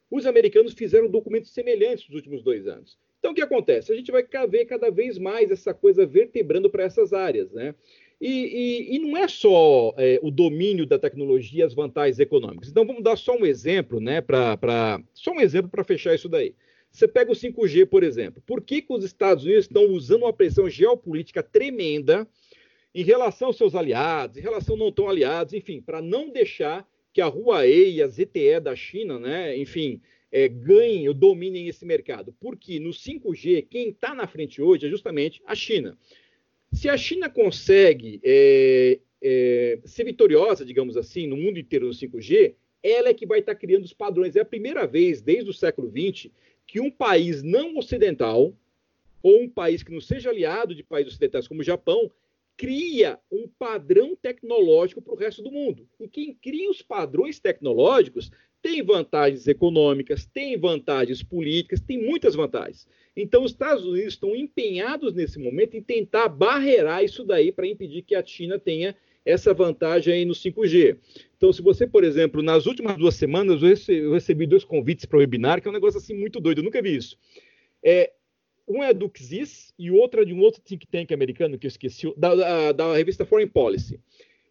Os 0.10 0.26
americanos 0.26 0.74
fizeram 0.74 1.10
documentos 1.10 1.52
semelhantes 1.52 2.08
nos 2.08 2.16
últimos 2.16 2.44
dois 2.44 2.68
anos. 2.68 2.98
Então, 3.26 3.34
o 3.34 3.36
que 3.36 3.42
acontece? 3.42 3.92
A 3.92 3.96
gente 3.96 4.12
vai 4.12 4.24
ver 4.48 4.66
cada 4.66 4.92
vez 4.92 5.18
mais 5.18 5.50
essa 5.50 5.74
coisa 5.74 6.06
vertebrando 6.06 6.70
para 6.70 6.84
essas 6.84 7.12
áreas, 7.12 7.52
né? 7.52 7.74
E, 8.22 8.30
e, 8.30 8.96
e 8.96 9.00
não 9.00 9.18
é 9.18 9.28
só 9.28 9.96
é, 9.98 10.20
o 10.22 10.30
domínio 10.30 10.86
da 10.86 11.00
tecnologia 11.00 11.66
as 11.66 11.74
vantagens 11.74 12.20
econômicas. 12.20 12.70
Então, 12.70 12.86
vamos 12.86 13.02
dar 13.02 13.18
só 13.18 13.36
um 13.36 13.44
exemplo, 13.44 14.00
né? 14.00 14.22
Pra 14.22 15.02
só 15.12 15.32
um 15.32 15.42
exemplo 15.42 15.72
para 15.72 15.84
fechar 15.84 16.14
isso 16.14 16.30
daí. 16.30 16.54
Você 16.92 17.08
pega 17.08 17.32
o 17.32 17.36
5G, 17.36 17.88
por 17.88 18.04
exemplo. 18.04 18.44
Por 18.46 18.62
que, 18.62 18.84
que 18.84 18.94
os 18.94 19.04
Estados 19.04 19.44
Unidos 19.44 19.66
estão 19.66 19.88
usando 19.88 20.22
uma 20.22 20.32
pressão 20.32 20.70
geopolítica 20.70 21.42
tremenda 21.42 22.28
em 22.94 23.04
relação 23.04 23.48
aos 23.48 23.58
seus 23.58 23.74
aliados, 23.74 24.38
em 24.38 24.42
relação 24.42 24.78
não 24.78 24.92
tão 24.92 25.10
aliados, 25.10 25.56
enfim, 25.56 25.82
para 25.82 26.00
não 26.00 26.30
deixar 26.30 26.88
que 27.12 27.22
a 27.22 27.28
Huawei 27.28 27.96
e 27.96 28.04
a 28.04 28.08
ZTE 28.08 28.60
da 28.62 28.76
China, 28.76 29.18
né, 29.18 29.58
enfim, 29.58 30.00
é, 30.32 30.48
ganhem 30.48 31.08
ou 31.08 31.14
dominem 31.14 31.68
esse 31.68 31.86
mercado? 31.86 32.36
Porque 32.40 32.80
no 32.80 32.90
5G, 32.90 33.68
quem 33.70 33.90
está 33.90 34.14
na 34.14 34.28
frente 34.28 34.62
hoje 34.62 34.88
é 34.88 34.90
justamente 34.90 35.42
a 35.46 35.56
China. 35.56 35.98
Se 36.74 36.90
a 36.90 36.98
China 36.98 37.30
consegue 37.30 38.20
é, 38.24 39.00
é, 39.22 39.80
ser 39.86 40.04
vitoriosa, 40.04 40.66
digamos 40.66 40.98
assim, 40.98 41.28
no 41.28 41.38
mundo 41.38 41.58
inteiro 41.60 41.88
no 41.88 41.94
5G, 41.94 42.56
ela 42.84 43.10
é 43.10 43.14
que 43.14 43.26
vai 43.26 43.40
estar 43.40 43.56
criando 43.56 43.86
os 43.86 43.94
padrões. 43.94 44.36
É 44.36 44.42
a 44.42 44.46
primeira 44.46 44.86
vez 44.86 45.22
desde 45.22 45.50
o 45.50 45.54
século 45.54 45.90
XX 45.90 46.32
que 46.68 46.80
um 46.80 46.92
país 46.92 47.42
não 47.42 47.78
ocidental, 47.78 48.54
ou 49.24 49.42
um 49.42 49.50
país 49.50 49.82
que 49.82 49.92
não 49.92 50.02
seja 50.02 50.30
aliado 50.30 50.76
de 50.76 50.84
países 50.84 51.14
ocidentais 51.14 51.48
como 51.48 51.62
o 51.62 51.64
Japão, 51.64 52.12
cria 52.58 53.20
um 53.32 53.48
padrão 53.48 54.16
tecnológico 54.16 55.02
para 55.02 55.14
o 55.14 55.18
resto 55.18 55.42
do 55.42 55.52
mundo. 55.52 55.88
E 56.00 56.08
quem 56.08 56.34
cria 56.34 56.70
os 56.70 56.82
padrões 56.82 57.40
tecnológicos 57.40 58.32
tem 58.66 58.82
vantagens 58.82 59.48
econômicas, 59.48 60.26
tem 60.26 60.58
vantagens 60.58 61.22
políticas, 61.22 61.80
tem 61.80 62.04
muitas 62.04 62.34
vantagens. 62.34 62.88
Então, 63.16 63.44
os 63.44 63.52
Estados 63.52 63.86
Unidos 63.86 64.14
estão 64.14 64.36
empenhados 64.36 65.14
nesse 65.14 65.38
momento 65.38 65.78
em 65.78 65.84
tentar 65.84 66.28
barrerar 66.28 67.04
isso 67.04 67.24
daí 67.24 67.52
para 67.52 67.68
impedir 67.68 68.02
que 68.02 68.16
a 68.16 68.26
China 68.26 68.58
tenha 68.58 68.96
essa 69.24 69.54
vantagem 69.54 70.16
aí 70.16 70.26
no 70.26 70.34
5G. 70.34 70.98
Então, 71.38 71.54
se 71.54 71.62
você, 71.62 71.86
por 71.86 72.04
exemplo, 72.04 72.42
nas 72.42 72.66
últimas 72.66 72.98
duas 72.98 73.14
semanas, 73.14 73.62
eu 73.88 74.14
recebi 74.14 74.48
dois 74.48 74.64
convites 74.64 75.06
para 75.06 75.18
o 75.18 75.20
webinar, 75.20 75.62
que 75.62 75.68
é 75.68 75.70
um 75.70 75.74
negócio 75.74 76.00
assim 76.00 76.16
muito 76.16 76.40
doido, 76.40 76.58
eu 76.58 76.64
nunca 76.64 76.82
vi 76.82 76.96
isso. 76.96 77.20
É, 77.84 78.14
um 78.68 78.82
é 78.82 78.96
do 78.96 79.12
XIS 79.16 79.76
e 79.78 79.92
outro 79.92 80.24
é 80.24 80.26
de 80.26 80.34
um 80.34 80.40
outro 80.40 80.60
think 80.60 80.88
tank 80.88 81.14
americano 81.14 81.60
que 81.60 81.68
eu 81.68 81.70
esqueci, 81.70 82.12
da, 82.18 82.34
da, 82.34 82.72
da 82.72 82.96
revista 82.96 83.28
Foreign 83.28 83.52
Policy. 83.52 84.00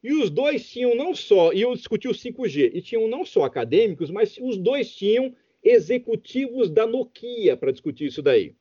E 0.04 0.12
os 0.12 0.28
dois 0.28 0.68
tinham 0.68 0.94
não 0.94 1.14
só, 1.14 1.50
e 1.54 1.62
eu 1.62 1.74
discuti 1.74 2.06
o 2.06 2.12
5G, 2.12 2.72
e 2.74 2.82
tinham 2.82 3.08
não 3.08 3.24
só 3.24 3.42
acadêmicos, 3.42 4.10
mas 4.10 4.36
os 4.38 4.58
dois 4.58 4.94
tinham 4.94 5.34
executivos 5.62 6.68
da 6.68 6.86
Nokia 6.86 7.56
para 7.56 7.72
discutir 7.72 8.04
isso 8.04 8.20
daí. 8.20 8.54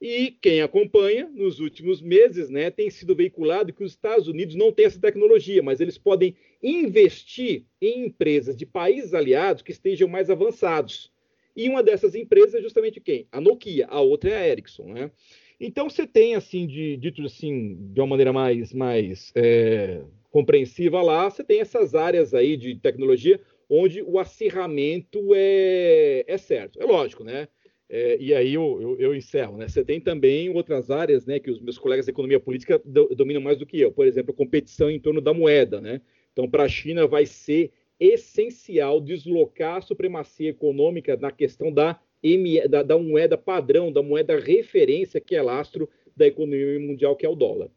E 0.00 0.30
quem 0.40 0.62
acompanha, 0.62 1.28
nos 1.28 1.60
últimos 1.60 2.00
meses, 2.00 2.48
né, 2.48 2.70
tem 2.70 2.88
sido 2.88 3.14
veiculado 3.14 3.70
que 3.70 3.84
os 3.84 3.92
Estados 3.92 4.28
Unidos 4.28 4.54
não 4.54 4.72
têm 4.72 4.86
essa 4.86 4.98
tecnologia, 4.98 5.62
mas 5.62 5.78
eles 5.78 5.98
podem 5.98 6.34
investir 6.62 7.66
em 7.82 8.06
empresas 8.06 8.56
de 8.56 8.64
países 8.64 9.12
aliados 9.12 9.60
que 9.60 9.72
estejam 9.72 10.08
mais 10.08 10.30
avançados. 10.30 11.12
E 11.54 11.68
uma 11.68 11.82
dessas 11.82 12.14
empresas 12.14 12.54
é 12.54 12.62
justamente 12.62 12.98
quem? 12.98 13.26
A 13.30 13.42
Nokia, 13.42 13.86
a 13.90 14.00
outra 14.00 14.30
é 14.30 14.36
a 14.36 14.48
Ericsson, 14.48 14.94
né? 14.94 15.10
Então 15.60 15.90
você 15.90 16.06
tem, 16.06 16.34
assim, 16.34 16.66
de, 16.66 16.96
dito 16.96 17.20
assim, 17.22 17.76
de 17.92 18.00
uma 18.00 18.06
maneira 18.06 18.32
mais, 18.32 18.72
mais 18.72 19.32
é, 19.34 20.00
compreensiva 20.30 21.00
lá, 21.02 21.28
você 21.28 21.42
tem 21.42 21.60
essas 21.60 21.94
áreas 21.94 22.34
aí 22.34 22.56
de 22.56 22.76
tecnologia 22.76 23.40
onde 23.68 24.02
o 24.02 24.18
acirramento 24.18 25.34
é, 25.34 26.24
é 26.26 26.38
certo. 26.38 26.80
É 26.80 26.84
lógico, 26.84 27.22
né? 27.22 27.48
É, 27.90 28.18
e 28.20 28.34
aí 28.34 28.54
eu, 28.54 28.78
eu, 28.82 28.96
eu, 28.98 29.14
encerro, 29.14 29.56
né? 29.56 29.66
Você 29.66 29.82
tem 29.82 29.98
também 29.98 30.50
outras 30.50 30.90
áreas, 30.90 31.24
né, 31.24 31.38
que 31.38 31.50
os 31.50 31.58
meus 31.58 31.78
colegas 31.78 32.04
de 32.04 32.10
economia 32.10 32.38
política 32.38 32.80
do, 32.84 33.08
dominam 33.14 33.40
mais 33.40 33.56
do 33.56 33.64
que 33.64 33.80
eu. 33.80 33.90
Por 33.90 34.06
exemplo, 34.06 34.34
competição 34.34 34.90
em 34.90 35.00
torno 35.00 35.20
da 35.20 35.32
moeda, 35.32 35.80
né? 35.80 36.00
Então, 36.32 36.48
para 36.48 36.64
a 36.64 36.68
China 36.68 37.06
vai 37.06 37.24
ser 37.24 37.72
essencial 37.98 39.00
deslocar 39.00 39.76
a 39.76 39.80
supremacia 39.80 40.50
econômica 40.50 41.16
na 41.16 41.32
questão 41.32 41.72
da, 41.72 41.98
da, 42.68 42.82
da 42.82 42.98
moeda 42.98 43.38
padrão, 43.38 43.90
da 43.90 44.02
moeda 44.02 44.38
referência 44.38 45.20
que 45.20 45.34
é 45.34 45.42
lastro 45.42 45.88
da 46.14 46.26
economia 46.26 46.78
mundial, 46.78 47.16
que 47.16 47.24
é 47.24 47.28
o 47.28 47.34
dólar. 47.34 47.70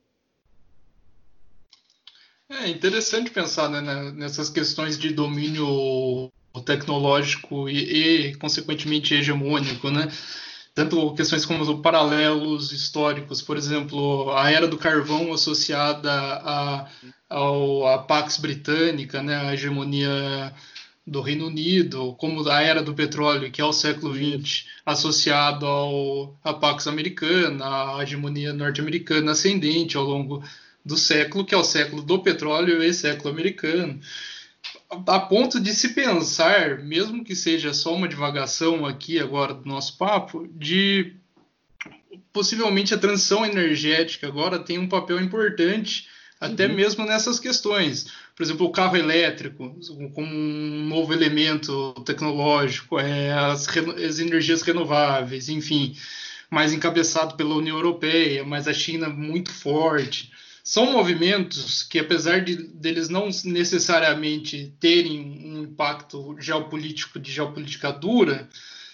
É 2.51 2.67
interessante 2.67 3.31
pensar 3.31 3.69
né, 3.69 3.79
né, 3.79 4.11
nessas 4.11 4.49
questões 4.49 4.97
de 4.97 5.13
domínio 5.13 6.29
tecnológico 6.65 7.69
e, 7.69 8.31
e, 8.31 8.35
consequentemente, 8.35 9.13
hegemônico, 9.13 9.89
né? 9.89 10.11
Tanto 10.75 11.13
questões 11.13 11.45
como 11.45 11.63
os 11.63 11.81
paralelos 11.81 12.73
históricos, 12.73 13.41
por 13.41 13.55
exemplo, 13.57 14.31
a 14.35 14.51
era 14.51 14.67
do 14.67 14.77
carvão 14.77 15.33
associada 15.33 16.11
à 16.11 16.89
a, 17.29 17.93
a, 17.95 17.97
Pax 17.99 18.37
Britânica, 18.37 19.23
né, 19.23 19.35
a 19.37 19.53
hegemonia 19.53 20.53
do 21.07 21.21
Reino 21.21 21.47
Unido, 21.47 22.15
como 22.17 22.47
a 22.49 22.61
era 22.61 22.83
do 22.83 22.93
petróleo, 22.93 23.51
que 23.51 23.61
é 23.61 23.65
o 23.65 23.73
século 23.73 24.13
XX, 24.13 24.65
associado 24.85 25.65
ao, 25.65 26.37
à 26.43 26.53
Pax 26.53 26.87
Americana, 26.87 27.95
à 27.97 28.03
hegemonia 28.03 28.53
norte-americana 28.53 29.31
ascendente 29.31 29.97
ao 29.97 30.03
longo 30.03 30.43
do 30.83 30.97
século, 30.97 31.45
que 31.45 31.53
é 31.53 31.57
o 31.57 31.63
século 31.63 32.01
do 32.01 32.19
petróleo 32.19 32.83
e 32.83 32.93
século 32.93 33.29
americano. 33.29 33.99
A 34.89 35.19
ponto 35.19 35.59
de 35.59 35.73
se 35.73 35.89
pensar, 35.89 36.79
mesmo 36.79 37.23
que 37.23 37.35
seja 37.35 37.73
só 37.73 37.93
uma 37.95 38.07
divagação 38.07 38.85
aqui 38.85 39.19
agora 39.19 39.53
do 39.53 39.67
nosso 39.67 39.97
papo, 39.97 40.47
de 40.53 41.15
possivelmente 42.33 42.93
a 42.93 42.97
transição 42.97 43.45
energética 43.45 44.27
agora 44.27 44.59
tem 44.59 44.77
um 44.77 44.87
papel 44.87 45.19
importante 45.19 46.07
até 46.39 46.65
uhum. 46.65 46.73
mesmo 46.73 47.05
nessas 47.05 47.39
questões. 47.39 48.07
Por 48.35 48.43
exemplo, 48.43 48.65
o 48.65 48.71
carro 48.71 48.97
elétrico, 48.97 49.77
como 50.15 50.33
um 50.33 50.87
novo 50.87 51.13
elemento 51.13 51.93
tecnológico, 52.03 52.99
é, 52.99 53.31
as, 53.31 53.67
as 53.67 54.17
energias 54.17 54.63
renováveis, 54.63 55.49
enfim, 55.49 55.95
mais 56.49 56.73
encabeçado 56.73 57.35
pela 57.35 57.53
União 57.53 57.77
Europeia, 57.77 58.43
mas 58.43 58.67
a 58.67 58.73
China 58.73 59.07
muito 59.07 59.51
forte 59.51 60.31
são 60.63 60.91
movimentos 60.91 61.83
que, 61.83 61.99
apesar 61.99 62.43
de 62.43 62.55
deles 62.55 63.09
não 63.09 63.29
necessariamente 63.45 64.73
terem 64.79 65.19
um 65.19 65.63
impacto 65.63 66.35
geopolítico 66.39 67.19
de 67.19 67.31
geopolítica 67.31 67.91
dura, 67.91 68.47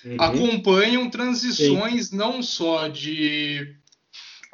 uhum. 0.06 0.16
acompanham 0.20 1.10
transições 1.10 2.08
Sim. 2.08 2.16
não 2.16 2.42
só 2.42 2.88
de 2.88 3.76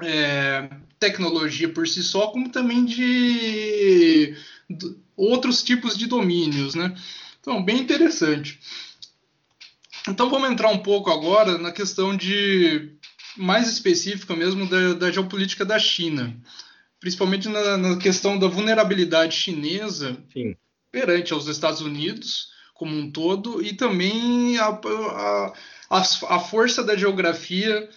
é, 0.02 0.70
tecnologia 1.00 1.70
por 1.70 1.88
si 1.88 2.04
só, 2.04 2.28
como 2.28 2.50
também 2.50 2.84
de, 2.84 4.36
de 4.70 4.96
outros 5.16 5.62
tipos 5.62 5.96
de 5.96 6.08
domínios, 6.08 6.74
né? 6.74 6.96
Então, 7.40 7.64
bem 7.64 7.80
interessante. 7.80 8.60
Então, 10.10 10.30
vamos 10.30 10.50
entrar 10.50 10.70
um 10.70 10.80
pouco 10.80 11.12
agora 11.12 11.58
na 11.58 11.72
questão 11.72 12.16
de 12.18 12.90
mais 13.38 13.68
específica 13.68 14.36
mesmo 14.36 14.68
da, 14.68 14.94
da 14.94 15.12
geopolítica 15.12 15.64
da 15.64 15.78
China 15.78 16.36
principalmente 17.04 17.50
na, 17.50 17.78
na 17.78 17.98
questão 17.98 18.40
da 18.40 18.48
vulnerabilidade 18.48 19.36
chinesa 19.36 20.18
Sim. 20.32 20.56
perante 20.90 21.34
aos 21.34 21.48
Estados 21.48 21.82
Unidos 21.82 22.48
como 22.74 22.96
um 22.98 23.12
todo 23.12 23.62
e 23.62 23.74
também 23.74 24.58
a, 24.58 24.68
a, 24.70 25.54
a, 25.90 26.00
a 26.00 26.40
força 26.40 26.82
da 26.82 26.96
geografia 26.96 27.90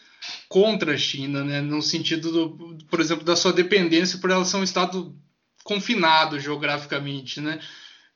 contra 0.49 0.95
a 0.95 0.99
China, 0.99 1.45
né? 1.45 1.61
no 1.61 1.81
sentido, 1.81 2.33
do, 2.33 2.79
por 2.91 2.99
exemplo, 2.99 3.25
da 3.25 3.37
sua 3.37 3.53
dependência 3.53 4.19
por 4.19 4.29
ela 4.29 4.45
ser 4.45 4.57
um 4.57 4.65
estado 4.65 5.17
confinado 5.63 6.41
geograficamente, 6.41 7.41
né? 7.41 7.61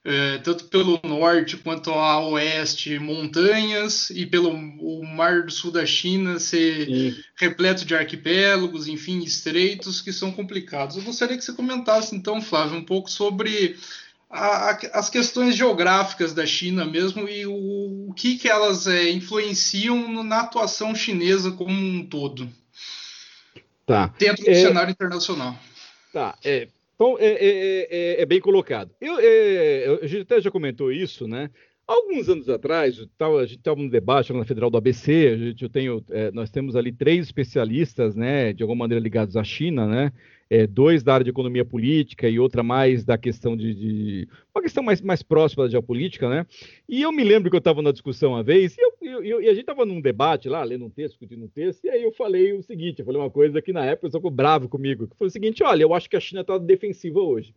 É, 0.03 0.39
tanto 0.39 0.65
pelo 0.65 0.99
norte 1.03 1.57
quanto 1.57 1.91
ao 1.91 2.31
oeste, 2.31 2.97
montanhas, 2.97 4.09
e 4.09 4.25
pelo 4.25 4.51
o 4.51 5.05
mar 5.05 5.43
do 5.43 5.51
sul 5.51 5.71
da 5.71 5.85
China 5.85 6.39
ser 6.39 6.85
Sim. 6.85 7.15
repleto 7.35 7.85
de 7.85 7.95
arquipélagos, 7.95 8.87
enfim, 8.87 9.19
estreitos, 9.19 10.01
que 10.01 10.11
são 10.11 10.31
complicados. 10.31 10.97
Eu 10.97 11.03
gostaria 11.03 11.37
que 11.37 11.43
você 11.43 11.53
comentasse, 11.53 12.15
então, 12.15 12.41
Flávio, 12.41 12.77
um 12.77 12.83
pouco 12.83 13.11
sobre 13.11 13.77
a, 14.27 14.71
a, 14.71 14.79
as 14.93 15.09
questões 15.09 15.55
geográficas 15.55 16.33
da 16.33 16.45
China 16.45 16.83
mesmo 16.83 17.27
e 17.29 17.45
o, 17.45 18.09
o 18.09 18.13
que, 18.15 18.37
que 18.37 18.49
elas 18.49 18.87
é, 18.87 19.11
influenciam 19.11 20.23
na 20.23 20.39
atuação 20.39 20.95
chinesa 20.95 21.51
como 21.51 21.73
um 21.73 22.05
todo. 22.05 22.49
Tá. 23.85 24.11
Dentro 24.17 24.45
do 24.45 24.49
é... 24.49 24.55
cenário 24.55 24.91
internacional. 24.91 25.55
Tá. 26.11 26.35
É, 26.43 26.67
então, 27.01 27.17
é, 27.17 27.31
é, 27.31 27.87
é, 27.89 28.21
é 28.21 28.25
bem 28.27 28.39
colocado. 28.39 28.91
Eu, 29.01 29.17
é, 29.19 29.99
a 30.03 30.05
gente 30.05 30.21
até 30.21 30.39
já 30.39 30.51
comentou 30.51 30.91
isso, 30.91 31.27
né? 31.27 31.49
Alguns 31.87 32.29
anos 32.29 32.47
atrás, 32.47 32.93
a 32.93 33.45
gente 33.45 33.57
estava 33.57 33.81
no 33.81 33.89
debate 33.89 34.31
na 34.31 34.45
Federal 34.45 34.69
do 34.69 34.77
ABC, 34.77 35.35
gente, 35.35 35.63
eu 35.63 35.69
tenho, 35.69 36.05
é, 36.11 36.29
nós 36.31 36.51
temos 36.51 36.75
ali 36.75 36.91
três 36.91 37.25
especialistas, 37.25 38.15
né, 38.15 38.53
de 38.53 38.61
alguma 38.61 38.83
maneira 38.83 39.03
ligados 39.03 39.35
à 39.35 39.43
China, 39.43 39.87
né, 39.87 40.13
é, 40.51 40.67
dois 40.67 41.01
da 41.01 41.13
área 41.13 41.23
de 41.23 41.29
economia 41.29 41.63
política 41.63 42.27
e 42.27 42.37
outra 42.37 42.61
mais 42.61 43.05
da 43.05 43.17
questão 43.17 43.55
de, 43.55 43.73
de, 43.73 44.27
uma 44.53 44.61
questão 44.61 44.83
mais, 44.83 44.99
mais 44.99 45.23
próxima 45.23 45.63
da 45.63 45.69
geopolítica, 45.69 46.27
né? 46.29 46.45
E 46.89 47.01
eu 47.01 47.11
me 47.13 47.23
lembro 47.23 47.49
que 47.49 47.55
eu 47.55 47.59
estava 47.59 47.81
na 47.81 47.93
discussão 47.93 48.31
uma 48.31 48.43
vez 48.43 48.75
e, 48.77 48.81
eu, 48.81 49.23
eu, 49.23 49.41
e 49.41 49.47
a 49.47 49.53
gente 49.53 49.61
estava 49.61 49.85
num 49.85 50.01
debate 50.01 50.49
lá, 50.49 50.61
lendo 50.61 50.83
um 50.83 50.89
texto, 50.89 51.11
discutindo 51.11 51.45
um 51.45 51.47
texto, 51.47 51.85
e 51.85 51.89
aí 51.89 52.03
eu 52.03 52.11
falei 52.11 52.51
o 52.51 52.61
seguinte, 52.61 52.99
eu 52.99 53.05
falei 53.05 53.21
uma 53.21 53.29
coisa 53.29 53.61
que 53.61 53.71
na 53.71 53.85
época 53.85 54.07
o 54.07 54.09
pessoal 54.09 54.19
ficou 54.19 54.29
bravo 54.29 54.67
comigo, 54.67 55.07
que 55.07 55.15
foi 55.15 55.27
o 55.27 55.31
seguinte, 55.31 55.63
olha, 55.63 55.83
eu 55.83 55.93
acho 55.93 56.09
que 56.09 56.17
a 56.17 56.19
China 56.19 56.41
está 56.41 56.57
defensiva 56.57 57.21
hoje. 57.21 57.55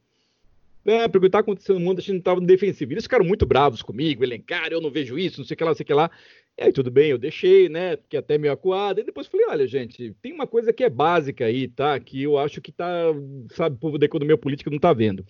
É, 0.86 1.09
porque 1.09 1.26
está 1.26 1.40
acontecendo 1.40 1.80
no 1.80 1.84
mundo, 1.84 1.99
a 1.99 2.03
China 2.03 2.18
estava 2.18 2.40
defensiva. 2.40 2.92
Eles 2.92 3.05
ficaram 3.05 3.24
muito 3.24 3.47
bravos 3.47 3.82
comigo, 3.82 4.22
elencar, 4.22 4.68
eu 4.70 4.80
não 4.80 4.90
vejo 4.90 5.18
isso, 5.18 5.40
não 5.40 5.47
sei 5.47 5.55
o 5.55 5.57
que 5.57 5.64
lá, 5.64 5.70
não 5.70 5.76
sei 5.76 5.82
o 5.82 5.86
que 5.86 5.95
lá. 5.95 6.11
E 6.57 6.63
aí, 6.63 6.73
tudo 6.73 6.91
bem, 6.91 7.11
eu 7.11 7.19
deixei, 7.19 7.69
né? 7.69 7.97
Fiquei 7.97 8.19
até 8.19 8.39
meio 8.39 8.53
acuado. 8.53 9.01
E 9.01 9.05
depois 9.05 9.27
falei: 9.27 9.47
olha, 9.49 9.67
gente, 9.67 10.15
tem 10.23 10.33
uma 10.33 10.47
coisa 10.47 10.73
que 10.73 10.85
é 10.85 10.89
básica 10.91 11.47
aí, 11.47 11.67
tá? 11.69 11.99
Que 11.99 12.23
eu 12.23 12.39
acho 12.39 12.61
que 12.61 12.71
tá, 12.71 13.13
sabe, 13.51 13.77
o 13.77 13.79
povo 13.79 13.99
da 13.99 14.07
economia 14.07 14.39
política 14.39 14.71
não 14.71 14.79
tá 14.79 14.93
vendo. 14.93 15.25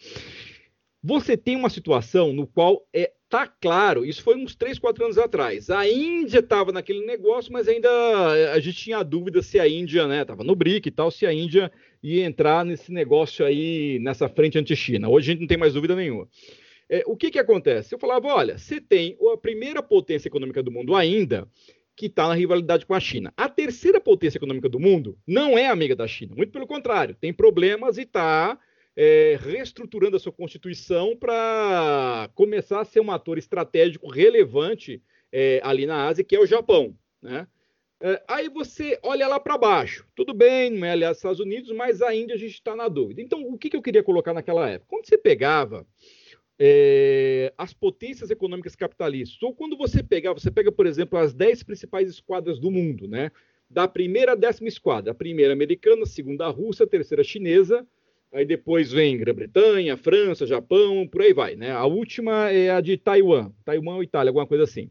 Você 1.03 1.37
tem 1.37 1.57
uma 1.57 1.69
situação 1.71 2.33
no 2.33 2.47
qual 2.47 2.87
é 2.93 3.13
tá 3.35 3.49
claro, 3.49 4.05
isso 4.05 4.23
foi 4.23 4.37
uns 4.37 4.55
3, 4.55 4.79
4 4.79 5.07
anos 5.07 5.19
atrás. 5.19 5.69
A 5.69 5.89
Índia 5.89 6.39
estava 6.39 6.71
naquele 6.71 7.05
negócio, 7.05 7.53
mas 7.53 7.67
ainda 7.67 7.91
a 8.53 8.61
gente 8.61 8.77
tinha 8.77 9.03
dúvida 9.03 9.43
se 9.43 9.59
a 9.59 9.69
Índia, 9.69 10.07
né, 10.07 10.23
estava 10.23 10.45
no 10.45 10.55
BRIC 10.55 10.87
e 10.87 10.93
tal, 10.93 11.11
se 11.11 11.27
a 11.27 11.33
Índia 11.33 11.73
ia 12.01 12.25
entrar 12.25 12.65
nesse 12.65 12.93
negócio 12.93 13.45
aí, 13.45 13.99
nessa 13.99 14.29
frente 14.29 14.57
anti-China. 14.57 15.09
Hoje 15.09 15.31
a 15.31 15.33
gente 15.33 15.41
não 15.41 15.49
tem 15.49 15.59
mais 15.59 15.75
dúvida 15.75 15.97
nenhuma. 15.97 16.29
É, 16.89 17.03
o 17.07 17.17
que, 17.17 17.31
que 17.31 17.39
acontece? 17.39 17.95
Eu 17.95 17.99
falava, 17.99 18.29
olha, 18.29 18.59
você 18.59 18.81
tem 18.81 19.17
a 19.33 19.37
primeira 19.37 19.83
potência 19.83 20.29
econômica 20.29 20.63
do 20.63 20.71
mundo 20.71 20.95
ainda, 20.95 21.49
que 21.97 22.07
está 22.07 22.29
na 22.29 22.35
rivalidade 22.35 22.85
com 22.85 22.95
a 22.95 23.01
China. 23.01 23.33
A 23.37 23.49
terceira 23.49 24.01
potência 24.01 24.39
econômica 24.39 24.69
do 24.69 24.81
mundo 24.81 25.19
não 25.27 25.57
é 25.57 25.67
amiga 25.67 25.95
da 25.95 26.07
China, 26.07 26.35
muito 26.35 26.53
pelo 26.53 26.67
contrário, 26.67 27.15
tem 27.15 27.33
problemas 27.33 27.99
e 27.99 28.03
está 28.03 28.59
é, 28.97 29.39
reestruturando 29.41 30.17
a 30.17 30.21
sua 30.21 30.33
constituição 30.33 31.17
para 31.17 32.29
começar 32.35 32.81
a 32.81 32.85
ser 32.85 33.01
um 33.01 33.11
ator 33.11 33.39
estratégico 33.39 34.09
relevante 34.09 35.03
é, 35.33 35.61
ali 35.65 35.87
na 35.87 36.07
Ásia, 36.07 36.25
que 36.25 36.37
é 36.37 36.41
o 36.41 36.47
Japão. 36.47 36.97
Né? 37.21 37.47
É, 38.01 38.23
aí 38.29 38.49
você 38.49 38.99
olha 39.03 39.27
lá 39.27 39.41
para 39.41 39.59
baixo. 39.59 40.07
Tudo 40.15 40.35
bem, 40.35 40.71
não 40.71 40.87
é 40.87 40.91
aliado 40.91 41.13
dos 41.13 41.19
Estados 41.19 41.41
Unidos, 41.41 41.73
mas 41.73 42.03
ainda 42.03 42.35
a 42.35 42.37
gente 42.37 42.55
está 42.55 42.77
na 42.77 42.89
dúvida. 42.89 43.21
Então, 43.23 43.43
o 43.49 43.59
que, 43.59 43.71
que 43.71 43.77
eu 43.77 43.83
queria 43.83 44.03
colocar 44.03 44.33
naquela 44.33 44.69
época? 44.69 44.87
Quando 44.91 45.07
você 45.07 45.19
pegava 45.19 45.87
é, 46.59 47.53
as 47.59 47.73
potências 47.73 48.31
econômicas 48.31 48.77
capitalistas. 48.77 49.43
Ou 49.43 49.55
quando 49.55 49.77
você 49.77 50.03
pegar, 50.03 50.33
você 50.33 50.51
pega, 50.51 50.71
por 50.71 50.87
exemplo, 50.87 51.19
as 51.19 51.35
10 51.35 51.63
principais 51.63 52.09
esquadras 52.09 52.59
do 52.59 52.71
mundo, 52.71 53.09
né? 53.09 53.31
Da 53.69 53.89
primeira 53.89 54.33
à 54.33 54.35
décima 54.35 54.69
esquadra. 54.69 55.13
A 55.13 55.15
primeira 55.15 55.53
americana, 55.53 56.03
a 56.03 56.07
segunda 56.07 56.47
a 56.47 56.51
russa, 56.51 56.85
a 56.85 56.87
terceira 56.87 57.25
chinesa, 57.25 57.87
aí 58.33 58.45
depois 58.45 58.93
vem 58.93 59.17
Grã-Bretanha, 59.17 59.97
França, 59.97 60.47
Japão, 60.47 61.09
por 61.09 61.23
aí 61.23 61.33
vai, 61.33 61.57
né? 61.57 61.71
A 61.71 61.85
última 61.85 62.51
é 62.51 62.71
a 62.71 62.81
de 62.81 62.97
Taiwan, 62.97 63.51
Taiwan 63.65 63.97
ou 63.97 64.03
Itália, 64.03 64.31
alguma 64.31 64.47
coisa 64.47 64.65
assim. 64.65 64.91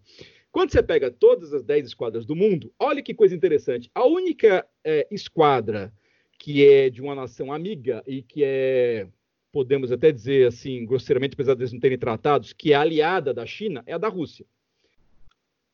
Quando 0.52 0.72
você 0.72 0.84
pega 0.84 1.10
todas 1.10 1.52
as 1.54 1.64
10 1.64 1.88
esquadras 1.88 2.26
do 2.26 2.36
mundo, 2.36 2.72
olha 2.78 3.02
que 3.02 3.14
coisa 3.14 3.36
interessante. 3.36 3.90
A 3.96 4.06
única 4.06 4.66
é, 4.84 5.08
esquadra 5.10 5.92
que 6.38 6.68
é 6.68 6.90
de 6.90 7.02
uma 7.02 7.16
nação 7.16 7.52
amiga 7.54 8.04
e 8.06 8.22
que 8.22 8.44
é 8.44 9.08
podemos 9.54 9.92
até 9.92 10.12
dizer 10.12 10.48
assim, 10.48 10.84
grosseiramente, 10.84 11.36
apesar 11.36 11.54
de 11.54 11.62
eles 11.62 11.72
não 11.72 11.80
terem 11.80 11.98
tratados, 11.98 12.52
que 12.52 12.74
é 12.74 12.76
aliada 12.76 13.32
da 13.32 13.46
China, 13.46 13.84
é 13.86 13.94
a 13.94 14.00
da 14.00 14.10
Rússia. 14.10 14.46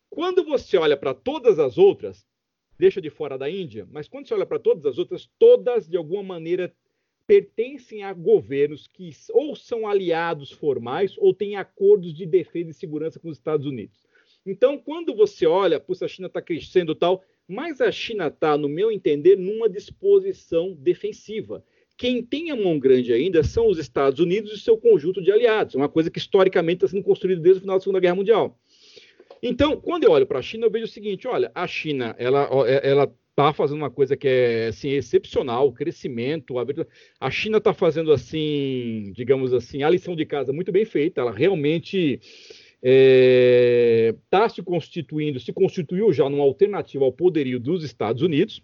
Quando 0.10 0.44
você 0.44 0.78
olha 0.78 0.98
para 0.98 1.14
todas 1.14 1.60
as 1.60 1.78
outras, 1.78 2.28
deixa 2.78 3.02
de 3.02 3.10
fora 3.10 3.38
da 3.38 3.50
Índia, 3.50 3.88
mas 3.90 4.10
quando 4.10 4.28
você 4.28 4.34
olha 4.34 4.46
para 4.46 4.60
todas 4.60 4.86
as 4.86 4.98
outras, 4.98 5.30
todas 5.40 5.88
de 5.88 5.96
alguma 5.96 6.22
maneira 6.22 6.76
pertencem 7.26 8.04
a 8.04 8.12
governos 8.12 8.86
que 8.86 9.12
ou 9.30 9.56
são 9.56 9.88
aliados 9.88 10.52
formais 10.52 11.16
ou 11.18 11.34
têm 11.34 11.56
acordos 11.56 12.14
de 12.14 12.26
defesa 12.26 12.72
e 12.72 12.74
segurança 12.74 13.20
com 13.20 13.30
os 13.30 13.38
Estados 13.38 13.66
Unidos. 13.66 14.06
Então, 14.46 14.78
quando 14.78 15.16
você 15.16 15.46
olha, 15.46 15.80
puxa, 15.80 16.06
a 16.06 16.08
China 16.08 16.28
está 16.28 16.42
crescendo 16.42 16.94
tal, 16.94 17.24
mas 17.48 17.80
a 17.80 17.92
China 17.92 18.28
está, 18.28 18.58
no 18.58 18.68
meu 18.68 18.92
entender, 18.92 19.38
numa 19.38 19.70
disposição 19.70 20.74
defensiva. 20.74 21.64
Quem 22.00 22.24
tem 22.24 22.50
a 22.50 22.56
mão 22.56 22.80
grande 22.80 23.12
ainda 23.12 23.44
são 23.44 23.68
os 23.68 23.78
Estados 23.78 24.22
Unidos 24.22 24.54
e 24.54 24.58
seu 24.58 24.78
conjunto 24.78 25.22
de 25.22 25.34
aliados, 25.34 25.76
uma 25.76 25.90
coisa 25.90 26.10
que 26.10 26.18
historicamente 26.18 26.78
está 26.78 26.88
sendo 26.88 27.04
construída 27.04 27.42
desde 27.42 27.58
o 27.58 27.62
final 27.64 27.76
da 27.76 27.82
Segunda 27.82 28.00
Guerra 28.00 28.16
Mundial. 28.16 28.58
Então, 29.44 29.76
quando 29.76 30.06
eu 30.06 30.12
olho 30.12 30.26
para 30.26 30.40
a 30.40 30.42
China, 30.42 30.66
eu 30.66 30.72
vejo 30.72 30.86
o 30.86 30.88
seguinte: 30.88 31.28
olha, 31.28 31.52
a 31.54 31.68
China, 31.68 32.16
ela, 32.18 32.50
é, 32.66 32.90
ela 32.90 33.14
está 33.32 33.52
fazendo 33.52 33.80
uma 33.80 33.92
coisa 33.92 34.16
que 34.16 34.30
é 34.30 34.68
assim, 34.68 34.92
excepcional, 34.92 35.74
crescimento, 35.74 36.58
a, 36.58 36.66
a 37.20 37.30
China 37.30 37.58
está 37.58 37.74
fazendo 37.74 38.14
assim, 38.14 39.12
digamos 39.14 39.54
assim, 39.54 39.84
a 39.84 39.90
lição 39.90 40.16
de 40.16 40.26
casa 40.26 40.54
muito 40.54 40.72
bem 40.72 40.86
feita, 40.86 41.20
ela 41.20 41.34
realmente 41.34 42.22
está 42.82 42.82
é, 42.82 44.16
tá 44.30 44.48
se 44.48 44.64
constituindo, 44.64 45.38
se 45.38 45.52
constituiu 45.52 46.14
já 46.14 46.30
numa 46.30 46.46
alternativa 46.46 47.04
ao 47.04 47.12
poderio 47.12 47.60
dos 47.60 47.84
Estados 47.84 48.22
Unidos. 48.22 48.64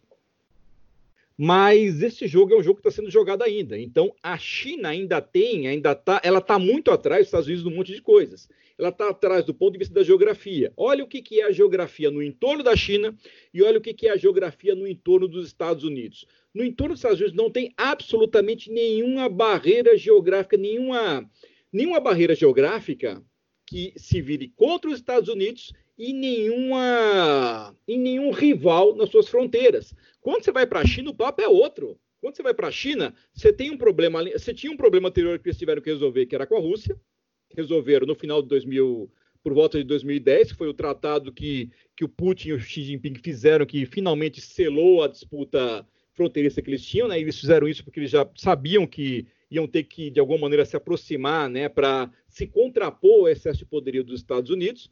Mas 1.37 2.01
esse 2.01 2.27
jogo 2.27 2.53
é 2.53 2.57
um 2.57 2.63
jogo 2.63 2.79
que 2.79 2.87
está 2.87 3.01
sendo 3.01 3.11
jogado 3.11 3.43
ainda. 3.43 3.77
Então 3.77 4.13
a 4.23 4.37
China 4.37 4.89
ainda 4.89 5.21
tem, 5.21 5.67
ainda 5.67 5.91
está, 5.91 6.21
ela 6.23 6.39
está 6.39 6.57
muito 6.57 6.91
atrás 6.91 7.21
dos 7.21 7.27
Estados 7.27 7.47
Unidos 7.47 7.63
de 7.63 7.69
um 7.69 7.75
monte 7.75 7.93
de 7.93 8.01
coisas. 8.01 8.47
Ela 8.77 8.89
está 8.89 9.09
atrás 9.09 9.43
do 9.45 9.53
ponto 9.53 9.73
de 9.73 9.79
vista 9.79 9.93
da 9.93 10.03
geografia. 10.03 10.71
Olha 10.77 11.03
o 11.03 11.07
que, 11.07 11.21
que 11.21 11.41
é 11.41 11.45
a 11.45 11.51
geografia 11.51 12.09
no 12.09 12.23
entorno 12.23 12.63
da 12.63 12.75
China 12.75 13.15
e 13.53 13.61
olha 13.61 13.77
o 13.77 13.81
que, 13.81 13.93
que 13.93 14.07
é 14.07 14.11
a 14.11 14.17
geografia 14.17 14.75
no 14.75 14.87
entorno 14.87 15.27
dos 15.27 15.47
Estados 15.47 15.83
Unidos. 15.83 16.25
No 16.53 16.63
entorno 16.63 16.93
dos 16.93 16.99
Estados 16.99 17.19
Unidos 17.19 17.35
não 17.35 17.49
tem 17.49 17.73
absolutamente 17.75 18.71
nenhuma 18.71 19.27
barreira 19.27 19.97
geográfica, 19.97 20.55
nenhuma, 20.55 21.29
nenhuma 21.71 21.99
barreira 21.99 22.33
geográfica 22.33 23.21
que 23.67 23.93
se 23.97 24.21
vire 24.21 24.53
contra 24.55 24.89
os 24.89 24.97
Estados 24.97 25.27
Unidos 25.27 25.73
e 25.97 26.13
nenhuma, 26.13 27.75
e 27.87 27.97
nenhum 27.97 28.31
rival 28.31 28.95
nas 28.95 29.09
suas 29.09 29.27
fronteiras. 29.27 29.93
Quando 30.21 30.43
você 30.43 30.51
vai 30.51 30.67
para 30.67 30.81
a 30.81 30.85
China, 30.85 31.11
o 31.11 31.15
papo 31.15 31.41
é 31.41 31.47
outro. 31.47 31.97
Quando 32.19 32.35
você 32.35 32.43
vai 32.43 32.53
para 32.53 32.67
a 32.67 32.71
China, 32.71 33.13
você 33.33 33.53
tem 33.53 33.71
um 33.71 33.77
problema, 33.77 34.23
você 34.23 34.53
tinha 34.53 34.71
um 34.71 34.77
problema 34.77 35.09
anterior 35.09 35.37
que 35.39 35.47
eles 35.47 35.57
tiveram 35.57 35.81
que 35.81 35.89
resolver, 35.89 36.25
que 36.25 36.35
era 36.35 36.47
com 36.47 36.57
a 36.57 36.59
Rússia. 36.59 36.99
Resolveram 37.55 38.07
no 38.07 38.15
final 38.15 38.41
de 38.41 38.47
2000, 38.49 39.11
por 39.43 39.53
volta 39.53 39.77
de 39.77 39.83
2010, 39.83 40.51
que 40.51 40.57
foi 40.57 40.67
o 40.67 40.73
tratado 40.73 41.31
que, 41.31 41.69
que 41.95 42.03
o 42.03 42.09
Putin 42.09 42.49
e 42.49 42.53
o 42.53 42.59
Xi 42.59 42.83
Jinping 42.83 43.15
fizeram, 43.23 43.65
que 43.65 43.85
finalmente 43.85 44.41
selou 44.41 45.03
a 45.03 45.07
disputa 45.07 45.87
fronteiriça 46.13 46.61
que 46.61 46.69
eles 46.69 46.83
tinham, 46.83 47.07
né? 47.07 47.19
Eles 47.19 47.39
fizeram 47.39 47.67
isso 47.67 47.83
porque 47.83 47.99
eles 47.99 48.09
já 48.09 48.27
sabiam 48.35 48.87
que 48.87 49.27
iam 49.51 49.67
ter 49.67 49.83
que, 49.83 50.09
de 50.09 50.19
alguma 50.19 50.39
maneira, 50.39 50.65
se 50.65 50.75
aproximar, 50.75 51.49
né, 51.49 51.69
para 51.69 52.11
se 52.27 52.47
contrapor 52.47 53.19
ao 53.21 53.27
excesso 53.27 53.59
de 53.59 53.65
poderio 53.65 54.03
dos 54.03 54.19
Estados 54.19 54.49
Unidos. 54.49 54.89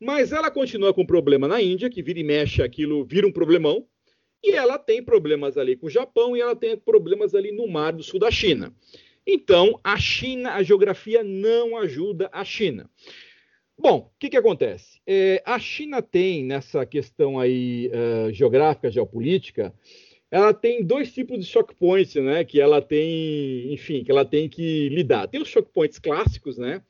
Mas 0.00 0.32
ela 0.32 0.50
continua 0.50 0.92
com 0.92 1.06
problema 1.06 1.48
na 1.48 1.60
Índia, 1.60 1.90
que 1.90 2.02
vira 2.02 2.18
e 2.18 2.24
mexe 2.24 2.62
aquilo, 2.62 3.04
vira 3.04 3.26
um 3.26 3.32
problemão. 3.32 3.86
E 4.42 4.52
ela 4.52 4.78
tem 4.78 5.02
problemas 5.02 5.56
ali 5.56 5.76
com 5.76 5.86
o 5.86 5.90
Japão 5.90 6.36
e 6.36 6.40
ela 6.40 6.54
tem 6.54 6.76
problemas 6.76 7.34
ali 7.34 7.52
no 7.52 7.66
mar 7.66 7.92
do 7.92 8.02
sul 8.02 8.20
da 8.20 8.30
China. 8.30 8.72
Então, 9.26 9.80
a 9.82 9.98
China, 9.98 10.52
a 10.52 10.62
geografia 10.62 11.24
não 11.24 11.76
ajuda 11.76 12.28
a 12.32 12.44
China. 12.44 12.88
Bom, 13.78 14.10
o 14.14 14.18
que, 14.18 14.30
que 14.30 14.36
acontece? 14.36 15.00
É, 15.06 15.42
a 15.44 15.58
China 15.58 16.00
tem, 16.00 16.44
nessa 16.44 16.86
questão 16.86 17.38
aí 17.38 17.90
uh, 17.90 18.32
geográfica, 18.32 18.90
geopolítica, 18.90 19.74
ela 20.30 20.54
tem 20.54 20.82
dois 20.82 21.12
tipos 21.12 21.38
de 21.38 21.44
shock 21.44 21.74
points, 21.74 22.14
né? 22.14 22.44
Que 22.44 22.60
ela 22.60 22.80
tem, 22.80 23.72
enfim, 23.72 24.02
que 24.02 24.10
ela 24.10 24.24
tem 24.24 24.48
que 24.48 24.88
lidar. 24.88 25.28
Tem 25.28 25.40
os 25.40 25.48
shock 25.48 25.70
points 25.72 25.98
clássicos, 25.98 26.56
né? 26.56 26.82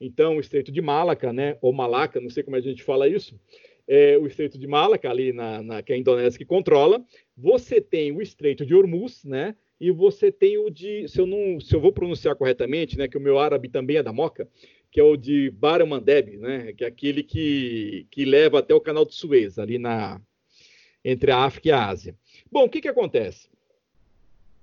Então, 0.00 0.36
o 0.36 0.40
Estreito 0.40 0.72
de 0.72 0.80
Malaca, 0.80 1.32
né? 1.32 1.56
Ou 1.60 1.72
Malaca, 1.72 2.20
não 2.20 2.30
sei 2.30 2.42
como 2.42 2.56
a 2.56 2.60
gente 2.60 2.82
fala 2.82 3.08
isso 3.08 3.38
é, 3.86 4.16
o 4.18 4.26
Estreito 4.26 4.58
de 4.58 4.66
Malaca, 4.66 5.10
ali 5.10 5.32
na, 5.32 5.62
na, 5.62 5.82
que 5.82 5.92
é 5.92 5.96
a 5.96 5.98
Indonésia 5.98 6.38
que 6.38 6.44
controla. 6.44 7.04
Você 7.36 7.80
tem 7.80 8.12
o 8.12 8.22
Estreito 8.22 8.64
de 8.64 8.74
Hormuz, 8.74 9.24
né? 9.24 9.54
E 9.80 9.90
você 9.90 10.32
tem 10.32 10.56
o 10.56 10.70
de, 10.70 11.06
se 11.08 11.20
eu 11.20 11.26
não, 11.26 11.60
se 11.60 11.74
eu 11.74 11.80
vou 11.80 11.92
pronunciar 11.92 12.34
corretamente, 12.36 12.96
né? 12.96 13.08
Que 13.08 13.18
o 13.18 13.20
meu 13.20 13.38
árabe 13.38 13.68
também 13.68 13.96
é 13.96 14.02
da 14.02 14.12
Moca, 14.12 14.48
que 14.90 15.00
é 15.00 15.02
o 15.02 15.16
de 15.16 15.50
Baramandeb, 15.50 16.38
né? 16.38 16.72
Que 16.72 16.84
é 16.84 16.86
aquele 16.86 17.22
que, 17.22 18.06
que 18.10 18.24
leva 18.24 18.60
até 18.60 18.74
o 18.74 18.80
Canal 18.80 19.04
de 19.04 19.14
Suez, 19.14 19.58
ali 19.58 19.78
na 19.78 20.20
entre 21.04 21.30
a 21.30 21.38
África 21.40 21.68
e 21.68 21.72
a 21.72 21.86
Ásia. 21.86 22.16
Bom, 22.50 22.64
o 22.64 22.68
que 22.68 22.80
que 22.80 22.88
acontece? 22.88 23.50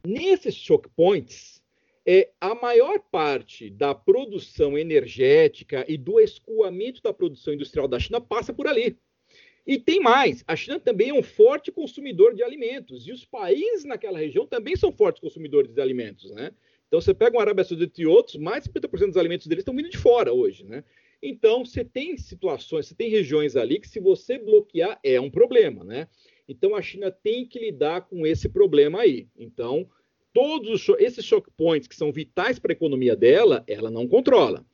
Nesses 0.03 0.55
choke 0.55 0.89
points, 0.95 1.60
é, 2.05 2.29
a 2.39 2.55
maior 2.55 2.99
parte 2.99 3.69
da 3.69 3.93
produção 3.93 4.77
energética 4.77 5.85
e 5.87 5.97
do 5.97 6.19
escoamento 6.19 7.01
da 7.01 7.13
produção 7.13 7.53
industrial 7.53 7.87
da 7.87 7.99
China 7.99 8.19
passa 8.19 8.53
por 8.53 8.67
ali. 8.67 8.97
E 9.65 9.77
tem 9.77 9.99
mais, 9.99 10.43
a 10.47 10.55
China 10.55 10.79
também 10.79 11.09
é 11.09 11.13
um 11.13 11.21
forte 11.21 11.71
consumidor 11.71 12.33
de 12.33 12.43
alimentos, 12.43 13.07
e 13.07 13.11
os 13.11 13.23
países 13.23 13.85
naquela 13.85 14.17
região 14.17 14.47
também 14.47 14.75
são 14.75 14.91
fortes 14.91 15.21
consumidores 15.21 15.71
de 15.71 15.79
alimentos, 15.79 16.31
né? 16.31 16.51
Então 16.87 16.99
você 16.99 17.13
pega 17.13 17.37
o 17.37 17.39
Arábia 17.39 17.63
Saudita 17.63 18.01
e 18.01 18.05
outros, 18.05 18.37
mais 18.37 18.63
de 18.63 18.71
50% 18.71 19.07
dos 19.07 19.17
alimentos 19.17 19.47
deles 19.47 19.61
estão 19.61 19.75
vindo 19.75 19.89
de 19.89 19.97
fora 19.97 20.33
hoje, 20.33 20.65
né? 20.65 20.83
Então, 21.21 21.63
você 21.63 21.85
tem 21.85 22.17
situações, 22.17 22.87
você 22.87 22.95
tem 22.95 23.09
regiões 23.09 23.55
ali 23.55 23.79
que, 23.79 23.87
se 23.87 23.99
você 23.99 24.39
bloquear, 24.39 24.99
é 25.03 25.21
um 25.21 25.29
problema, 25.29 25.83
né? 25.83 26.07
Então, 26.47 26.75
a 26.75 26.81
China 26.81 27.11
tem 27.11 27.45
que 27.45 27.59
lidar 27.59 28.01
com 28.01 28.25
esse 28.25 28.49
problema 28.49 29.01
aí. 29.01 29.27
Então, 29.37 29.87
todos 30.33 30.87
esses 30.99 31.25
choke 31.25 31.49
points 31.57 31.87
que 31.87 31.95
são 31.95 32.11
vitais 32.11 32.59
para 32.59 32.71
a 32.71 32.75
economia 32.75 33.15
dela, 33.15 33.63
ela 33.67 33.89
não 33.89 34.07
controla. 34.07 34.65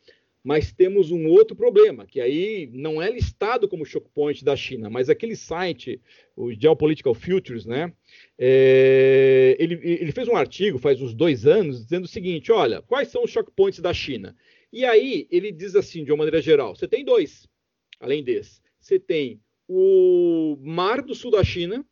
Mas 0.44 0.72
temos 0.72 1.12
um 1.12 1.28
outro 1.28 1.56
problema, 1.58 2.06
que 2.06 2.22
aí 2.22 2.70
não 2.72 3.02
é 3.02 3.12
listado 3.12 3.68
como 3.68 3.86
choke 3.86 4.10
point 4.14 4.46
da 4.46 4.56
China, 4.56 4.90
mas 4.90 5.10
aquele 5.10 5.36
site, 5.36 6.00
o 6.36 6.54
Geopolitical 6.54 7.14
Futures, 7.14 7.66
né? 7.66 7.92
É, 8.40 9.58
ele, 9.60 9.80
ele, 9.84 10.12
fez 10.14 10.28
um 10.28 10.38
artigo 10.38 10.78
faz 10.78 11.02
uns 11.02 11.14
dois 11.14 11.46
anos 11.46 11.84
dizendo 11.84 12.06
o 12.06 12.08
seguinte: 12.08 12.52
olha, 12.52 12.82
quais 12.82 13.10
são 13.10 13.24
os 13.26 13.32
choke 13.32 13.52
points 13.52 13.82
da 13.82 13.94
China? 13.94 14.36
E 14.72 14.86
aí 14.86 15.28
ele 15.30 15.52
diz 15.52 15.76
assim, 15.76 16.06
de 16.06 16.12
uma 16.12 16.20
maneira 16.20 16.42
geral: 16.42 16.76
você 16.76 16.88
tem 16.88 17.04
dois, 17.04 17.46
além 18.00 18.24
desse. 18.24 18.62
Você 18.80 18.98
tem 18.98 19.42
o 19.68 20.58
Mar 20.62 21.02
do 21.02 21.14
Sul 21.14 21.32
da 21.32 21.44
China 21.44 21.86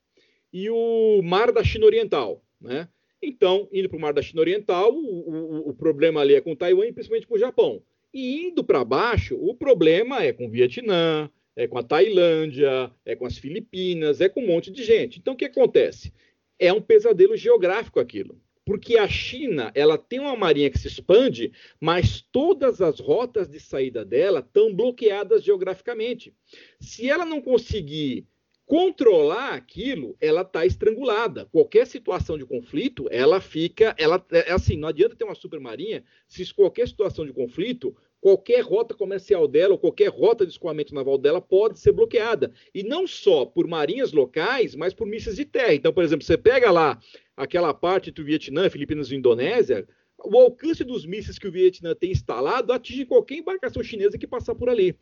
e 0.54 0.70
o 0.70 1.22
Mar 1.22 1.52
da 1.52 1.62
China 1.62 1.88
Oriental, 1.88 2.42
né? 2.62 2.88
Então, 3.26 3.68
indo 3.74 3.90
para 3.90 3.98
o 3.98 4.02
Mar 4.02 4.14
da 4.14 4.22
China 4.22 4.42
Oriental, 4.42 4.94
o, 4.94 5.00
o, 5.00 5.70
o, 5.70 5.74
problema 5.74 6.22
ali 6.22 6.36
é 6.36 6.42
com 6.42 6.56
Taiwan 6.56 6.86
e 6.86 6.94
principalmente 6.94 7.26
com 7.26 7.34
o 7.34 7.40
Japão. 7.40 7.82
E 8.14 8.48
indo 8.48 8.64
para 8.64 8.86
baixo, 8.86 9.36
o 9.36 9.56
problema 9.56 10.24
é 10.24 10.32
com 10.32 10.46
o 10.46 10.50
Vietnã, 10.50 11.30
é 11.56 11.68
com 11.68 11.78
a 11.78 11.84
Tailândia, 11.84 12.92
é 13.04 13.16
com 13.16 13.26
as 13.26 13.38
Filipinas, 13.38 14.22
é 14.22 14.30
com 14.30 14.42
um 14.42 14.48
monte 14.48 14.72
de 14.72 14.84
gente. 14.84 15.18
Então, 15.18 15.34
o 15.34 15.38
que 15.38 15.46
acontece? 15.46 16.14
É 16.60 16.72
um 16.72 16.82
pesadelo 16.82 17.36
geográfico 17.36 18.00
aquilo. 18.00 18.40
Porque 18.64 18.98
a 18.98 19.08
China, 19.08 19.72
ela 19.76 19.98
tem 19.98 20.20
uma 20.20 20.36
marinha 20.36 20.70
que 20.70 20.80
se 20.80 20.88
expande, 20.88 21.52
mas 21.80 22.22
todas 22.32 22.82
as 22.82 23.00
rotas 23.00 23.48
de 23.48 23.60
saída 23.60 24.06
dela 24.06 24.40
estão 24.40 24.74
bloqueadas 24.74 25.44
geograficamente. 25.44 26.34
Se 26.80 27.10
ela 27.10 27.26
não 27.26 27.42
conseguir 27.42 28.28
controlar 28.66 29.54
aquilo, 29.54 30.18
ela 30.20 30.42
está 30.42 30.66
estrangulada. 30.66 31.46
Qualquer 31.52 31.86
situação 31.86 32.38
de 32.38 32.46
conflito, 32.46 33.08
ela 33.12 33.40
fica, 33.40 33.96
ela 33.98 34.24
é, 34.32 34.50
é 34.50 34.52
assim, 34.52 34.76
não 34.76 34.88
adianta 34.88 35.16
ter 35.16 35.24
uma 35.24 35.36
supermarinha 35.36 36.04
se 36.28 36.52
qualquer 36.54 36.88
situação 36.88 37.26
de 37.26 37.32
conflito, 37.32 37.96
qualquer 38.20 38.62
rota 38.62 38.96
comercial 38.96 39.48
dela 39.48 39.74
ou 39.74 39.80
qualquer 39.80 40.08
rota 40.08 40.46
de 40.46 40.52
escoamento 40.52 40.96
naval 40.96 41.18
dela 41.18 41.40
pode 41.40 41.80
ser 41.80 41.92
bloqueada. 41.92 42.52
E 42.74 42.82
não 42.82 43.06
só 43.06 43.46
por 43.46 43.68
marinhas 43.68 44.12
locais, 44.12 44.74
mas 44.74 44.94
por 44.94 45.06
mísseis 45.06 45.36
de 45.36 45.46
terra. 45.46 45.76
Então, 45.76 45.94
por 45.94 46.04
exemplo, 46.04 46.26
você 46.26 46.38
pega 46.38 46.72
lá 46.72 47.00
aquela 47.38 47.72
parte 47.72 48.10
do 48.10 48.24
Vietnã, 48.24 48.68
Filipinas 48.68 49.12
e 49.12 49.16
Indonésia, 49.16 49.88
o 50.18 50.38
alcance 50.38 50.84
dos 50.84 51.06
mísseis 51.06 51.38
que 51.38 51.48
o 51.48 51.52
Vietnã 51.52 51.94
tem 51.94 52.12
instalado 52.12 52.74
atinge 52.74 53.06
qualquer 53.06 53.36
embarcação 53.36 53.84
chinesa 53.84 54.18
que 54.18 54.26
passar 54.26 54.56
por 54.56 54.70
ali. 54.70 54.98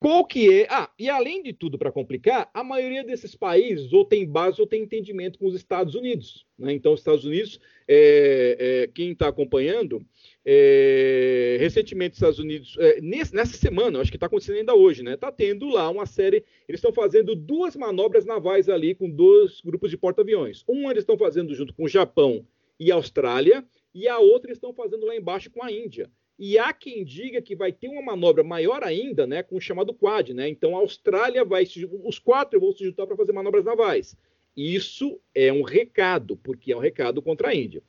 Qual 0.00 0.24
que 0.24 0.62
é? 0.62 0.66
Ah, 0.70 0.90
e 0.98 1.10
além 1.10 1.42
de 1.42 1.52
tudo, 1.52 1.76
para 1.76 1.92
complicar, 1.92 2.50
a 2.54 2.64
maioria 2.64 3.04
desses 3.04 3.36
países 3.36 3.92
ou 3.92 4.02
tem 4.02 4.26
base 4.26 4.58
ou 4.58 4.66
tem 4.66 4.82
entendimento 4.82 5.38
com 5.38 5.46
os 5.46 5.54
Estados 5.54 5.94
Unidos. 5.94 6.46
Né? 6.58 6.72
Então, 6.72 6.94
os 6.94 7.00
Estados 7.00 7.26
Unidos, 7.26 7.60
é, 7.86 8.56
é, 8.58 8.86
quem 8.94 9.12
está 9.12 9.28
acompanhando, 9.28 10.02
é, 10.42 11.58
recentemente, 11.60 12.12
os 12.12 12.16
Estados 12.16 12.38
Unidos, 12.38 12.78
é, 12.80 12.98
nesse, 13.02 13.34
nessa 13.34 13.58
semana, 13.58 14.00
acho 14.00 14.10
que 14.10 14.16
está 14.16 14.24
acontecendo 14.24 14.56
ainda 14.56 14.74
hoje, 14.74 15.02
né? 15.02 15.12
Está 15.12 15.30
tendo 15.30 15.68
lá 15.68 15.90
uma 15.90 16.06
série. 16.06 16.46
Eles 16.66 16.78
estão 16.78 16.94
fazendo 16.94 17.36
duas 17.36 17.76
manobras 17.76 18.24
navais 18.24 18.70
ali 18.70 18.94
com 18.94 19.10
dois 19.10 19.60
grupos 19.60 19.90
de 19.90 19.98
porta-aviões. 19.98 20.64
Um 20.66 20.90
eles 20.90 21.02
estão 21.02 21.18
fazendo 21.18 21.54
junto 21.54 21.74
com 21.74 21.84
o 21.84 21.88
Japão 21.88 22.46
e 22.78 22.90
a 22.90 22.94
Austrália, 22.94 23.62
e 23.94 24.08
a 24.08 24.18
outra 24.18 24.48
eles 24.48 24.56
estão 24.56 24.72
fazendo 24.72 25.04
lá 25.04 25.14
embaixo 25.14 25.50
com 25.50 25.62
a 25.62 25.70
Índia. 25.70 26.10
E 26.42 26.58
há 26.58 26.72
quem 26.72 27.04
diga 27.04 27.42
que 27.42 27.54
vai 27.54 27.70
ter 27.70 27.86
uma 27.88 28.00
manobra 28.00 28.42
maior 28.42 28.82
ainda, 28.82 29.26
né, 29.26 29.42
com 29.42 29.56
o 29.56 29.60
chamado 29.60 29.92
Quad, 29.92 30.30
né? 30.30 30.48
Então 30.48 30.74
a 30.74 30.78
Austrália 30.80 31.44
vai 31.44 31.66
se, 31.66 31.86
os 32.02 32.18
quatro 32.18 32.58
vão 32.58 32.72
se 32.72 32.82
juntar 32.82 33.06
para 33.06 33.14
fazer 33.14 33.30
manobras 33.30 33.62
navais. 33.62 34.16
Isso 34.56 35.20
é 35.34 35.52
um 35.52 35.60
recado, 35.60 36.38
porque 36.38 36.72
é 36.72 36.76
um 36.76 36.80
recado 36.80 37.20
contra 37.20 37.48
a 37.48 37.54
Índia. 37.54 37.82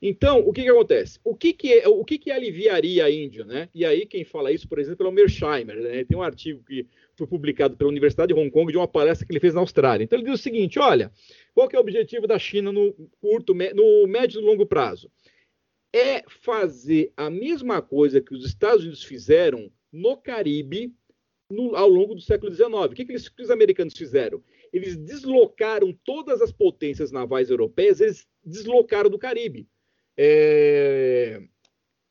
Então, 0.00 0.40
o 0.40 0.50
que, 0.50 0.62
que 0.62 0.70
acontece? 0.70 1.20
O 1.22 1.36
que, 1.36 1.52
que, 1.52 1.74
é, 1.74 1.86
o 1.86 2.02
que, 2.02 2.16
que 2.16 2.30
aliviaria 2.30 3.04
a 3.04 3.10
Índia, 3.10 3.44
né? 3.44 3.68
E 3.74 3.84
aí 3.84 4.06
quem 4.06 4.24
fala 4.24 4.50
isso, 4.50 4.66
por 4.66 4.78
exemplo, 4.78 5.06
é 5.06 5.10
o 5.10 5.12
Mersheimer, 5.12 5.76
né? 5.76 6.02
Tem 6.02 6.16
um 6.16 6.22
artigo 6.22 6.64
que 6.64 6.86
foi 7.14 7.26
publicado 7.26 7.76
pela 7.76 7.90
Universidade 7.90 8.32
de 8.32 8.40
Hong 8.40 8.50
Kong 8.50 8.72
de 8.72 8.78
uma 8.78 8.88
palestra 8.88 9.26
que 9.26 9.32
ele 9.32 9.40
fez 9.40 9.52
na 9.52 9.60
Austrália. 9.60 10.02
Então 10.02 10.18
ele 10.18 10.24
diz 10.24 10.40
o 10.40 10.42
seguinte: 10.42 10.78
olha, 10.78 11.12
qual 11.52 11.68
que 11.68 11.76
é 11.76 11.78
o 11.78 11.82
objetivo 11.82 12.26
da 12.26 12.38
China 12.38 12.72
no 12.72 12.94
curto, 13.20 13.52
no 13.52 14.06
médio 14.06 14.40
e 14.40 14.42
longo 14.42 14.64
prazo? 14.64 15.10
É 15.92 16.22
fazer 16.28 17.12
a 17.16 17.28
mesma 17.28 17.82
coisa 17.82 18.20
que 18.20 18.34
os 18.34 18.44
Estados 18.44 18.82
Unidos 18.82 19.04
fizeram 19.04 19.70
no 19.92 20.16
Caribe 20.16 20.94
no, 21.50 21.74
ao 21.74 21.88
longo 21.88 22.14
do 22.14 22.20
século 22.20 22.54
XIX. 22.54 22.70
O 22.70 22.88
que, 22.90 23.04
que, 23.04 23.12
eles, 23.12 23.28
que 23.28 23.42
os 23.42 23.50
americanos 23.50 23.96
fizeram? 23.96 24.42
Eles 24.72 24.96
deslocaram 24.96 25.92
todas 26.04 26.40
as 26.40 26.52
potências 26.52 27.10
navais 27.10 27.50
europeias, 27.50 28.00
eles 28.00 28.28
deslocaram 28.44 29.10
do 29.10 29.18
Caribe. 29.18 29.66
É, 30.16 31.42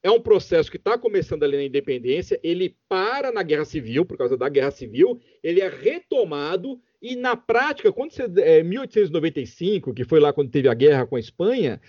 é 0.03 0.11
um 0.11 0.19
processo 0.19 0.69
que 0.69 0.77
está 0.77 0.97
começando 0.97 1.43
ali 1.43 1.55
na 1.55 1.63
independência, 1.63 2.39
ele 2.43 2.75
para 2.89 3.31
na 3.31 3.43
Guerra 3.43 3.65
Civil, 3.65 4.05
por 4.05 4.17
causa 4.17 4.35
da 4.35 4.49
Guerra 4.49 4.71
Civil, 4.71 5.19
ele 5.41 5.61
é 5.61 5.69
retomado 5.69 6.81
e 7.01 7.15
na 7.15 7.35
prática, 7.35 7.93
quando 7.93 8.11
você, 8.11 8.23
é, 8.37 8.61
1895, 8.61 9.93
que 9.93 10.03
foi 10.03 10.19
lá 10.19 10.33
quando 10.33 10.51
teve 10.51 10.67
a 10.67 10.73
guerra 10.73 11.07
com 11.07 11.15
a 11.15 11.19
Espanha, 11.19 11.79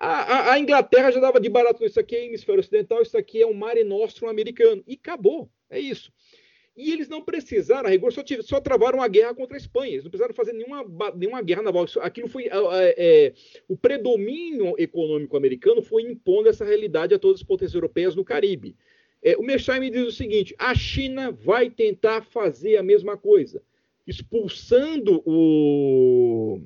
a, 0.00 0.52
a, 0.52 0.58
Inglaterra 0.58 1.10
já 1.10 1.20
dava 1.20 1.38
de 1.38 1.50
barato, 1.50 1.84
isso 1.84 2.00
aqui 2.00 2.16
é 2.16 2.24
hemisfério 2.24 2.60
ocidental, 2.60 3.02
isso 3.02 3.18
aqui 3.18 3.42
é 3.42 3.46
um 3.46 3.52
Mare 3.52 3.84
Nostrum 3.84 4.28
americano. 4.28 4.82
E 4.86 4.94
acabou. 4.94 5.50
É 5.68 5.78
isso. 5.78 6.10
E 6.74 6.92
eles 6.92 7.08
não 7.08 7.20
precisaram, 7.20 7.86
a 7.86 7.90
rigor, 7.90 8.10
só, 8.10 8.22
só 8.40 8.60
travaram 8.60 9.02
a 9.02 9.08
guerra 9.08 9.34
contra 9.34 9.56
a 9.56 9.58
Espanha. 9.58 9.92
Eles 9.92 10.04
não 10.04 10.10
precisaram 10.10 10.34
fazer 10.34 10.54
nenhuma, 10.54 10.84
nenhuma 11.14 11.42
guerra 11.42 11.62
naval. 11.62 11.84
Aquilo 12.00 12.28
foi. 12.28 12.44
É, 12.44 12.94
é, 12.96 13.32
o 13.68 13.76
predomínio 13.76 14.74
econômico 14.78 15.36
americano 15.36 15.82
foi 15.82 16.02
impondo 16.02 16.48
essa 16.48 16.64
realidade 16.64 17.12
a 17.12 17.18
todas 17.18 17.40
as 17.40 17.46
potências 17.46 17.74
europeias 17.74 18.16
no 18.16 18.24
Caribe. 18.24 18.74
É, 19.22 19.36
o 19.36 19.42
Mersheim 19.42 19.90
diz 19.90 20.06
o 20.06 20.12
seguinte: 20.12 20.54
a 20.58 20.74
China 20.74 21.30
vai 21.30 21.68
tentar 21.68 22.22
fazer 22.22 22.78
a 22.78 22.82
mesma 22.82 23.18
coisa, 23.18 23.62
expulsando 24.06 25.22
o, 25.26 26.62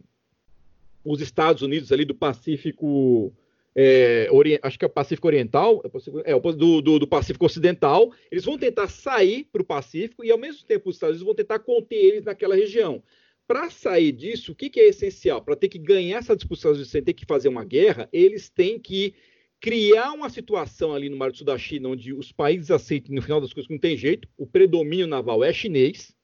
os 1.05 1.21
Estados 1.21 1.63
Unidos 1.63 1.93
ali 1.93 2.05
do 2.05 2.15
Pacífico, 2.15 3.33
é, 3.77 4.29
acho 4.63 4.79
que 4.79 4.85
é 4.85 4.89
o 4.89 4.91
Pacífico 4.91 5.27
Oriental, 5.27 5.83
é, 6.25 6.33
é 6.33 6.41
do, 6.41 6.81
do, 6.81 6.99
do, 7.01 7.07
Pacífico 7.07 7.45
Ocidental, 7.45 8.13
eles 8.31 8.45
vão 8.45 8.57
tentar 8.57 8.89
sair 8.89 9.47
para 9.53 9.63
o 9.63 9.65
Pacífico 9.65 10.25
e, 10.25 10.31
ao 10.31 10.39
mesmo 10.39 10.65
tempo, 10.67 10.89
os 10.89 10.97
Estados 10.97 11.17
Unidos 11.17 11.27
vão 11.27 11.35
tentar 11.35 11.59
conter 11.59 11.97
eles 11.97 12.25
naquela 12.25 12.55
região. 12.55 13.03
Para 13.47 13.69
sair 13.69 14.13
disso, 14.13 14.53
o 14.53 14.55
que, 14.55 14.71
que 14.71 14.81
é 14.81 14.89
essencial? 14.89 15.43
Para 15.43 15.57
ter 15.57 15.69
que 15.69 15.79
ganhar 15.79 16.19
essa 16.19 16.35
discussão 16.35 16.75
sem 16.75 17.03
ter 17.03 17.13
que 17.13 17.27
fazer 17.27 17.49
uma 17.49 17.65
guerra, 17.65 18.09
eles 18.11 18.49
têm 18.49 18.79
que 18.79 19.15
criar 19.61 20.13
uma 20.13 20.31
situação 20.31 20.95
ali 20.95 21.09
no 21.09 21.17
Mar 21.17 21.31
do 21.31 21.37
Sul 21.37 21.47
da 21.47 21.59
China, 21.59 21.91
onde 21.91 22.13
os 22.13 22.33
países 22.33 22.71
aceitem, 22.71 23.15
no 23.15 23.23
final 23.23 23.41
das 23.41 23.53
coisas, 23.53 23.67
que 23.67 23.75
não 23.75 23.81
tem 23.81 23.97
jeito, 23.97 24.29
o 24.37 24.47
predomínio 24.47 25.07
naval 25.07 25.45
é 25.45 25.53
chinês, 25.53 26.15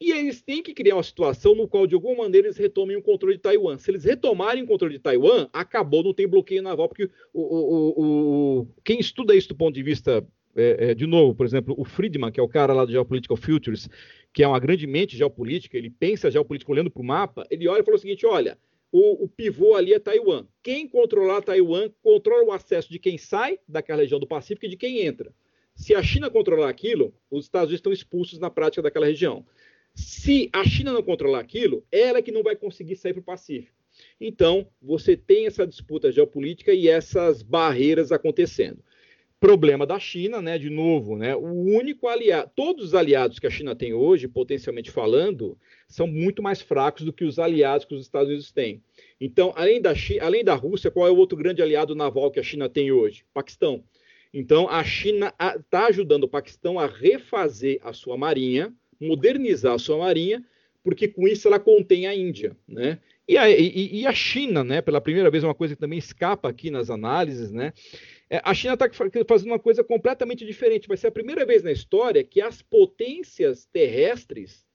e 0.00 0.12
eles 0.12 0.40
têm 0.40 0.62
que 0.62 0.72
criar 0.72 0.94
uma 0.94 1.02
situação 1.02 1.54
no 1.54 1.66
qual, 1.66 1.86
de 1.86 1.94
alguma 1.94 2.22
maneira, 2.22 2.46
eles 2.46 2.56
retomem 2.56 2.96
o 2.96 3.02
controle 3.02 3.36
de 3.36 3.42
Taiwan. 3.42 3.78
Se 3.78 3.90
eles 3.90 4.04
retomarem 4.04 4.62
o 4.62 4.66
controle 4.66 4.94
de 4.94 5.00
Taiwan, 5.00 5.48
acabou, 5.52 6.04
não 6.04 6.14
tem 6.14 6.28
bloqueio 6.28 6.62
naval, 6.62 6.88
porque 6.88 7.10
o, 7.32 7.40
o, 7.42 8.60
o, 8.60 8.68
quem 8.84 9.00
estuda 9.00 9.34
isso 9.34 9.48
do 9.48 9.56
ponto 9.56 9.74
de 9.74 9.82
vista, 9.82 10.24
é, 10.54 10.90
é, 10.90 10.94
de 10.94 11.04
novo, 11.04 11.34
por 11.34 11.44
exemplo, 11.44 11.74
o 11.76 11.84
Friedman, 11.84 12.30
que 12.30 12.38
é 12.38 12.42
o 12.42 12.48
cara 12.48 12.72
lá 12.72 12.84
do 12.84 12.92
Geopolitical 12.92 13.36
Futures, 13.36 13.88
que 14.32 14.44
é 14.44 14.46
uma 14.46 14.60
grande 14.60 14.86
mente 14.86 15.16
geopolítica, 15.16 15.76
ele 15.76 15.90
pensa 15.90 16.30
geopolítica 16.30 16.70
olhando 16.70 16.90
para 16.90 17.02
o 17.02 17.04
mapa, 17.04 17.44
ele 17.50 17.66
olha 17.66 17.80
e 17.80 17.84
fala 17.84 17.96
o 17.96 18.00
seguinte: 18.00 18.24
olha, 18.24 18.56
o, 18.92 19.24
o, 19.24 19.28
pivô 19.28 19.74
ali 19.74 19.92
é 19.92 19.98
Taiwan. 19.98 20.46
Quem 20.62 20.86
controlar 20.86 21.42
Taiwan 21.42 21.90
controla 22.02 22.44
o 22.44 22.52
acesso 22.52 22.88
de 22.88 23.00
quem 23.00 23.18
sai 23.18 23.58
daquela 23.66 24.02
região 24.02 24.20
do 24.20 24.26
Pacífico 24.26 24.64
e 24.66 24.68
de 24.68 24.76
quem 24.76 25.00
entra. 25.04 25.34
Se 25.74 25.94
a 25.94 26.02
China 26.02 26.30
controlar 26.30 26.68
aquilo, 26.68 27.14
os 27.30 27.44
Estados 27.44 27.68
Unidos 27.68 27.80
estão 27.80 27.92
expulsos 27.92 28.38
na 28.38 28.50
prática 28.50 28.82
daquela 28.82 29.06
região. 29.06 29.44
Se 29.94 30.48
a 30.52 30.64
China 30.64 30.92
não 30.92 31.02
controlar 31.02 31.40
aquilo, 31.40 31.84
ela 31.90 32.18
é 32.18 32.22
que 32.22 32.32
não 32.32 32.42
vai 32.42 32.56
conseguir 32.56 32.96
sair 32.96 33.12
para 33.12 33.20
o 33.20 33.24
Pacífico. 33.24 33.76
Então, 34.20 34.68
você 34.80 35.16
tem 35.16 35.46
essa 35.46 35.66
disputa 35.66 36.12
geopolítica 36.12 36.72
e 36.72 36.88
essas 36.88 37.42
barreiras 37.42 38.12
acontecendo. 38.12 38.82
Problema 39.40 39.86
da 39.86 40.00
China, 40.00 40.42
né? 40.42 40.58
De 40.58 40.68
novo, 40.68 41.16
né? 41.16 41.36
O 41.36 41.46
único 41.46 42.08
aliado, 42.08 42.50
todos 42.56 42.86
os 42.86 42.94
aliados 42.94 43.38
que 43.38 43.46
a 43.46 43.50
China 43.50 43.74
tem 43.74 43.94
hoje, 43.94 44.26
potencialmente 44.26 44.90
falando, 44.90 45.56
são 45.86 46.08
muito 46.08 46.42
mais 46.42 46.60
fracos 46.60 47.04
do 47.04 47.12
que 47.12 47.24
os 47.24 47.38
aliados 47.38 47.86
que 47.86 47.94
os 47.94 48.02
Estados 48.02 48.28
Unidos 48.28 48.50
têm. 48.50 48.82
Então, 49.20 49.52
além 49.54 49.80
da, 49.80 49.94
China, 49.94 50.24
além 50.24 50.42
da 50.42 50.54
Rússia, 50.54 50.90
qual 50.90 51.06
é 51.06 51.10
o 51.10 51.16
outro 51.16 51.38
grande 51.38 51.62
aliado 51.62 51.94
naval 51.94 52.32
que 52.32 52.40
a 52.40 52.42
China 52.42 52.68
tem 52.68 52.90
hoje? 52.90 53.24
Paquistão. 53.32 53.84
Então, 54.34 54.68
a 54.68 54.82
China 54.82 55.32
está 55.38 55.86
ajudando 55.86 56.24
o 56.24 56.28
Paquistão 56.28 56.78
a 56.78 56.86
refazer 56.86 57.78
a 57.82 57.92
sua 57.92 58.16
marinha, 58.16 58.74
modernizar 59.00 59.74
a 59.74 59.78
sua 59.78 59.98
marinha, 59.98 60.44
porque 60.82 61.08
com 61.08 61.26
isso 61.26 61.48
ela 61.48 61.58
contém 61.58 62.06
a 62.06 62.14
Índia, 62.14 62.56
né? 62.66 62.98
E 63.28 63.36
a, 63.36 63.50
e, 63.50 64.00
e 64.00 64.06
a 64.06 64.12
China, 64.12 64.64
né? 64.64 64.80
Pela 64.80 65.02
primeira 65.02 65.30
vez, 65.30 65.44
uma 65.44 65.54
coisa 65.54 65.74
que 65.74 65.80
também 65.80 65.98
escapa 65.98 66.48
aqui 66.48 66.70
nas 66.70 66.88
análises, 66.88 67.52
né? 67.52 67.74
É, 68.30 68.40
a 68.42 68.54
China 68.54 68.72
está 68.72 68.88
fazendo 69.26 69.50
uma 69.50 69.58
coisa 69.58 69.84
completamente 69.84 70.46
diferente. 70.46 70.88
Vai 70.88 70.96
ser 70.96 71.08
a 71.08 71.12
primeira 71.12 71.44
vez 71.44 71.62
na 71.62 71.70
história 71.70 72.24
que 72.24 72.40
as 72.40 72.62
potências 72.62 73.66
terrestres 73.66 74.66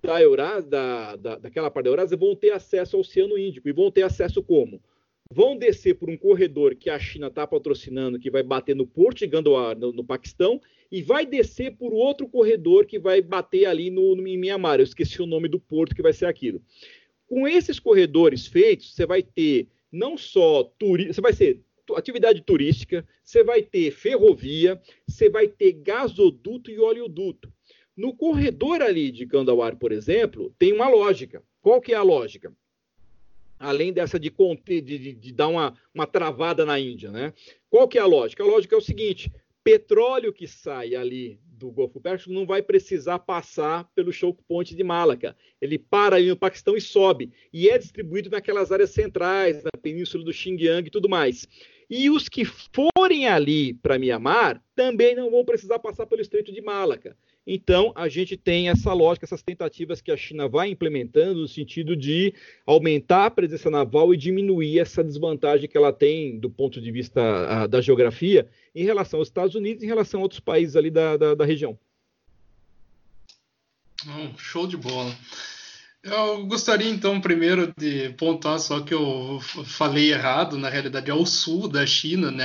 da 0.00 0.20
Eurásia, 0.22 0.70
da, 0.70 1.16
da, 1.16 1.36
daquela 1.36 1.70
parte 1.70 1.84
da 1.84 1.90
Eurásia, 1.90 2.16
vão 2.16 2.36
ter 2.36 2.50
acesso 2.50 2.96
ao 2.96 3.00
Oceano 3.00 3.36
Índico. 3.36 3.68
E 3.68 3.72
vão 3.72 3.90
ter 3.90 4.02
acesso 4.02 4.42
como? 4.44 4.80
Vão 5.28 5.56
descer 5.56 5.94
por 5.94 6.08
um 6.08 6.16
corredor 6.16 6.76
que 6.76 6.90
a 6.90 6.98
China 7.00 7.28
está 7.28 7.46
patrocinando, 7.48 8.18
que 8.18 8.30
vai 8.30 8.44
bater 8.44 8.76
no 8.76 8.86
Porto 8.86 9.24
no, 9.76 9.92
no, 9.92 10.04
Paquistão, 10.04 10.60
e 10.92 11.00
vai 11.00 11.24
descer 11.24 11.74
por 11.74 11.94
outro 11.94 12.28
corredor 12.28 12.84
que 12.84 12.98
vai 12.98 13.22
bater 13.22 13.64
ali 13.64 13.90
no, 13.90 14.14
no, 14.14 14.28
em 14.28 14.36
Mianmar. 14.36 14.78
Eu 14.78 14.84
esqueci 14.84 15.22
o 15.22 15.26
nome 15.26 15.48
do 15.48 15.58
porto 15.58 15.96
que 15.96 16.02
vai 16.02 16.12
ser 16.12 16.26
aquilo. 16.26 16.60
Com 17.26 17.48
esses 17.48 17.80
corredores 17.80 18.46
feitos, 18.46 18.94
você 18.94 19.06
vai 19.06 19.22
ter 19.22 19.68
não 19.90 20.18
só 20.18 20.64
turismo, 20.78 21.14
você 21.14 21.20
vai 21.22 21.32
ser 21.32 21.60
atividade 21.96 22.42
turística, 22.42 23.06
você 23.24 23.42
vai 23.42 23.62
ter 23.62 23.90
ferrovia, 23.90 24.80
você 25.08 25.30
vai 25.30 25.48
ter 25.48 25.72
gasoduto 25.72 26.70
e 26.70 26.78
oleoduto. 26.78 27.50
No 27.96 28.14
corredor 28.14 28.82
ali 28.82 29.10
de 29.10 29.26
Kandawar, 29.26 29.76
por 29.76 29.92
exemplo, 29.92 30.54
tem 30.58 30.74
uma 30.74 30.88
lógica. 30.88 31.42
Qual 31.62 31.80
que 31.80 31.94
é 31.94 31.96
a 31.96 32.02
lógica? 32.02 32.52
Além 33.58 33.92
dessa 33.92 34.18
de, 34.18 34.30
de, 34.30 34.80
de, 34.82 35.12
de 35.14 35.32
dar 35.32 35.48
uma, 35.48 35.74
uma 35.94 36.06
travada 36.06 36.66
na 36.66 36.78
Índia, 36.78 37.10
né? 37.10 37.32
Qual 37.70 37.88
que 37.88 37.96
é 37.96 38.00
a 38.00 38.06
lógica? 38.06 38.42
A 38.42 38.46
lógica 38.46 38.74
é 38.74 38.78
o 38.78 38.82
seguinte: 38.82 39.30
petróleo 39.64 40.32
que 40.32 40.46
sai 40.46 40.94
ali 40.94 41.40
do 41.44 41.70
Golfo 41.70 42.00
Pérsico 42.00 42.32
não 42.32 42.44
vai 42.44 42.60
precisar 42.60 43.20
passar 43.20 43.88
pelo 43.94 44.12
choke 44.12 44.42
point 44.48 44.74
de 44.74 44.82
Malaca. 44.82 45.36
Ele 45.60 45.78
para 45.78 46.16
ali 46.16 46.28
no 46.28 46.36
Paquistão 46.36 46.76
e 46.76 46.80
sobe. 46.80 47.30
E 47.52 47.68
é 47.68 47.78
distribuído 47.78 48.28
naquelas 48.30 48.72
áreas 48.72 48.90
centrais, 48.90 49.62
na 49.62 49.70
península 49.80 50.24
do 50.24 50.32
Xinjiang 50.32 50.86
e 50.86 50.90
tudo 50.90 51.08
mais. 51.08 51.46
E 51.88 52.10
os 52.10 52.28
que 52.28 52.44
forem 52.44 53.28
ali 53.28 53.74
para 53.74 53.98
Mianmar 53.98 54.62
também 54.74 55.14
não 55.14 55.30
vão 55.30 55.44
precisar 55.44 55.78
passar 55.78 56.06
pelo 56.06 56.22
Estreito 56.22 56.52
de 56.52 56.60
Malaca. 56.60 57.16
Então, 57.46 57.92
a 57.96 58.08
gente 58.08 58.36
tem 58.36 58.68
essa 58.68 58.92
lógica, 58.92 59.26
essas 59.26 59.42
tentativas 59.42 60.00
que 60.00 60.12
a 60.12 60.16
China 60.16 60.48
vai 60.48 60.68
implementando 60.68 61.40
no 61.40 61.48
sentido 61.48 61.96
de 61.96 62.32
aumentar 62.64 63.26
a 63.26 63.30
presença 63.30 63.68
naval 63.68 64.14
e 64.14 64.16
diminuir 64.16 64.78
essa 64.78 65.02
desvantagem 65.02 65.68
que 65.68 65.76
ela 65.76 65.92
tem 65.92 66.38
do 66.38 66.48
ponto 66.48 66.80
de 66.80 66.92
vista 66.92 67.20
a, 67.20 67.66
da 67.66 67.80
geografia 67.80 68.48
em 68.74 68.84
relação 68.84 69.18
aos 69.18 69.28
Estados 69.28 69.56
Unidos 69.56 69.82
e 69.82 69.86
em 69.86 69.88
relação 69.88 70.20
a 70.20 70.22
outros 70.22 70.40
países 70.40 70.76
ali 70.76 70.90
da, 70.90 71.16
da, 71.16 71.34
da 71.34 71.44
região. 71.44 71.76
Oh, 74.06 74.38
show 74.38 74.66
de 74.66 74.76
bola. 74.76 75.12
Eu 76.02 76.46
gostaria 76.46 76.90
então 76.90 77.20
primeiro 77.20 77.72
de 77.78 78.08
pontuar 78.10 78.58
só 78.58 78.80
que 78.80 78.92
eu 78.92 79.40
falei 79.64 80.12
errado, 80.12 80.58
na 80.58 80.68
realidade 80.68 81.08
é 81.08 81.14
o 81.14 81.24
sul 81.24 81.68
da 81.68 81.86
China, 81.86 82.30
né? 82.32 82.44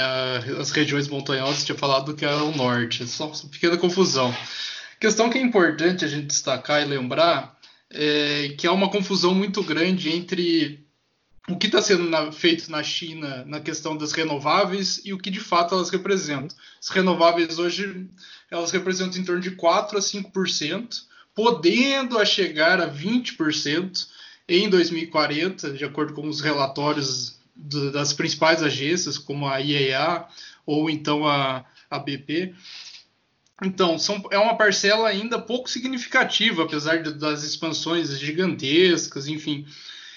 As 0.60 0.70
regiões 0.70 1.08
montanhosas 1.08 1.66
tinha 1.66 1.78
falado 1.78 2.16
que 2.16 2.24
era 2.24 2.44
o 2.44 2.56
norte, 2.56 3.08
só 3.08 3.28
uma 3.28 3.50
pequena 3.50 3.76
confusão. 3.76 4.32
Questão 5.00 5.30
que 5.30 5.38
é 5.38 5.42
importante 5.42 6.04
a 6.04 6.08
gente 6.08 6.28
destacar 6.28 6.82
e 6.82 6.86
lembrar 6.86 7.58
é 7.90 8.56
que 8.58 8.68
há 8.68 8.72
uma 8.72 8.90
confusão 8.90 9.34
muito 9.34 9.64
grande 9.64 10.10
entre 10.10 10.86
o 11.48 11.56
que 11.56 11.68
está 11.68 11.82
sendo 11.82 12.10
na, 12.10 12.32
feito 12.32 12.70
na 12.70 12.84
China 12.84 13.46
na 13.46 13.62
questão 13.62 13.96
das 13.96 14.12
renováveis 14.12 15.00
e 15.06 15.14
o 15.14 15.18
que 15.18 15.30
de 15.30 15.40
fato 15.40 15.76
elas 15.76 15.90
representam. 15.90 16.58
As 16.82 16.90
renováveis 16.90 17.58
hoje 17.58 18.08
elas 18.52 18.72
representam 18.72 19.22
em 19.22 19.24
torno 19.24 19.42
de 19.42 19.52
4 19.52 19.98
a 19.98 20.02
5%, 20.02 21.04
podendo 21.34 22.18
a 22.18 22.26
chegar 22.26 22.82
a 22.82 22.90
20% 22.90 24.08
em 24.48 24.70
2040, 24.70 25.72
de 25.72 25.86
acordo 25.86 26.14
com 26.14 26.28
os 26.28 26.42
relatórios 26.42 27.40
do, 27.56 27.92
das 27.92 28.14
principais 28.14 28.62
agências, 28.62 29.18
como 29.18 29.48
a 29.48 29.60
IEA 29.60 30.26
ou 30.66 30.90
então 30.90 31.26
a, 31.26 31.66
a 31.90 32.00
BP. 32.00 32.54
Então, 33.64 33.98
são, 33.98 34.24
é 34.30 34.38
uma 34.38 34.56
parcela 34.56 35.10
ainda 35.10 35.40
pouco 35.40 35.70
significativa, 35.70 36.64
apesar 36.64 37.02
de, 37.02 37.14
das 37.14 37.44
expansões 37.44 38.18
gigantescas, 38.20 39.28
enfim. 39.28 39.66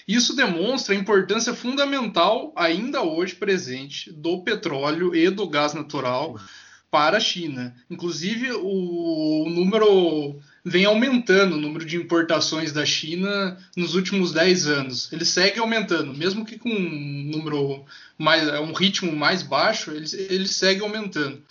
Isso 0.06 0.36
demonstra 0.36 0.94
a 0.94 0.98
importância 0.98 1.54
fundamental, 1.54 2.52
ainda 2.54 3.02
hoje 3.02 3.34
presente, 3.34 4.12
do 4.12 4.42
petróleo 4.42 5.14
e 5.14 5.30
do 5.30 5.48
gás 5.48 5.72
natural 5.72 6.38
para 6.90 7.16
a 7.16 7.20
China. 7.20 7.74
Inclusive, 7.88 8.52
o, 8.52 9.44
o 9.44 9.48
número 9.48 10.38
vem 10.64 10.84
aumentando, 10.84 11.56
o 11.56 11.60
número 11.60 11.84
de 11.84 11.96
importações 11.96 12.72
da 12.72 12.84
China 12.84 13.56
nos 13.74 13.94
últimos 13.94 14.32
10 14.32 14.66
anos. 14.66 15.12
Ele 15.12 15.24
segue 15.24 15.60
aumentando, 15.60 16.12
mesmo 16.12 16.44
que 16.44 16.58
com 16.58 16.68
um 16.68 17.30
número 17.30 17.84
mais, 18.18 18.48
um 18.60 18.72
ritmo 18.72 19.14
mais 19.14 19.42
baixo, 19.42 19.92
ele, 19.92 20.06
ele 20.28 20.48
segue 20.48 20.82
aumentando. 20.82 21.42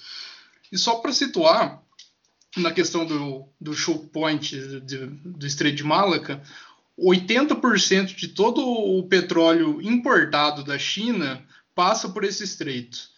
E 0.72 0.78
só 0.78 0.96
para 0.96 1.12
situar, 1.12 1.82
na 2.58 2.72
questão 2.72 3.06
do, 3.06 3.48
do 3.60 3.74
choke 3.74 4.08
point 4.08 4.56
de, 4.82 5.06
do 5.08 5.46
Estreito 5.46 5.78
de 5.78 5.84
Malaca, 5.84 6.42
80% 6.98 8.16
de 8.16 8.28
todo 8.28 8.62
o 8.62 9.04
petróleo 9.04 9.82
importado 9.82 10.64
da 10.64 10.78
China 10.78 11.44
passa 11.74 12.10
por 12.10 12.24
esse 12.24 12.44
estreito. 12.44 13.10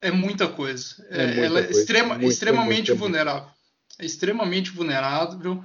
É 0.00 0.10
muita 0.10 0.48
coisa. 0.48 1.04
É, 1.10 1.26
muita 1.26 1.40
ela 1.40 1.60
é 1.60 1.64
coisa. 1.64 1.80
Extrema, 1.80 2.14
muito, 2.14 2.30
extremamente 2.30 2.90
muito, 2.90 3.00
vulnerável. 3.00 3.48
É 3.98 4.04
extremamente 4.04 4.70
vulnerável. 4.70 5.64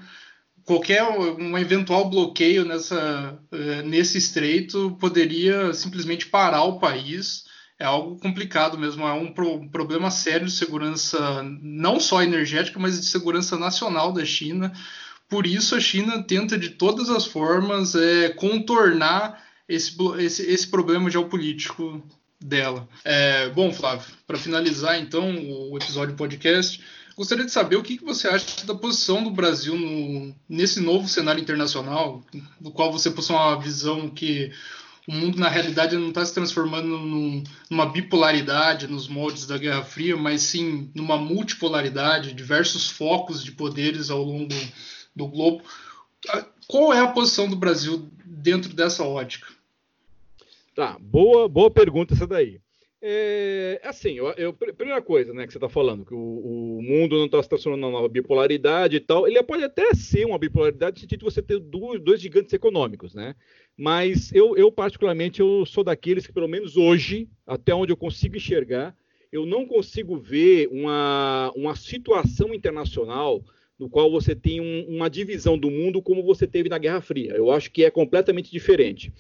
Qualquer 0.63 1.03
um 1.03 1.57
eventual 1.57 2.09
bloqueio 2.09 2.65
nessa, 2.65 3.39
eh, 3.51 3.81
nesse 3.83 4.17
estreito 4.17 4.97
poderia 4.99 5.73
simplesmente 5.73 6.25
parar 6.25 6.63
o 6.63 6.77
país 6.77 7.45
é 7.79 7.85
algo 7.85 8.17
complicado 8.17 8.77
mesmo, 8.77 9.05
é 9.05 9.13
um 9.13 9.31
pro, 9.31 9.69
problema 9.69 10.09
sério 10.09 10.47
de 10.47 10.51
segurança, 10.51 11.43
não 11.61 11.99
só 11.99 12.23
energética, 12.23 12.79
mas 12.79 12.99
de 12.99 13.05
segurança 13.05 13.57
nacional 13.57 14.11
da 14.11 14.25
China. 14.25 14.73
Por 15.29 15.45
isso, 15.45 15.75
a 15.75 15.79
China 15.79 16.23
tenta 16.23 16.57
de 16.57 16.69
todas 16.69 17.09
as 17.09 17.25
formas 17.25 17.93
é, 17.93 18.29
contornar 18.29 19.43
esse, 19.67 19.95
esse, 20.17 20.43
esse 20.43 20.67
problema 20.67 21.09
geopolítico 21.09 22.03
dela. 22.39 22.87
É, 23.03 23.49
bom, 23.49 23.71
Flávio, 23.71 24.07
para 24.25 24.37
finalizar 24.37 24.99
então 24.99 25.37
o 25.69 25.77
episódio 25.77 26.15
podcast, 26.15 26.81
gostaria 27.15 27.45
de 27.45 27.51
saber 27.51 27.75
o 27.75 27.83
que, 27.83 27.97
que 27.97 28.05
você 28.05 28.27
acha 28.27 28.65
da 28.65 28.73
posição 28.73 29.23
do 29.23 29.31
Brasil 29.31 29.77
no, 29.77 30.35
nesse 30.47 30.79
novo 30.79 31.07
cenário 31.07 31.41
internacional, 31.41 32.23
do 32.59 32.71
qual 32.71 32.91
você 32.91 33.11
possui 33.11 33.35
uma 33.35 33.59
visão 33.59 34.09
que 34.09 34.51
o 35.07 35.13
mundo 35.13 35.39
na 35.39 35.47
realidade 35.47 35.95
não 35.95 36.09
está 36.09 36.25
se 36.25 36.33
transformando 36.33 36.87
num, 36.87 37.41
numa 37.69 37.85
bipolaridade 37.85 38.87
nos 38.87 39.07
moldes 39.07 39.47
da 39.47 39.57
Guerra 39.57 39.81
Fria, 39.81 40.17
mas 40.17 40.41
sim 40.41 40.91
numa 40.93 41.17
multipolaridade, 41.17 42.33
diversos 42.33 42.89
focos 42.89 43.41
de 43.41 43.53
poderes 43.53 44.09
ao 44.09 44.21
longo 44.21 44.53
do 45.15 45.27
globo. 45.27 45.63
Qual 46.67 46.93
é 46.93 46.99
a 46.99 47.07
posição 47.07 47.47
do 47.47 47.55
Brasil 47.55 48.09
dentro 48.25 48.73
dessa 48.73 49.05
ótica? 49.05 49.47
Tá, 50.75 50.97
boa, 50.99 51.47
boa 51.47 51.71
pergunta 51.71 52.13
essa 52.13 52.27
daí. 52.27 52.59
É, 52.99 53.79
assim, 53.83 54.13
eu, 54.13 54.31
eu, 54.33 54.51
primeira 54.51 55.01
coisa 55.01 55.31
né, 55.31 55.45
que 55.45 55.53
você 55.53 55.57
está 55.57 55.69
falando, 55.69 56.03
que 56.03 56.13
o, 56.13 56.17
o 56.77 56.81
mundo 56.81 57.15
não 57.15 57.25
está 57.25 57.41
se 57.41 57.47
transformando 57.47 57.91
numa 57.91 58.09
bipolaridade 58.09 58.95
e 58.95 58.99
tal, 58.99 59.27
ele 59.27 59.41
pode 59.43 59.63
até 59.63 59.93
ser 59.93 60.25
uma 60.25 60.39
bipolaridade 60.39 60.95
no 60.95 60.99
sentido 61.01 61.19
de 61.19 61.25
você 61.25 61.41
ter 61.41 61.59
dois, 61.59 62.01
dois 62.01 62.19
gigantes 62.19 62.51
econômicos, 62.53 63.13
né? 63.13 63.35
Mas 63.77 64.33
eu, 64.33 64.57
eu, 64.57 64.71
particularmente, 64.71 65.39
eu 65.39 65.65
sou 65.65 65.83
daqueles 65.83 66.25
que, 66.25 66.33
pelo 66.33 66.47
menos 66.47 66.75
hoje, 66.75 67.29
até 67.45 67.75
onde 67.75 67.91
eu 67.91 67.97
consigo 67.97 68.35
enxergar, 68.35 68.95
eu 69.31 69.45
não 69.45 69.67
consigo 69.67 70.17
ver 70.17 70.67
uma, 70.71 71.51
uma 71.55 71.75
situação 71.75 72.53
internacional 72.53 73.43
no 73.77 73.89
qual 73.89 74.09
você 74.09 74.35
tem 74.35 74.59
um, 74.59 74.87
uma 74.87 75.09
divisão 75.09 75.57
do 75.57 75.69
mundo 75.69 76.01
como 76.01 76.23
você 76.23 76.47
teve 76.47 76.67
na 76.67 76.77
Guerra 76.77 77.01
Fria. 77.01 77.33
Eu 77.33 77.51
acho 77.51 77.71
que 77.71 77.83
é 77.83 77.91
completamente 77.91 78.49
diferente. 78.49 79.13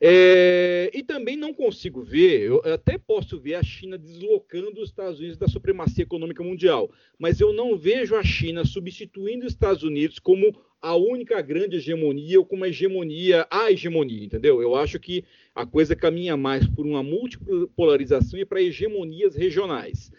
É, 0.00 0.90
e 0.94 1.02
também 1.02 1.36
não 1.36 1.52
consigo 1.52 2.02
ver, 2.02 2.42
eu 2.42 2.62
até 2.72 2.98
posso 2.98 3.40
ver 3.40 3.54
a 3.54 3.62
China 3.62 3.98
deslocando 3.98 4.80
os 4.80 4.90
Estados 4.90 5.18
Unidos 5.18 5.38
da 5.38 5.48
supremacia 5.48 6.04
econômica 6.04 6.42
mundial, 6.44 6.90
mas 7.18 7.40
eu 7.40 7.52
não 7.52 7.76
vejo 7.76 8.14
a 8.14 8.22
China 8.22 8.64
substituindo 8.64 9.46
os 9.46 9.52
Estados 9.52 9.82
Unidos 9.82 10.18
como 10.18 10.54
a 10.80 10.94
única 10.94 11.40
grande 11.42 11.76
hegemonia 11.76 12.38
ou 12.38 12.46
como 12.46 12.64
a 12.64 12.68
hegemonia, 12.68 13.46
a 13.50 13.70
hegemonia, 13.70 14.24
entendeu? 14.24 14.60
Eu 14.62 14.74
acho 14.74 14.98
que 15.00 15.24
a 15.54 15.66
coisa 15.66 15.96
caminha 15.96 16.36
mais 16.36 16.66
por 16.68 16.86
uma 16.86 17.02
multipolarização 17.02 18.38
e 18.38 18.44
para 18.44 18.62
hegemonias 18.62 19.34
regionais. 19.34 20.10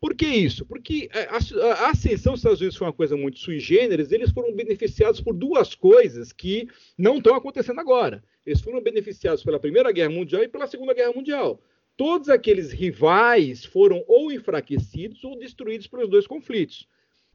Por 0.00 0.14
que 0.14 0.26
isso? 0.26 0.66
Porque 0.66 1.08
a, 1.12 1.90
ascensão 1.90 2.32
dos 2.32 2.40
Estados 2.40 2.60
Unidos 2.60 2.76
foi 2.76 2.86
uma 2.86 2.92
coisa 2.92 3.16
muito 3.16 3.38
sui 3.38 3.58
generis, 3.58 4.12
eles 4.12 4.30
foram 4.30 4.54
beneficiados 4.54 5.20
por 5.20 5.34
duas 5.34 5.74
coisas 5.74 6.32
que 6.32 6.68
não 6.98 7.18
estão 7.18 7.34
acontecendo 7.34 7.80
agora. 7.80 8.22
Eles 8.44 8.60
foram 8.60 8.80
beneficiados 8.80 9.42
pela 9.42 9.58
Primeira 9.58 9.90
Guerra 9.90 10.10
Mundial 10.10 10.42
e 10.42 10.48
pela 10.48 10.66
Segunda 10.66 10.94
Guerra 10.94 11.12
Mundial. 11.12 11.60
Todos 11.96 12.28
aqueles 12.28 12.72
rivais 12.72 13.64
foram 13.64 14.04
ou 14.06 14.30
enfraquecidos 14.30 15.24
ou 15.24 15.38
destruídos 15.38 15.86
pelos 15.86 16.10
dois 16.10 16.26
conflitos. 16.26 16.86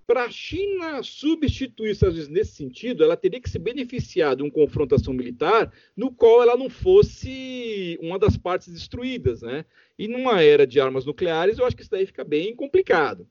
Para 0.08 0.26
a 0.26 0.30
China 0.30 1.02
substituir 1.04 1.92
os 1.92 1.98
Estados 1.98 2.16
Unidos 2.16 2.34
nesse 2.34 2.52
sentido, 2.54 3.04
ela 3.04 3.16
teria 3.16 3.40
que 3.40 3.50
se 3.50 3.58
beneficiar 3.58 4.36
de 4.36 4.44
uma 4.44 4.52
confrontação 4.52 5.14
militar 5.14 5.72
no 5.96 6.12
qual 6.12 6.42
ela 6.42 6.58
não 6.58 6.70
fosse 6.70 7.98
uma 8.02 8.20
das 8.20 8.36
partes 8.36 8.68
destruídas, 8.68 9.42
né? 9.42 9.64
E 9.98 10.08
numa 10.08 10.42
era 10.42 10.68
de 10.68 10.80
armas 10.80 11.06
nucleares, 11.06 11.58
eu 11.58 11.66
acho 11.66 11.76
que 11.76 11.84
isso 11.84 11.92
daí 11.92 12.06
fica 12.06 12.24
bem 12.24 12.56
complicado. 12.56 13.28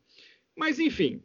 Mas, 0.57 0.79
enfim, 0.79 1.23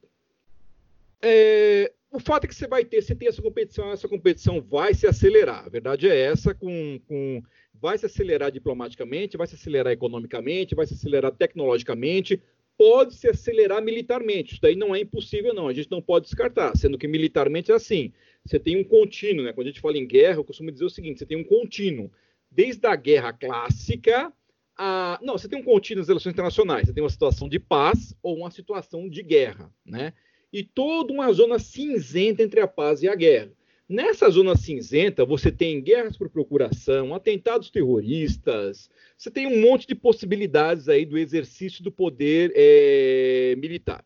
é, 1.22 1.91
o 2.12 2.20
fato 2.20 2.46
é 2.46 2.48
que 2.48 2.56
você 2.56 2.68
vai 2.68 2.86
ter, 2.86 3.02
você 3.02 3.16
tem 3.16 3.28
essa 3.28 3.41
competição, 3.41 3.91
essa 3.91 4.08
competição 4.08 4.62
vai 4.62 4.93
se 4.93 5.08
acelerar. 5.08 5.66
A 5.66 5.70
verdade 5.70 6.08
é 6.08 6.18
essa, 6.18 6.54
com, 6.54 7.00
com 7.08 7.41
vai 7.74 7.98
se 7.98 8.06
acelerar 8.06 8.52
diplomaticamente, 8.52 9.38
vai 9.38 9.48
se 9.48 9.56
acelerar 9.56 9.91
economicamente, 9.91 10.76
vai 10.76 10.86
se 10.86 10.93
acelerar 10.93 11.32
tecnologicamente, 11.32 12.41
pode 12.78 13.15
se 13.15 13.28
acelerar 13.28 13.82
militarmente. 13.82 14.53
Isso 14.53 14.61
daí 14.61 14.76
não 14.76 14.95
é 14.95 14.99
impossível, 14.99 15.53
não. 15.53 15.67
A 15.67 15.73
gente 15.73 15.89
não 15.89 16.01
pode 16.01 16.26
descartar, 16.26 16.76
sendo 16.76 16.97
que 16.97 17.07
militarmente 17.07 17.71
é 17.71 17.76
assim. 17.76 18.11
Você 18.45 18.59
tem 18.59 18.78
um 18.78 18.84
contínuo, 18.84 19.45
né? 19.45 19.53
Quando 19.53 19.67
a 19.67 19.69
gente 19.71 19.82
fala 19.82 19.97
em 19.97 20.05
guerra, 20.05 20.38
eu 20.38 20.43
costumo 20.43 20.71
dizer 20.71 20.86
o 20.86 20.89
seguinte: 20.89 21.19
você 21.19 21.26
tem 21.26 21.38
um 21.38 21.43
contínuo. 21.43 22.11
Desde 22.51 22.86
a 22.88 22.95
guerra 22.95 23.34
clássica 23.34 24.32
a. 24.78 25.19
Não, 25.21 25.38
você 25.38 25.47
tem 25.47 25.59
um 25.59 25.63
contínuo 25.63 26.01
nas 26.01 26.07
relações 26.07 26.34
internacionais. 26.34 26.88
Você 26.88 26.93
tem 26.93 27.03
uma 27.03 27.09
situação 27.09 27.49
de 27.49 27.59
paz 27.59 28.15
ou 28.21 28.38
uma 28.38 28.51
situação 28.51 29.09
de 29.09 29.23
guerra, 29.23 29.71
né? 29.86 30.13
E 30.51 30.63
toda 30.63 31.11
uma 31.11 31.32
zona 31.34 31.59
cinzenta 31.59 32.43
entre 32.43 32.59
a 32.59 32.67
paz 32.67 33.01
e 33.01 33.07
a 33.07 33.15
guerra. 33.15 33.51
Nessa 33.88 34.27
zona 34.31 34.55
cinzenta, 34.55 35.23
você 35.23 35.51
tem 35.51 35.79
guerras 35.79 36.17
por 36.17 36.27
procuração, 36.27 37.13
atentados 37.13 37.69
terroristas, 37.69 38.89
você 39.15 39.29
tem 39.29 39.45
um 39.45 39.61
monte 39.61 39.86
de 39.86 39.93
possibilidades 39.93 40.89
aí 40.89 41.05
do 41.05 41.19
exercício 41.19 41.83
do 41.83 41.91
poder 41.91 42.51
é, 42.55 43.55
militar. 43.57 44.03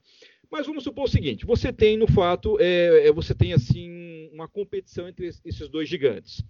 Mas 0.51 0.67
vamos 0.67 0.83
supor 0.83 1.05
o 1.05 1.09
seguinte: 1.09 1.45
você 1.45 1.71
tem, 1.71 1.95
no 1.95 2.07
fato, 2.07 2.57
é, 2.59 3.09
você 3.13 3.33
tem 3.33 3.53
assim 3.53 4.29
uma 4.33 4.49
competição 4.49 5.07
entre 5.07 5.27
esses 5.27 5.69
dois 5.69 5.87
gigantes. 5.87 6.43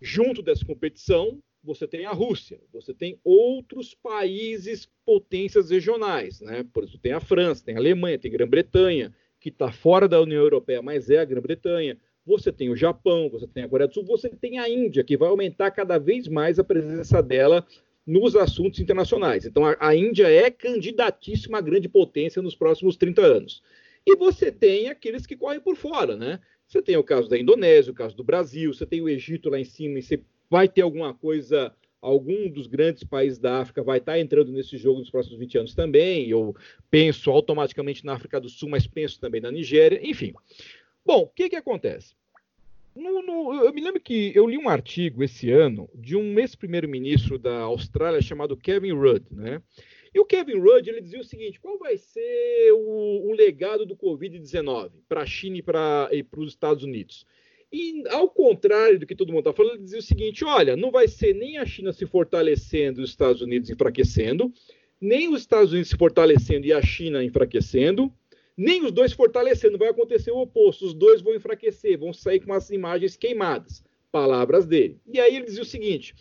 Junto 0.00 0.40
dessa 0.40 0.64
competição, 0.64 1.38
você 1.62 1.86
tem 1.86 2.06
a 2.06 2.12
Rússia, 2.12 2.58
você 2.72 2.94
tem 2.94 3.18
outros 3.22 3.94
países 3.94 4.88
potências 5.04 5.68
regionais, 5.68 6.40
né? 6.40 6.64
Por 6.72 6.84
exemplo, 6.84 7.00
tem 7.00 7.12
a 7.12 7.20
França, 7.20 7.64
tem 7.64 7.74
a 7.74 7.78
Alemanha, 7.78 8.18
tem 8.18 8.30
a 8.30 8.34
Grã-Bretanha, 8.34 9.14
que 9.38 9.50
está 9.50 9.70
fora 9.70 10.08
da 10.08 10.20
União 10.20 10.40
Europeia, 10.40 10.80
mas 10.80 11.10
é 11.10 11.18
a 11.18 11.24
Grã-Bretanha 11.24 11.98
você 12.26 12.50
tem 12.50 12.70
o 12.70 12.76
Japão, 12.76 13.28
você 13.28 13.46
tem 13.46 13.64
a 13.64 13.68
Coreia 13.68 13.88
do 13.88 13.94
Sul, 13.94 14.04
você 14.04 14.28
tem 14.28 14.58
a 14.58 14.68
Índia, 14.68 15.04
que 15.04 15.16
vai 15.16 15.28
aumentar 15.28 15.70
cada 15.70 15.98
vez 15.98 16.26
mais 16.28 16.58
a 16.58 16.64
presença 16.64 17.22
dela 17.22 17.66
nos 18.06 18.36
assuntos 18.36 18.80
internacionais. 18.80 19.46
Então, 19.46 19.64
a, 19.64 19.76
a 19.78 19.94
Índia 19.94 20.28
é 20.28 20.50
candidatíssima 20.50 21.58
a 21.58 21.60
grande 21.60 21.88
potência 21.88 22.42
nos 22.42 22.54
próximos 22.54 22.96
30 22.96 23.22
anos. 23.22 23.62
E 24.06 24.16
você 24.16 24.52
tem 24.52 24.88
aqueles 24.88 25.26
que 25.26 25.36
correm 25.36 25.60
por 25.60 25.76
fora, 25.76 26.16
né? 26.16 26.40
Você 26.66 26.82
tem 26.82 26.96
o 26.96 27.04
caso 27.04 27.28
da 27.28 27.38
Indonésia, 27.38 27.92
o 27.92 27.94
caso 27.94 28.16
do 28.16 28.24
Brasil, 28.24 28.72
você 28.72 28.86
tem 28.86 29.00
o 29.00 29.08
Egito 29.08 29.48
lá 29.48 29.58
em 29.58 29.64
cima, 29.64 29.98
e 29.98 30.02
você 30.02 30.20
vai 30.50 30.68
ter 30.68 30.82
alguma 30.82 31.14
coisa, 31.14 31.74
algum 32.00 32.48
dos 32.50 32.66
grandes 32.66 33.04
países 33.04 33.38
da 33.38 33.60
África 33.60 33.82
vai 33.82 33.98
estar 33.98 34.18
entrando 34.18 34.52
nesse 34.52 34.76
jogo 34.76 35.00
nos 35.00 35.10
próximos 35.10 35.38
20 35.38 35.58
anos 35.58 35.74
também. 35.74 36.28
Eu 36.28 36.54
penso 36.90 37.30
automaticamente 37.30 38.04
na 38.04 38.14
África 38.14 38.40
do 38.40 38.48
Sul, 38.48 38.68
mas 38.68 38.86
penso 38.86 39.20
também 39.20 39.40
na 39.40 39.50
Nigéria, 39.50 40.00
enfim. 40.02 40.34
Bom, 41.04 41.22
o 41.22 41.28
que, 41.28 41.50
que 41.50 41.56
acontece? 41.56 42.14
No, 42.94 43.22
no, 43.22 43.64
eu 43.64 43.74
me 43.74 43.80
lembro 43.80 44.00
que 44.00 44.32
eu 44.34 44.46
li 44.46 44.56
um 44.56 44.68
artigo 44.68 45.22
esse 45.22 45.50
ano 45.50 45.90
de 45.94 46.16
um 46.16 46.38
ex-primeiro-ministro 46.38 47.38
da 47.38 47.60
Austrália 47.62 48.22
chamado 48.22 48.56
Kevin 48.56 48.92
Rudd, 48.92 49.24
né? 49.32 49.60
E 50.14 50.20
o 50.20 50.24
Kevin 50.24 50.60
Rudd 50.60 50.88
ele 50.88 51.00
dizia 51.00 51.20
o 51.20 51.24
seguinte: 51.24 51.60
qual 51.60 51.76
vai 51.76 51.96
ser 51.98 52.72
o, 52.72 53.28
o 53.28 53.34
legado 53.34 53.84
do 53.84 53.96
Covid-19 53.96 54.92
para 55.08 55.22
a 55.22 55.26
China 55.26 55.58
e 56.12 56.22
para 56.22 56.40
os 56.40 56.50
Estados 56.50 56.84
Unidos? 56.84 57.26
E 57.72 58.04
ao 58.10 58.28
contrário 58.28 59.00
do 59.00 59.06
que 59.06 59.16
todo 59.16 59.32
mundo 59.32 59.40
está 59.40 59.52
falando, 59.52 59.74
ele 59.74 59.82
dizia 59.82 59.98
o 59.98 60.02
seguinte: 60.02 60.44
olha, 60.44 60.76
não 60.76 60.92
vai 60.92 61.08
ser 61.08 61.34
nem 61.34 61.58
a 61.58 61.66
China 61.66 61.92
se 61.92 62.06
fortalecendo 62.06 63.00
e 63.00 63.04
os 63.04 63.10
Estados 63.10 63.42
Unidos 63.42 63.68
enfraquecendo, 63.68 64.52
nem 65.00 65.28
os 65.28 65.40
Estados 65.40 65.72
Unidos 65.72 65.90
se 65.90 65.96
fortalecendo 65.96 66.64
e 66.64 66.72
a 66.72 66.80
China 66.80 67.24
enfraquecendo, 67.24 68.12
nem 68.56 68.84
os 68.84 68.92
dois 68.92 69.12
fortalecendo, 69.12 69.78
vai 69.78 69.88
acontecer 69.88 70.30
o 70.30 70.38
oposto, 70.38 70.86
os 70.86 70.94
dois 70.94 71.20
vão 71.20 71.34
enfraquecer, 71.34 71.98
vão 71.98 72.12
sair 72.12 72.40
com 72.40 72.52
as 72.52 72.70
imagens 72.70 73.16
queimadas. 73.16 73.82
Palavras 74.12 74.64
dele. 74.64 75.00
E 75.12 75.18
aí 75.18 75.34
ele 75.34 75.46
dizia 75.46 75.62
o 75.62 75.66
seguinte: 75.66 76.14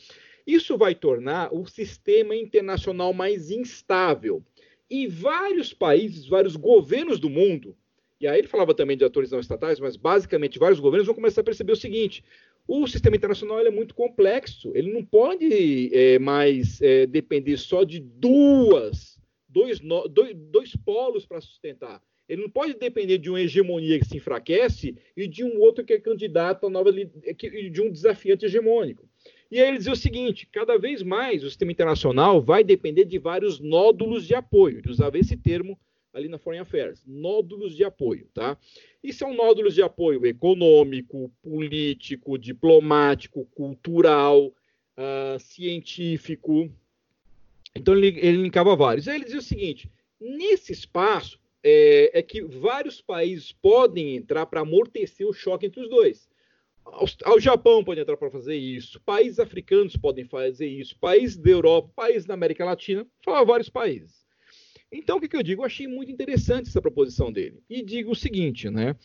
isso 0.48 0.78
vai 0.78 0.96
tornar 0.96 1.54
o 1.54 1.66
sistema 1.68 2.36
internacional 2.36 3.14
mais 3.14 3.52
instável. 3.52 4.44
E 4.90 5.08
vários 5.08 5.74
países, 5.74 6.28
vários 6.28 6.56
governos 6.56 7.20
do 7.20 7.30
mundo, 7.30 7.76
e 8.24 8.28
aí 8.28 8.40
ele 8.40 8.48
falava 8.48 8.74
também 8.74 8.96
de 8.96 9.04
atores 9.04 9.32
não 9.32 9.40
estatais, 9.40 9.82
mas 9.82 9.98
basicamente 9.98 10.58
vários 10.58 10.80
governos 10.80 11.06
vão 11.06 11.16
começar 11.16 11.42
a 11.42 11.44
perceber 11.44 11.74
o 11.74 11.78
seguinte: 11.78 12.24
o 12.66 12.88
sistema 12.88 13.16
internacional 13.16 13.60
é 13.60 13.70
muito 13.70 13.94
complexo, 13.94 14.72
ele 14.74 14.94
não 14.94 15.04
pode 15.04 15.90
é, 15.94 16.18
mais 16.20 16.82
é, 16.82 17.06
depender 17.06 17.58
só 17.58 17.84
de 17.84 18.00
duas, 18.00 19.20
dois, 19.50 19.80
dois, 20.10 20.36
dois 20.36 20.76
polos 20.76 21.26
para 21.26 21.42
sustentar. 21.42 22.02
Ele 22.28 22.42
não 22.44 22.50
pode 22.50 22.74
depender 22.76 23.18
de 23.18 23.30
uma 23.30 23.42
hegemonia 23.42 24.00
que 24.00 24.06
se 24.06 24.18
enfraquece 24.18 24.96
e 25.16 25.28
de 25.28 25.44
um 25.44 25.60
outro 25.60 25.84
que 25.84 25.94
é 25.94 26.00
candidato 26.00 26.66
a 26.66 26.70
nova 26.70 26.92
de 26.92 27.82
um 27.82 27.92
desafiante 27.92 28.46
hegemônico. 28.46 29.08
E 29.52 29.60
aí 29.60 29.68
ele 29.68 29.78
diz 29.78 29.88
o 29.88 29.96
seguinte: 29.96 30.48
cada 30.52 30.78
vez 30.78 31.04
mais 31.04 31.44
o 31.44 31.48
sistema 31.50 31.72
internacional 31.72 32.42
vai 32.42 32.64
depender 32.64 33.06
de 33.06 33.20
vários 33.20 33.60
nódulos 33.60 34.26
de 34.26 34.34
apoio. 34.34 34.80
Ele 34.80 34.90
usava 34.90 35.18
esse 35.18 35.38
termo 35.38 35.78
ali 36.14 36.28
na 36.28 36.38
Foreign 36.38 36.62
Affairs, 36.62 37.04
nódulos 37.06 37.76
de 37.76 37.84
apoio, 37.84 38.28
tá? 38.34 38.58
E 39.04 39.12
são 39.12 39.34
nódulos 39.34 39.74
de 39.74 39.82
apoio 39.82 40.26
econômico, 40.26 41.32
político, 41.42 42.38
diplomático, 42.38 43.46
cultural, 43.54 44.48
uh, 44.48 45.40
científico. 45.40 46.72
Então 47.76 47.96
ele, 47.96 48.08
ele 48.20 48.44
linkava 48.44 48.76
vários. 48.76 49.08
Aí 49.08 49.16
ele 49.16 49.26
dizia 49.26 49.40
o 49.40 49.44
seguinte: 49.44 49.90
nesse 50.20 50.72
espaço 50.72 51.40
é, 51.64 52.20
é 52.20 52.22
que 52.22 52.42
vários 52.44 53.00
países 53.00 53.52
podem 53.54 54.16
entrar 54.16 54.46
para 54.46 54.62
amortecer 54.62 55.26
o 55.26 55.34
choque 55.34 55.66
entre 55.66 55.82
os 55.82 55.90
dois. 55.90 56.30
O 57.26 57.40
Japão 57.40 57.82
pode 57.82 58.02
entrar 58.02 58.18
para 58.18 58.30
fazer 58.30 58.56
isso, 58.56 59.02
países 59.02 59.40
africanos 59.40 59.96
podem 59.96 60.26
fazer 60.26 60.68
isso, 60.68 61.00
países 61.00 61.38
da 61.38 61.50
Europa, 61.50 61.90
países 61.96 62.26
da 62.26 62.34
América 62.34 62.66
Latina, 62.66 63.08
falar 63.24 63.46
vários 63.46 63.70
países. 63.70 64.26
Então, 64.92 65.18
o 65.18 65.22
que, 65.22 65.30
que, 65.30 65.38
eu 65.38 65.42
digo? 65.42 65.62
Eu 65.62 65.66
achei 65.66 65.88
muito 65.88 66.12
interessante 66.12 66.68
essa 66.68 66.82
proposição 66.82 67.32
dele. 67.32 67.64
E 67.70 67.82
digo 67.82 68.12
o 68.12 68.16
seguinte, 68.16 68.70
né? 68.70 68.96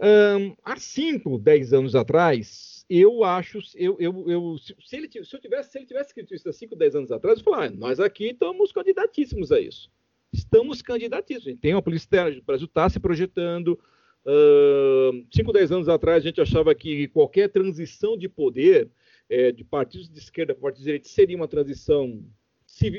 Um, 0.00 0.56
há 0.64 0.76
5, 0.76 1.38
10 1.38 1.72
anos 1.74 1.94
atrás, 1.94 2.84
eu 2.88 3.22
acho, 3.22 3.58
eu, 3.76 3.96
eu, 4.00 4.24
eu 4.28 4.56
se, 4.58 4.96
ele, 4.96 5.08
se, 5.08 5.36
eu 5.36 5.40
tivesse, 5.40 5.70
se 5.70 5.78
ele 5.78 5.86
tivesse 5.86 6.08
escrito 6.08 6.34
isso 6.34 6.48
há 6.48 6.52
5, 6.52 6.74
10 6.74 6.96
anos 6.96 7.12
atrás, 7.12 7.38
eu 7.38 7.44
falaria, 7.44 7.68
ah, 7.68 7.78
nós 7.78 8.00
aqui 8.00 8.30
estamos 8.30 8.72
candidatíssimos 8.72 9.52
a 9.52 9.60
isso 9.60 9.92
estamos 10.32 10.82
candidatíssimos. 10.82 11.58
Tem 11.60 11.74
uma 11.74 11.82
polícia 11.82 12.04
externa, 12.04 12.38
o 12.38 12.42
Brasil 12.42 12.66
está 12.66 12.88
se 12.88 12.98
projetando. 12.98 13.78
Uh, 14.24 15.26
cinco, 15.32 15.52
dez 15.52 15.72
anos 15.72 15.88
atrás, 15.88 16.22
a 16.22 16.26
gente 16.26 16.40
achava 16.40 16.74
que 16.74 17.08
qualquer 17.08 17.48
transição 17.48 18.16
de 18.16 18.28
poder 18.28 18.88
é, 19.28 19.50
de 19.50 19.64
partidos 19.64 20.08
de 20.08 20.18
esquerda 20.18 20.54
para 20.54 20.62
partidos 20.62 20.84
de 20.84 20.90
direita 20.90 21.08
seria 21.08 21.36
uma 21.36 21.48
transição 21.48 22.22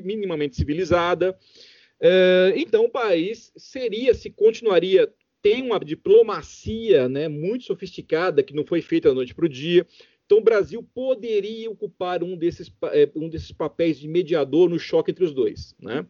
minimamente 0.03 0.55
civilizada. 0.55 1.37
Então, 2.55 2.85
o 2.85 2.89
país 2.89 3.53
seria, 3.55 4.13
se 4.13 4.29
continuaria, 4.29 5.09
tem 5.43 5.61
uma 5.61 5.77
diplomacia 5.77 7.09
né, 7.09 7.27
muito 7.27 7.65
sofisticada 7.65 8.41
que 8.41 8.55
não 8.55 8.65
foi 8.65 8.81
feita 8.81 9.09
da 9.09 9.15
noite 9.15 9.35
para 9.35 9.45
o 9.45 9.49
dia. 9.49 9.85
Então, 10.25 10.37
o 10.37 10.43
Brasil 10.43 10.81
poderia 10.95 11.69
ocupar 11.69 12.23
um 12.23 12.37
desses, 12.37 12.73
é, 12.93 13.09
um 13.13 13.27
desses 13.27 13.51
papéis 13.51 13.99
de 13.99 14.07
mediador 14.07 14.69
no 14.69 14.79
choque 14.79 15.11
entre 15.11 15.25
os 15.25 15.33
dois. 15.33 15.75
Né? 15.79 16.05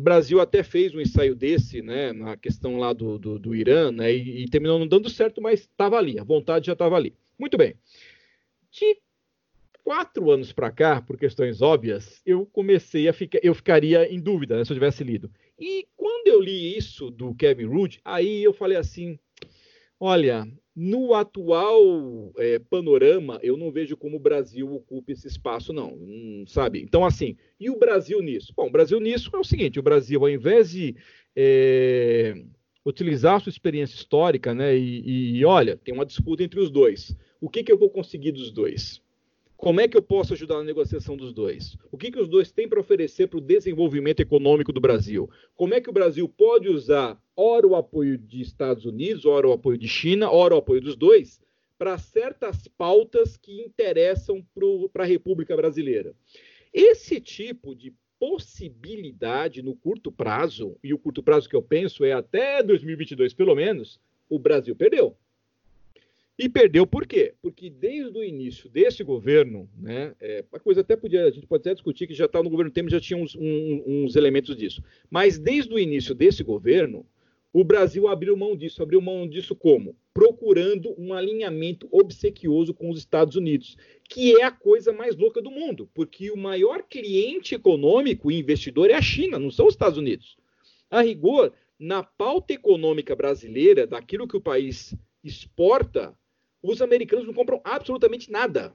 Brasil 0.00 0.40
até 0.40 0.62
fez 0.62 0.94
um 0.94 1.00
ensaio 1.00 1.34
desse, 1.34 1.80
né, 1.80 2.12
na 2.12 2.36
questão 2.36 2.78
lá 2.78 2.92
do, 2.92 3.18
do, 3.18 3.38
do 3.38 3.54
Irã, 3.54 3.90
né, 3.90 4.12
e, 4.12 4.44
e, 4.44 4.48
terminou 4.48 4.78
não 4.78 4.86
dando 4.86 5.08
certo, 5.08 5.40
mas 5.40 5.60
estava 5.60 5.96
ali, 5.96 6.18
a 6.18 6.24
vontade 6.24 6.66
já 6.66 6.74
estava 6.74 6.96
ali. 6.96 7.16
Muito 7.38 7.56
bem. 7.56 7.74
De 8.70 8.98
quatro 9.82 10.30
anos 10.30 10.52
para 10.52 10.70
cá, 10.70 11.00
por 11.00 11.16
questões 11.16 11.62
óbvias, 11.62 12.20
eu 12.26 12.44
comecei 12.46 13.08
a 13.08 13.12
ficar, 13.12 13.38
eu 13.42 13.54
ficaria 13.54 14.12
em 14.12 14.20
dúvida, 14.20 14.56
né, 14.56 14.64
se 14.64 14.72
eu 14.72 14.76
tivesse 14.76 15.02
lido. 15.02 15.30
E 15.58 15.86
quando 15.96 16.28
eu 16.28 16.40
li 16.40 16.76
isso 16.76 17.10
do 17.10 17.34
Kevin 17.34 17.66
Rudd, 17.66 18.00
aí 18.04 18.44
eu 18.44 18.52
falei 18.52 18.76
assim, 18.76 19.18
olha, 19.98 20.46
no 20.74 21.14
atual 21.14 22.32
é, 22.36 22.58
panorama, 22.58 23.38
eu 23.42 23.56
não 23.56 23.70
vejo 23.70 23.96
como 23.96 24.16
o 24.16 24.20
Brasil 24.20 24.72
ocupa 24.74 25.12
esse 25.12 25.28
espaço, 25.28 25.72
não, 25.72 25.92
hum, 25.94 26.44
sabe? 26.46 26.82
Então, 26.82 27.04
assim, 27.04 27.36
e 27.60 27.70
o 27.70 27.78
Brasil 27.78 28.20
nisso? 28.20 28.52
Bom, 28.56 28.66
o 28.66 28.72
Brasil 28.72 28.98
nisso 28.98 29.30
é 29.34 29.38
o 29.38 29.44
seguinte: 29.44 29.78
o 29.78 29.82
Brasil, 29.82 30.20
ao 30.20 30.28
invés 30.28 30.70
de 30.70 30.96
é, 31.36 32.34
utilizar 32.84 33.40
sua 33.40 33.50
experiência 33.50 33.94
histórica, 33.94 34.52
né, 34.52 34.76
e, 34.76 35.38
e, 35.38 35.44
olha, 35.44 35.76
tem 35.76 35.94
uma 35.94 36.04
disputa 36.04 36.42
entre 36.42 36.58
os 36.58 36.70
dois. 36.70 37.16
O 37.40 37.48
que, 37.48 37.62
que 37.62 37.70
eu 37.70 37.78
vou 37.78 37.90
conseguir 37.90 38.32
dos 38.32 38.50
dois? 38.50 39.00
Como 39.64 39.80
é 39.80 39.88
que 39.88 39.96
eu 39.96 40.02
posso 40.02 40.34
ajudar 40.34 40.56
na 40.58 40.64
negociação 40.64 41.16
dos 41.16 41.32
dois? 41.32 41.74
O 41.90 41.96
que, 41.96 42.10
que 42.10 42.20
os 42.20 42.28
dois 42.28 42.52
têm 42.52 42.68
para 42.68 42.78
oferecer 42.78 43.28
para 43.28 43.38
o 43.38 43.40
desenvolvimento 43.40 44.20
econômico 44.20 44.70
do 44.70 44.78
Brasil? 44.78 45.30
Como 45.56 45.72
é 45.72 45.80
que 45.80 45.88
o 45.88 45.92
Brasil 45.92 46.28
pode 46.28 46.68
usar, 46.68 47.18
ora 47.34 47.66
o 47.66 47.74
apoio 47.74 48.18
de 48.18 48.42
Estados 48.42 48.84
Unidos, 48.84 49.24
ora 49.24 49.48
o 49.48 49.52
apoio 49.52 49.78
de 49.78 49.88
China, 49.88 50.30
ora 50.30 50.54
o 50.54 50.58
apoio 50.58 50.82
dos 50.82 50.96
dois, 50.96 51.40
para 51.78 51.96
certas 51.96 52.68
pautas 52.68 53.38
que 53.38 53.62
interessam 53.62 54.46
para 54.92 55.04
a 55.04 55.06
República 55.06 55.56
Brasileira? 55.56 56.14
Esse 56.70 57.18
tipo 57.18 57.74
de 57.74 57.94
possibilidade 58.20 59.62
no 59.62 59.74
curto 59.74 60.12
prazo, 60.12 60.76
e 60.84 60.92
o 60.92 60.98
curto 60.98 61.22
prazo 61.22 61.48
que 61.48 61.56
eu 61.56 61.62
penso 61.62 62.04
é 62.04 62.12
até 62.12 62.62
2022 62.62 63.32
pelo 63.32 63.54
menos, 63.54 63.98
o 64.28 64.38
Brasil 64.38 64.76
perdeu. 64.76 65.16
E 66.36 66.48
perdeu 66.48 66.84
por 66.84 67.06
quê? 67.06 67.34
Porque 67.40 67.70
desde 67.70 68.18
o 68.18 68.24
início 68.24 68.68
desse 68.68 69.04
governo, 69.04 69.70
né, 69.78 70.14
é, 70.20 70.44
a 70.52 70.58
coisa 70.58 70.80
até 70.80 70.96
podia, 70.96 71.26
a 71.26 71.30
gente 71.30 71.46
pode 71.46 71.60
até 71.60 71.72
discutir 71.74 72.08
que 72.08 72.14
já 72.14 72.24
estava 72.24 72.42
tá 72.42 72.44
no 72.44 72.50
governo 72.50 72.72
Temer, 72.72 72.90
já 72.90 73.00
tinha 73.00 73.16
uns, 73.16 73.36
um, 73.36 73.82
uns 73.86 74.16
elementos 74.16 74.56
disso. 74.56 74.82
Mas 75.08 75.38
desde 75.38 75.72
o 75.72 75.78
início 75.78 76.12
desse 76.12 76.42
governo, 76.42 77.06
o 77.52 77.62
Brasil 77.62 78.08
abriu 78.08 78.36
mão 78.36 78.56
disso. 78.56 78.82
Abriu 78.82 79.00
mão 79.00 79.28
disso 79.28 79.54
como? 79.54 79.96
Procurando 80.12 80.92
um 80.98 81.14
alinhamento 81.14 81.86
obsequioso 81.92 82.74
com 82.74 82.90
os 82.90 82.98
Estados 82.98 83.36
Unidos, 83.36 83.76
que 84.10 84.36
é 84.40 84.42
a 84.42 84.50
coisa 84.50 84.92
mais 84.92 85.16
louca 85.16 85.40
do 85.40 85.52
mundo, 85.52 85.88
porque 85.94 86.32
o 86.32 86.36
maior 86.36 86.82
cliente 86.82 87.54
econômico 87.54 88.28
e 88.28 88.40
investidor 88.40 88.90
é 88.90 88.94
a 88.94 89.02
China, 89.02 89.38
não 89.38 89.52
são 89.52 89.68
os 89.68 89.74
Estados 89.74 89.96
Unidos. 89.96 90.36
A 90.90 91.00
rigor, 91.00 91.52
na 91.78 92.02
pauta 92.02 92.52
econômica 92.52 93.14
brasileira, 93.14 93.86
daquilo 93.86 94.26
que 94.26 94.36
o 94.36 94.40
país 94.40 94.92
exporta, 95.22 96.12
os 96.64 96.80
americanos 96.80 97.26
não 97.26 97.34
compram 97.34 97.60
absolutamente 97.62 98.30
nada. 98.30 98.72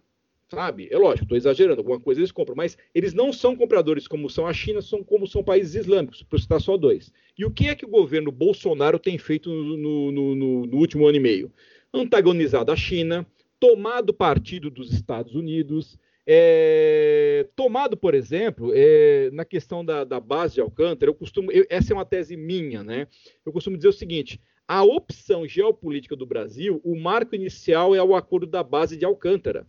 Sabe? 0.48 0.88
É 0.92 0.98
lógico, 0.98 1.26
estou 1.26 1.38
exagerando, 1.38 1.82
alguma 1.82 2.00
coisa 2.00 2.20
eles 2.20 2.32
compram, 2.32 2.56
mas 2.56 2.76
eles 2.94 3.14
não 3.14 3.32
são 3.32 3.56
compradores 3.56 4.08
como 4.08 4.30
são 4.30 4.48
a 4.48 4.54
China, 4.54 4.82
são 4.82 5.04
como 5.04 5.28
são 5.28 5.44
países 5.44 5.76
islâmicos, 5.76 6.24
para 6.24 6.40
citar 6.40 6.60
só 6.60 6.76
dois. 6.76 7.14
E 7.38 7.46
o 7.46 7.52
que 7.52 7.68
é 7.68 7.76
que 7.76 7.86
o 7.86 7.90
governo 7.90 8.32
Bolsonaro 8.32 8.98
tem 8.98 9.18
feito 9.20 9.52
no, 9.52 10.12
no, 10.12 10.36
no, 10.36 10.66
no 10.66 10.78
último 10.78 11.06
ano 11.06 11.18
e 11.18 11.20
meio? 11.20 11.52
Antagonizado 11.94 12.72
a 12.72 12.76
China, 12.76 13.28
tomado 13.60 14.12
partido 14.12 14.72
dos 14.72 14.92
Estados 14.92 15.36
Unidos, 15.36 16.00
é, 16.32 17.48
tomado, 17.56 17.98
por 17.98 18.14
exemplo, 18.14 18.72
é, 18.74 19.32
na 19.32 19.44
questão 19.44 19.84
da, 19.84 20.04
da, 20.04 20.20
base 20.20 20.54
de 20.54 20.62
Alcântara, 20.62 21.10
eu 21.10 21.16
costumo, 21.16 21.52
eu, 21.52 21.66
essa 21.70 21.92
é 21.92 21.96
uma 21.96 22.06
tese 22.06 22.38
minha, 22.38 22.84
né? 22.84 23.08
Eu 23.44 23.52
costumo 23.52 23.76
dizer 23.76 23.90
o 23.90 23.94
seguinte: 23.94 24.40
a 24.70 24.84
opção 24.84 25.48
geopolítica 25.48 26.16
do 26.16 26.28
Brasil, 26.28 26.80
o 26.84 26.96
marco 26.96 27.34
inicial 27.34 27.96
é 27.96 28.04
o 28.04 28.16
acordo 28.16 28.46
da 28.46 28.62
base 28.62 28.96
de 28.96 29.04
Alcântara, 29.04 29.66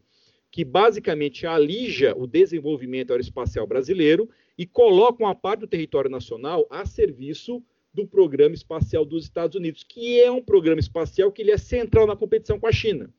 que 0.50 0.62
basicamente 0.62 1.46
alija 1.46 2.14
o 2.14 2.26
desenvolvimento 2.26 3.10
aeroespacial 3.10 3.66
brasileiro 3.66 4.28
e 4.58 4.66
coloca 4.66 5.24
uma 5.24 5.34
parte 5.34 5.60
do 5.60 5.66
território 5.66 6.10
nacional 6.10 6.66
a 6.68 6.84
serviço 6.84 7.64
do 7.94 8.06
programa 8.06 8.54
espacial 8.54 9.06
dos 9.06 9.24
Estados 9.24 9.56
Unidos, 9.56 9.82
que 9.82 10.20
é 10.20 10.30
um 10.30 10.42
programa 10.42 10.80
espacial 10.80 11.32
que 11.32 11.40
ele 11.40 11.52
é 11.52 11.56
central 11.56 12.06
na 12.06 12.14
competição 12.14 12.60
com 12.60 12.66
a 12.66 12.72
China. 12.72 13.10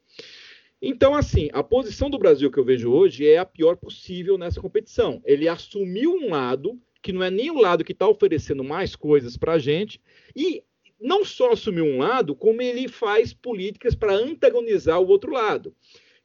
Então, 0.79 1.15
assim, 1.15 1.49
a 1.51 1.63
posição 1.63 2.11
do 2.11 2.19
Brasil 2.19 2.51
que 2.51 2.59
eu 2.59 2.63
vejo 2.63 2.91
hoje 2.91 3.27
é 3.27 3.39
a 3.39 3.45
pior 3.45 3.75
possível 3.75 4.37
nessa 4.37 4.61
competição. 4.61 5.19
Ele 5.25 5.47
assumiu 5.47 6.13
um 6.13 6.29
lado 6.29 6.79
que 7.01 7.11
não 7.11 7.23
é 7.23 7.31
nem 7.31 7.49
o 7.49 7.59
lado 7.59 7.83
que 7.83 7.91
está 7.91 8.07
oferecendo 8.07 8.63
mais 8.63 8.95
coisas 8.95 9.35
para 9.35 9.53
a 9.53 9.59
gente, 9.59 9.99
e 10.35 10.63
não 11.01 11.25
só 11.25 11.51
assumiu 11.51 11.83
um 11.83 11.97
lado, 11.97 12.35
como 12.35 12.61
ele 12.61 12.87
faz 12.87 13.33
políticas 13.33 13.95
para 13.95 14.13
antagonizar 14.13 15.01
o 15.01 15.07
outro 15.07 15.31
lado. 15.31 15.75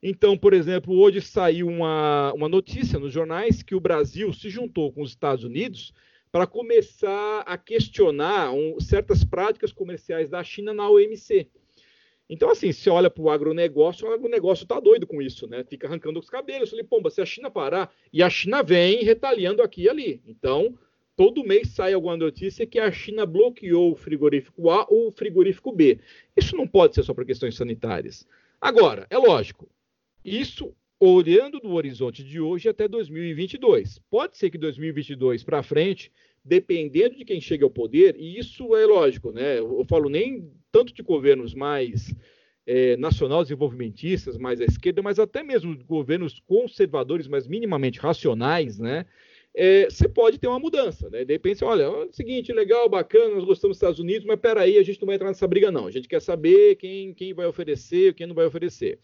Então, 0.03 0.37
por 0.37 0.53
exemplo, 0.53 0.95
hoje 0.95 1.21
saiu 1.21 1.67
uma, 1.67 2.33
uma 2.35 2.49
notícia 2.49 2.99
nos 2.99 3.13
jornais 3.13 3.63
que 3.63 3.75
o 3.75 3.81
Brasil 3.81 4.33
se 4.33 4.51
juntou 4.51 4.93
com 4.93 5.03
os 5.03 5.11
Estados 5.11 5.43
Unidos 5.45 5.93
para 6.31 6.47
começar 6.47 7.41
a 7.47 7.57
questionar 7.57 8.53
um, 8.53 8.79
certas 8.79 9.25
práticas 9.25 9.73
comerciais 9.73 10.29
da 10.29 10.45
China 10.45 10.75
na 10.75 10.89
OMC. 10.89 11.49
Então, 12.29 12.51
assim, 12.51 12.73
se 12.73 12.91
olha 12.91 13.09
para 13.09 13.23
o 13.23 13.31
agronegócio, 13.31 14.07
o 14.07 14.13
agronegócio 14.13 14.65
está 14.65 14.79
doido 14.81 15.07
com 15.07 15.23
isso, 15.23 15.47
né? 15.47 15.65
Fica 15.65 15.87
arrancando 15.87 16.19
os 16.19 16.29
cabelos. 16.29 16.71
Falei, 16.71 16.85
pomba, 16.85 17.09
se 17.09 17.21
a 17.21 17.27
China 17.27 17.51
parar, 17.51 17.91
e 18.13 18.23
a 18.23 18.29
China 18.29 18.63
vem 18.63 19.05
retaliando 19.05 19.63
aqui 19.63 19.85
e 19.85 19.89
ali. 19.89 20.23
Então, 20.27 20.77
todo 21.17 21.45
mês 21.45 21.71
sai 21.71 21.95
alguma 21.95 22.17
notícia 22.17 22.67
que 22.67 22.79
a 22.79 22.93
China 22.93 23.25
bloqueou 23.25 23.93
o 23.93 23.97
frigorífico 23.97 24.71
A 24.71 24.87
ou 24.89 25.09
o 25.09 25.11
frigorífico 25.11 25.73
B. 25.73 25.99
Isso 26.37 26.55
não 26.55 26.69
pode 26.69 26.95
ser 26.95 27.03
só 27.03 27.15
por 27.15 27.25
questões 27.25 27.57
sanitárias. 27.57 28.29
Agora, 28.61 29.07
é 29.11 29.17
lógico, 29.17 29.69
isso 30.25 30.75
olhando 31.01 31.61
do 31.61 31.73
horizonte 31.73 32.23
de 32.23 32.41
hoje 32.41 32.69
até 32.69 32.87
2022. 32.87 34.01
Pode 34.11 34.37
ser 34.37 34.51
que 34.51 34.59
2022 34.59 35.43
para 35.43 35.63
frente, 35.63 36.11
dependendo 36.45 37.17
de 37.17 37.25
quem 37.25 37.41
chega 37.41 37.65
ao 37.65 37.71
poder, 37.71 38.17
e 38.19 38.39
isso 38.39 38.75
é 38.77 38.87
lógico, 38.87 39.33
né? 39.33 39.59
Eu 39.59 39.85
falo 39.89 40.09
nem 40.09 40.51
tanto 40.73 40.93
de 40.93 41.03
governos 41.03 41.55
mais 41.55 42.15
é, 42.67 42.97
nacional 42.97 43.43
desenvolvimentistas, 43.43 44.37
mais 44.37 44.61
à 44.61 44.65
esquerda, 44.65 45.03
mas 45.03 45.19
até 45.19 45.43
mesmo 45.43 45.77
governos 45.85 46.41
conservadores, 46.47 47.29
mas 47.29 47.47
minimamente 47.47 48.01
racionais, 48.01 48.79
né? 48.79 49.07
É, 49.59 49.89
você 49.89 50.07
pode 50.07 50.39
ter 50.39 50.47
uma 50.47 50.59
mudança, 50.59 51.09
né? 51.09 51.25
De 51.25 51.33
repente, 51.33 51.65
olha, 51.65 51.85
é 51.85 51.89
o 51.89 52.13
seguinte, 52.13 52.53
legal, 52.53 52.91
bacana, 52.91 53.35
nós 53.35 53.45
gostamos 53.45 53.77
dos 53.77 53.79
Estados 53.79 53.99
Unidos, 53.99 54.27
mas 54.27 54.39
peraí, 54.39 54.77
a 54.77 54.83
gente 54.83 55.01
não 55.01 55.07
vai 55.07 55.17
entrar 55.17 55.29
nessa 55.29 55.49
briga, 55.49 55.73
não. 55.73 55.87
A 55.87 55.91
gente 55.91 56.07
quer 56.07 56.21
saber 56.21 56.77
quem, 56.77 57.15
quem 57.15 57.33
vai 57.33 57.47
oferecer, 57.47 58.13
quem 58.13 58.27
não 58.27 58.35
vai 58.35 58.45
oferecer. 58.45 58.99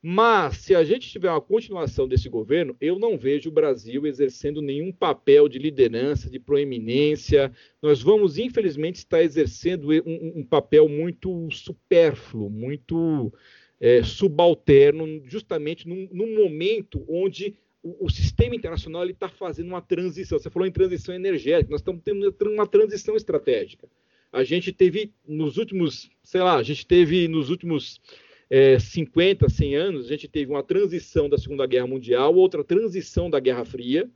Mas, 0.00 0.56
se 0.56 0.74
a 0.74 0.82
gente 0.82 1.10
tiver 1.10 1.30
uma 1.30 1.42
continuação 1.42 2.08
desse 2.08 2.28
governo, 2.28 2.74
eu 2.80 2.98
não 2.98 3.18
vejo 3.18 3.50
o 3.50 3.52
Brasil 3.52 4.06
exercendo 4.06 4.62
nenhum 4.62 4.90
papel 4.90 5.46
de 5.46 5.58
liderança, 5.58 6.30
de 6.30 6.40
proeminência. 6.40 7.52
Nós 7.80 8.02
vamos, 8.02 8.38
infelizmente, 8.38 8.96
estar 8.96 9.22
exercendo 9.22 9.90
um, 9.90 10.40
um 10.40 10.44
papel 10.44 10.88
muito 10.88 11.48
supérfluo, 11.50 12.48
muito 12.48 13.32
é, 13.78 14.02
subalterno, 14.02 15.22
justamente 15.26 15.86
num, 15.86 16.08
num 16.10 16.34
momento 16.34 17.04
onde 17.06 17.54
o, 17.82 18.08
sistema 18.08 18.54
internacional 18.54 19.04
está 19.08 19.28
fazendo 19.28 19.68
uma 19.68 19.82
transição. 19.82 20.38
Você 20.38 20.48
falou 20.48 20.66
em 20.66 20.72
transição 20.72 21.14
energética, 21.14 21.70
nós 21.70 21.80
estamos 21.80 22.02
tendo 22.04 22.34
uma 22.52 22.66
transição 22.66 23.16
estratégica. 23.16 23.88
A 24.32 24.44
gente 24.44 24.72
teve 24.72 25.12
nos 25.26 25.58
últimos, 25.58 26.10
sei 26.22 26.40
lá, 26.40 26.56
a 26.56 26.62
gente 26.62 26.86
teve 26.86 27.28
nos 27.28 27.50
últimos 27.50 28.00
é, 28.48 28.78
50, 28.78 29.48
100 29.48 29.74
anos, 29.74 30.06
a 30.06 30.10
gente 30.10 30.28
teve 30.28 30.50
uma 30.50 30.62
transição 30.62 31.28
da 31.28 31.36
Segunda 31.36 31.66
Guerra 31.66 31.86
Mundial, 31.86 32.34
outra 32.34 32.62
transição 32.62 33.28
da 33.28 33.40
Guerra 33.40 33.64
Fria, 33.64 34.08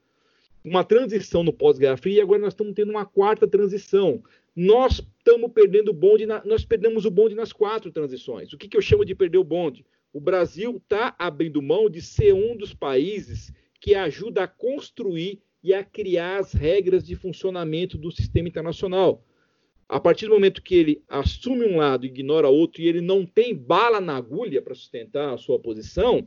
uma 0.64 0.84
transição 0.84 1.42
no 1.42 1.52
pós-Guerra 1.52 1.96
Fria, 1.96 2.18
e 2.18 2.20
agora 2.20 2.40
nós 2.40 2.52
estamos 2.52 2.74
tendo 2.74 2.90
uma 2.90 3.04
quarta 3.04 3.46
transição. 3.46 4.22
Nós 4.54 5.04
estamos 5.18 5.52
perdendo 5.52 5.90
o 5.90 5.92
bonde, 5.92 6.24
na, 6.24 6.42
nós 6.44 6.64
perdemos 6.64 7.04
o 7.04 7.10
bonde 7.10 7.34
nas 7.34 7.52
quatro 7.52 7.90
transições. 7.90 8.52
O 8.52 8.58
que, 8.58 8.68
que 8.68 8.76
eu 8.76 8.82
chamo 8.82 9.04
de 9.04 9.14
perder 9.14 9.38
o 9.38 9.44
bonde? 9.44 9.84
O 10.16 10.20
Brasil 10.20 10.80
está 10.82 11.14
abrindo 11.18 11.60
mão 11.60 11.90
de 11.90 12.00
ser 12.00 12.32
um 12.32 12.56
dos 12.56 12.72
países 12.72 13.52
que 13.78 13.94
ajuda 13.94 14.44
a 14.44 14.48
construir 14.48 15.42
e 15.62 15.74
a 15.74 15.84
criar 15.84 16.38
as 16.38 16.54
regras 16.54 17.06
de 17.06 17.14
funcionamento 17.14 17.98
do 17.98 18.10
sistema 18.10 18.48
internacional. 18.48 19.22
A 19.86 20.00
partir 20.00 20.24
do 20.24 20.32
momento 20.32 20.62
que 20.62 20.74
ele 20.74 21.02
assume 21.06 21.66
um 21.66 21.76
lado, 21.76 22.06
ignora 22.06 22.48
outro 22.48 22.80
e 22.80 22.88
ele 22.88 23.02
não 23.02 23.26
tem 23.26 23.54
bala 23.54 24.00
na 24.00 24.16
agulha 24.16 24.62
para 24.62 24.74
sustentar 24.74 25.34
a 25.34 25.36
sua 25.36 25.58
posição, 25.58 26.26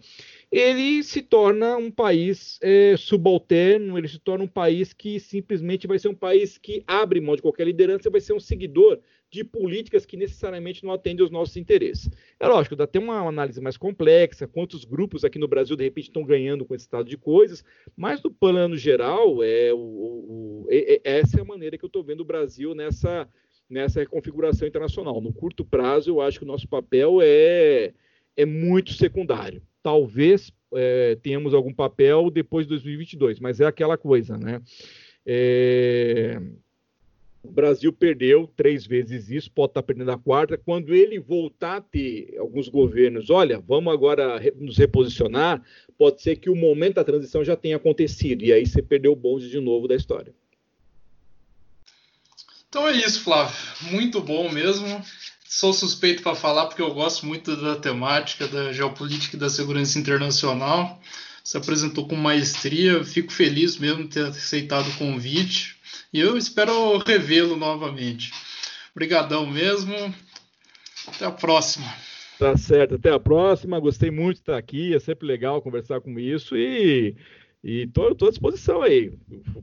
ele 0.51 1.01
se 1.01 1.23
torna 1.23 1.75
um 1.75 1.89
país 1.89 2.59
é, 2.61 2.95
subalterno, 2.95 3.97
ele 3.97 4.07
se 4.07 4.19
torna 4.19 4.43
um 4.43 4.47
país 4.47 4.93
que 4.93 5.19
simplesmente 5.19 5.87
vai 5.87 5.97
ser 5.97 6.09
um 6.09 6.15
país 6.15 6.59
que 6.59 6.83
abre 6.85 7.19
mão 7.19 7.35
de 7.35 7.41
qualquer 7.41 7.65
liderança, 7.65 8.07
vai 8.11 8.21
ser 8.21 8.33
um 8.33 8.39
seguidor 8.39 8.99
de 9.31 9.43
políticas 9.43 10.05
que 10.05 10.17
necessariamente 10.17 10.83
não 10.83 10.91
atendem 10.91 11.21
aos 11.21 11.31
nossos 11.31 11.55
interesses. 11.55 12.09
É 12.39 12.47
lógico, 12.47 12.75
dá 12.75 12.85
até 12.85 12.99
uma 12.99 13.27
análise 13.27 13.61
mais 13.61 13.77
complexa, 13.77 14.47
quantos 14.47 14.83
grupos 14.83 15.23
aqui 15.23 15.37
no 15.37 15.47
Brasil, 15.47 15.75
de 15.75 15.83
repente, 15.83 16.05
estão 16.05 16.23
ganhando 16.23 16.65
com 16.65 16.73
esse 16.73 16.85
estado 16.85 17.07
de 17.07 17.17
coisas, 17.17 17.63
mas 17.95 18.21
no 18.23 18.31
plano 18.31 18.75
geral, 18.75 19.43
é, 19.43 19.71
o, 19.73 19.77
o, 19.77 20.67
é, 20.69 20.99
essa 21.03 21.37
é 21.37 21.41
a 21.41 21.45
maneira 21.45 21.77
que 21.77 21.85
eu 21.85 21.87
estou 21.87 22.03
vendo 22.03 22.21
o 22.21 22.25
Brasil 22.25 22.73
nessa, 22.73 23.27
nessa 23.69 24.03
configuração 24.05 24.67
internacional. 24.67 25.21
No 25.21 25.31
curto 25.31 25.63
prazo, 25.63 26.09
eu 26.09 26.21
acho 26.21 26.39
que 26.39 26.45
o 26.45 26.47
nosso 26.47 26.67
papel 26.67 27.19
é, 27.21 27.93
é 28.35 28.45
muito 28.45 28.93
secundário. 28.93 29.61
Talvez 29.83 30.51
é, 30.73 31.15
tenhamos 31.21 31.53
algum 31.53 31.73
papel 31.73 32.31
depois 32.31 32.65
de 32.65 32.69
2022, 32.69 33.39
mas 33.39 33.59
é 33.59 33.65
aquela 33.65 33.97
coisa, 33.97 34.37
né? 34.37 34.59
É 35.25 36.41
o 37.41 37.49
Brasil 37.49 37.91
perdeu 37.93 38.51
três 38.55 38.85
vezes 38.85 39.29
isso, 39.29 39.51
pode 39.51 39.71
estar 39.71 39.83
perdendo 39.83 40.11
a 40.11 40.17
quarta. 40.17 40.57
Quando 40.57 40.93
ele 40.93 41.19
voltar 41.19 41.77
a 41.77 41.81
ter 41.81 42.35
alguns 42.37 42.67
governos, 42.67 43.29
olha, 43.29 43.59
vamos 43.59 43.93
agora 43.93 44.39
nos 44.57 44.77
reposicionar, 44.77 45.63
pode 45.97 46.21
ser 46.21 46.35
que 46.35 46.49
o 46.49 46.55
momento 46.55 46.95
da 46.95 47.03
transição 47.03 47.43
já 47.43 47.55
tenha 47.55 47.77
acontecido, 47.77 48.43
e 48.43 48.51
aí 48.51 48.65
você 48.65 48.81
perdeu 48.81 49.13
o 49.13 49.15
bonde 49.15 49.49
de 49.49 49.59
novo 49.59 49.87
da 49.87 49.95
história. 49.95 50.33
Então 52.67 52.87
é 52.87 52.91
isso, 52.97 53.21
Flávio. 53.21 53.55
Muito 53.89 54.21
bom 54.21 54.51
mesmo. 54.51 55.01
Sou 55.47 55.73
suspeito 55.73 56.21
para 56.21 56.35
falar 56.35 56.67
porque 56.67 56.81
eu 56.81 56.93
gosto 56.93 57.25
muito 57.25 57.55
da 57.55 57.75
temática 57.75 58.47
da 58.47 58.71
geopolítica 58.71 59.35
e 59.35 59.39
da 59.39 59.49
segurança 59.49 59.97
internacional. 59.97 61.01
se 61.43 61.57
apresentou 61.57 62.07
com 62.07 62.15
maestria. 62.15 63.03
Fico 63.03 63.31
feliz 63.31 63.77
mesmo 63.77 64.03
de 64.03 64.09
ter 64.09 64.25
aceitado 64.25 64.87
o 64.87 64.97
convite 64.97 65.78
e 66.11 66.19
eu 66.19 66.37
espero 66.37 66.97
revê-lo 66.97 67.55
novamente. 67.55 68.31
Obrigadão 68.91 69.45
mesmo. 69.45 69.93
Até 71.07 71.25
a 71.25 71.31
próxima. 71.31 71.85
Tá 72.37 72.55
certo, 72.57 72.95
até 72.95 73.11
a 73.11 73.19
próxima. 73.19 73.79
Gostei 73.79 74.11
muito 74.11 74.35
de 74.35 74.41
estar 74.41 74.57
aqui, 74.57 74.93
é 74.93 74.99
sempre 74.99 75.27
legal 75.27 75.61
conversar 75.61 76.01
com 76.01 76.19
isso 76.19 76.55
e 76.55 77.15
e 77.63 77.81
estou 77.81 78.07
à 78.07 78.29
disposição 78.29 78.81
aí. 78.81 79.11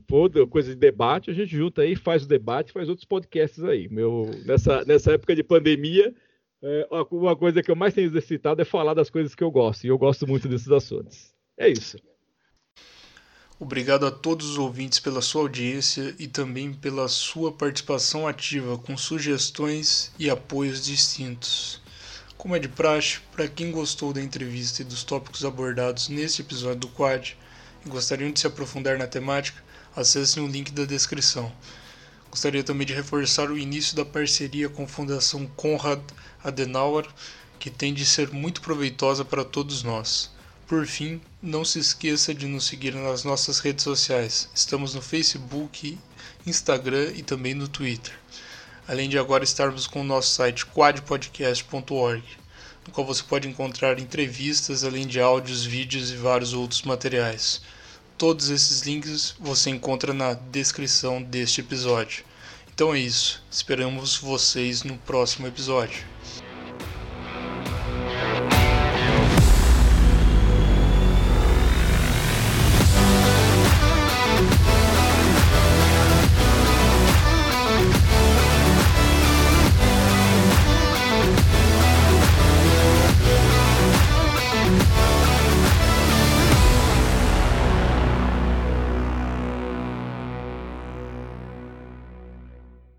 For 0.07 0.29
coisa 0.47 0.69
de 0.69 0.75
debate, 0.75 1.31
a 1.31 1.33
gente 1.33 1.55
junta 1.55 1.81
aí, 1.81 1.95
faz 1.95 2.23
o 2.23 2.27
debate, 2.27 2.71
faz 2.71 2.87
outros 2.89 3.05
podcasts 3.05 3.63
aí. 3.63 3.89
Meu, 3.89 4.29
nessa, 4.45 4.85
nessa 4.85 5.13
época 5.13 5.35
de 5.35 5.43
pandemia, 5.43 6.13
é, 6.61 6.87
uma 7.09 7.35
coisa 7.35 7.63
que 7.63 7.71
eu 7.71 7.75
mais 7.75 7.95
tenho 7.95 8.05
exercitado 8.05 8.61
é 8.61 8.65
falar 8.65 8.93
das 8.93 9.09
coisas 9.09 9.33
que 9.33 9.43
eu 9.43 9.49
gosto. 9.49 9.85
E 9.85 9.87
eu 9.87 9.97
gosto 9.97 10.27
muito 10.27 10.47
desses 10.47 10.69
assuntos. 10.69 11.33
É 11.57 11.67
isso. 11.67 11.97
Obrigado 13.59 14.05
a 14.05 14.11
todos 14.11 14.51
os 14.51 14.57
ouvintes 14.59 14.99
pela 14.99 15.19
sua 15.19 15.41
audiência 15.41 16.13
e 16.19 16.27
também 16.27 16.71
pela 16.71 17.07
sua 17.07 17.51
participação 17.51 18.27
ativa 18.27 18.77
com 18.77 18.95
sugestões 18.95 20.11
e 20.19 20.29
apoios 20.29 20.85
distintos. 20.85 21.81
Como 22.37 22.55
é 22.55 22.59
de 22.59 22.69
praxe, 22.69 23.17
para 23.31 23.47
quem 23.47 23.71
gostou 23.71 24.13
da 24.13 24.21
entrevista 24.21 24.83
e 24.83 24.85
dos 24.85 25.03
tópicos 25.03 25.43
abordados 25.43 26.07
nesse 26.07 26.43
episódio 26.43 26.81
do 26.81 26.89
Quad 26.89 27.35
e 27.83 27.89
gostariam 27.89 28.31
de 28.31 28.39
se 28.39 28.45
aprofundar 28.45 28.99
na 28.99 29.07
temática, 29.07 29.59
acessem 29.95 30.43
o 30.43 30.47
link 30.47 30.71
da 30.71 30.85
descrição. 30.85 31.51
Gostaria 32.29 32.63
também 32.63 32.85
de 32.85 32.93
reforçar 32.93 33.49
o 33.49 33.57
início 33.57 33.95
da 33.95 34.05
parceria 34.05 34.69
com 34.69 34.83
a 34.83 34.87
Fundação 34.87 35.47
Konrad 35.47 36.01
Adenauer, 36.43 37.07
que 37.57 37.71
tem 37.71 37.91
de 37.91 38.05
ser 38.05 38.31
muito 38.31 38.61
proveitosa 38.61 39.25
para 39.25 39.43
todos 39.43 39.81
nós. 39.81 40.29
Por 40.67 40.85
fim, 40.85 41.21
não 41.41 41.63
se 41.63 41.79
esqueça 41.79 42.33
de 42.33 42.45
nos 42.45 42.65
seguir 42.65 42.93
nas 42.93 43.23
nossas 43.23 43.59
redes 43.59 43.85
sociais. 43.85 44.49
Estamos 44.53 44.93
no 44.93 45.01
Facebook, 45.01 45.97
Instagram 46.45 47.13
e 47.15 47.23
também 47.23 47.53
no 47.53 47.69
Twitter. 47.69 48.13
Além 48.85 49.07
de 49.07 49.17
agora 49.17 49.45
estarmos 49.45 49.87
com 49.87 50.01
o 50.01 50.03
nosso 50.03 50.35
site 50.35 50.65
quadpodcast.org, 50.65 52.21
no 52.85 52.91
qual 52.91 53.07
você 53.07 53.23
pode 53.23 53.47
encontrar 53.47 53.97
entrevistas, 53.97 54.83
além 54.83 55.07
de 55.07 55.21
áudios, 55.21 55.63
vídeos 55.63 56.11
e 56.11 56.17
vários 56.17 56.51
outros 56.51 56.81
materiais. 56.81 57.61
Todos 58.17 58.49
esses 58.49 58.81
links 58.81 59.35
você 59.39 59.69
encontra 59.69 60.13
na 60.13 60.33
descrição 60.33 61.23
deste 61.23 61.61
episódio. 61.61 62.25
Então 62.73 62.93
é 62.93 62.99
isso. 62.99 63.41
Esperamos 63.49 64.17
vocês 64.17 64.83
no 64.83 64.97
próximo 64.97 65.47
episódio. 65.47 66.16